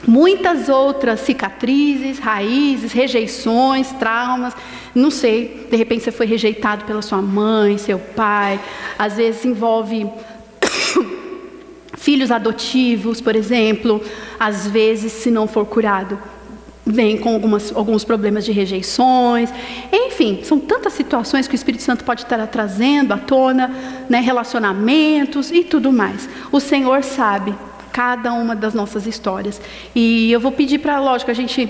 Muitas 0.08 0.68
outras 0.68 1.20
cicatrizes, 1.20 2.18
raízes, 2.18 2.91
rejeições, 2.91 3.91
traumas, 3.91 4.54
não 4.95 5.12
sei, 5.12 5.68
de 5.70 5.78
repente 5.78 6.04
você 6.04 6.12
foi 6.12 6.26
rejeitado 6.26 6.86
pela 6.86 7.02
sua 7.02 7.22
mãe, 7.22 7.78
seu 7.78 7.99
pai, 7.99 8.60
às 8.97 9.16
vezes 9.18 9.45
envolve 9.45 10.10
filhos 11.97 12.32
adotivos, 12.32 13.22
por 13.22 13.36
exemplo, 13.36 14.02
às 14.39 14.68
vezes, 14.68 15.12
se 15.12 15.30
não 15.30 15.47
for 15.47 15.66
curado, 15.68 16.18
vem 16.84 17.18
com 17.18 17.36
algumas, 17.36 17.76
alguns 17.76 18.04
problemas 18.04 18.43
de 18.43 18.52
rejeições, 18.52 19.52
enfim, 19.93 20.39
são 20.43 20.60
tantas 20.60 20.93
situações 20.93 21.47
que 21.47 21.54
o 21.54 21.56
Espírito 21.56 21.84
Santo 21.84 22.04
pode 22.04 22.24
estar 22.24 22.45
trazendo 22.47 23.14
à 23.14 23.18
tona, 23.18 23.72
né, 24.10 24.20
relacionamentos 24.20 25.52
e 25.52 25.64
tudo 25.64 25.91
mais. 25.91 26.28
O 26.52 26.60
Senhor 26.60 27.04
sabe 27.04 27.54
cada 27.92 28.34
uma 28.34 28.56
das 28.56 28.74
nossas 28.74 29.06
histórias. 29.06 29.62
E 29.96 30.32
eu 30.32 30.39
vou 30.39 30.52
pedir 30.52 30.80
para, 30.80 31.00
lógico, 31.00 31.32
a 31.32 31.34
gente 31.34 31.70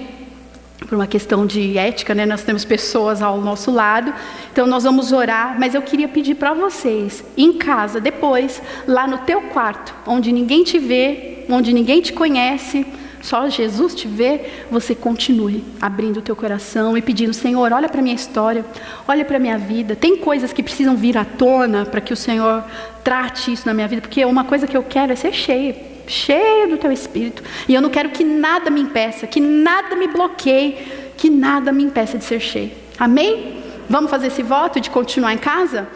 por 0.88 0.96
uma 0.96 1.08
questão 1.08 1.46
de 1.46 1.78
ética, 1.78 2.14
né? 2.14 2.26
Nós 2.26 2.44
temos 2.44 2.66
pessoas 2.66 3.22
ao 3.22 3.40
nosso 3.40 3.72
lado, 3.72 4.14
então 4.52 4.66
nós 4.66 4.84
vamos 4.84 5.12
orar, 5.12 5.58
mas 5.60 5.76
eu 5.76 5.82
queria 5.82 6.08
pedir 6.08 6.36
para 6.36 6.54
vocês, 6.54 7.24
em 7.38 7.54
casa, 7.54 8.02
depois, 8.02 8.62
lá 8.88 9.08
no 9.08 9.20
teu 9.20 9.42
quarto, 9.42 9.94
onde 10.06 10.32
ninguém 10.32 10.64
te 10.64 10.80
vê, 10.80 11.46
onde 11.50 11.72
ninguém 11.72 12.02
te 12.02 12.12
conhece, 12.12 12.86
só 13.22 13.48
Jesus 13.48 13.94
te 13.94 14.08
vê, 14.08 14.42
você 14.70 14.96
continue 14.96 15.64
abrindo 15.80 16.18
o 16.18 16.22
teu 16.22 16.36
coração 16.36 16.98
e 16.98 17.02
pedindo, 17.02 17.34
Senhor, 17.34 17.72
olha 17.72 17.88
para 17.88 18.02
minha 18.02 18.16
história, 18.16 18.66
olha 19.08 19.24
para 19.24 19.38
minha 19.38 19.60
vida. 19.60 19.96
Tem 19.96 20.18
coisas 20.18 20.52
que 20.52 20.64
precisam 20.64 20.96
vir 20.96 21.18
à 21.18 21.24
tona 21.24 21.86
para 21.86 22.02
que 22.02 22.12
o 22.12 22.18
Senhor 22.18 22.64
trate 23.04 23.54
isso 23.54 23.68
na 23.68 23.74
minha 23.74 23.88
vida, 23.88 24.02
porque 24.02 24.26
uma 24.26 24.44
coisa 24.44 24.66
que 24.66 24.76
eu 24.76 24.84
quero 24.84 25.14
é 25.14 25.16
ser 25.16 25.34
cheia, 25.34 25.91
cheia 26.08 26.68
do 26.68 26.78
teu 26.78 26.92
espírito. 26.92 27.44
E 27.68 27.74
eu 27.74 27.82
não 27.82 27.90
quero 27.90 28.10
que 28.10 28.24
nada 28.24 28.70
me 28.70 28.82
impeça, 28.82 29.28
que 29.28 29.40
nada 29.40 29.96
me 29.96 30.08
bloqueie, 30.08 30.78
que 31.18 31.30
nada 31.30 31.72
me 31.72 31.84
impeça 31.84 32.18
de 32.18 32.24
ser 32.24 32.40
cheia. 32.40 32.72
Amém? 32.98 33.62
Vamos 33.90 34.10
fazer 34.10 34.28
esse 34.28 34.44
voto 34.44 34.80
de 34.80 34.90
continuar 34.90 35.34
em 35.34 35.38
casa? 35.38 35.88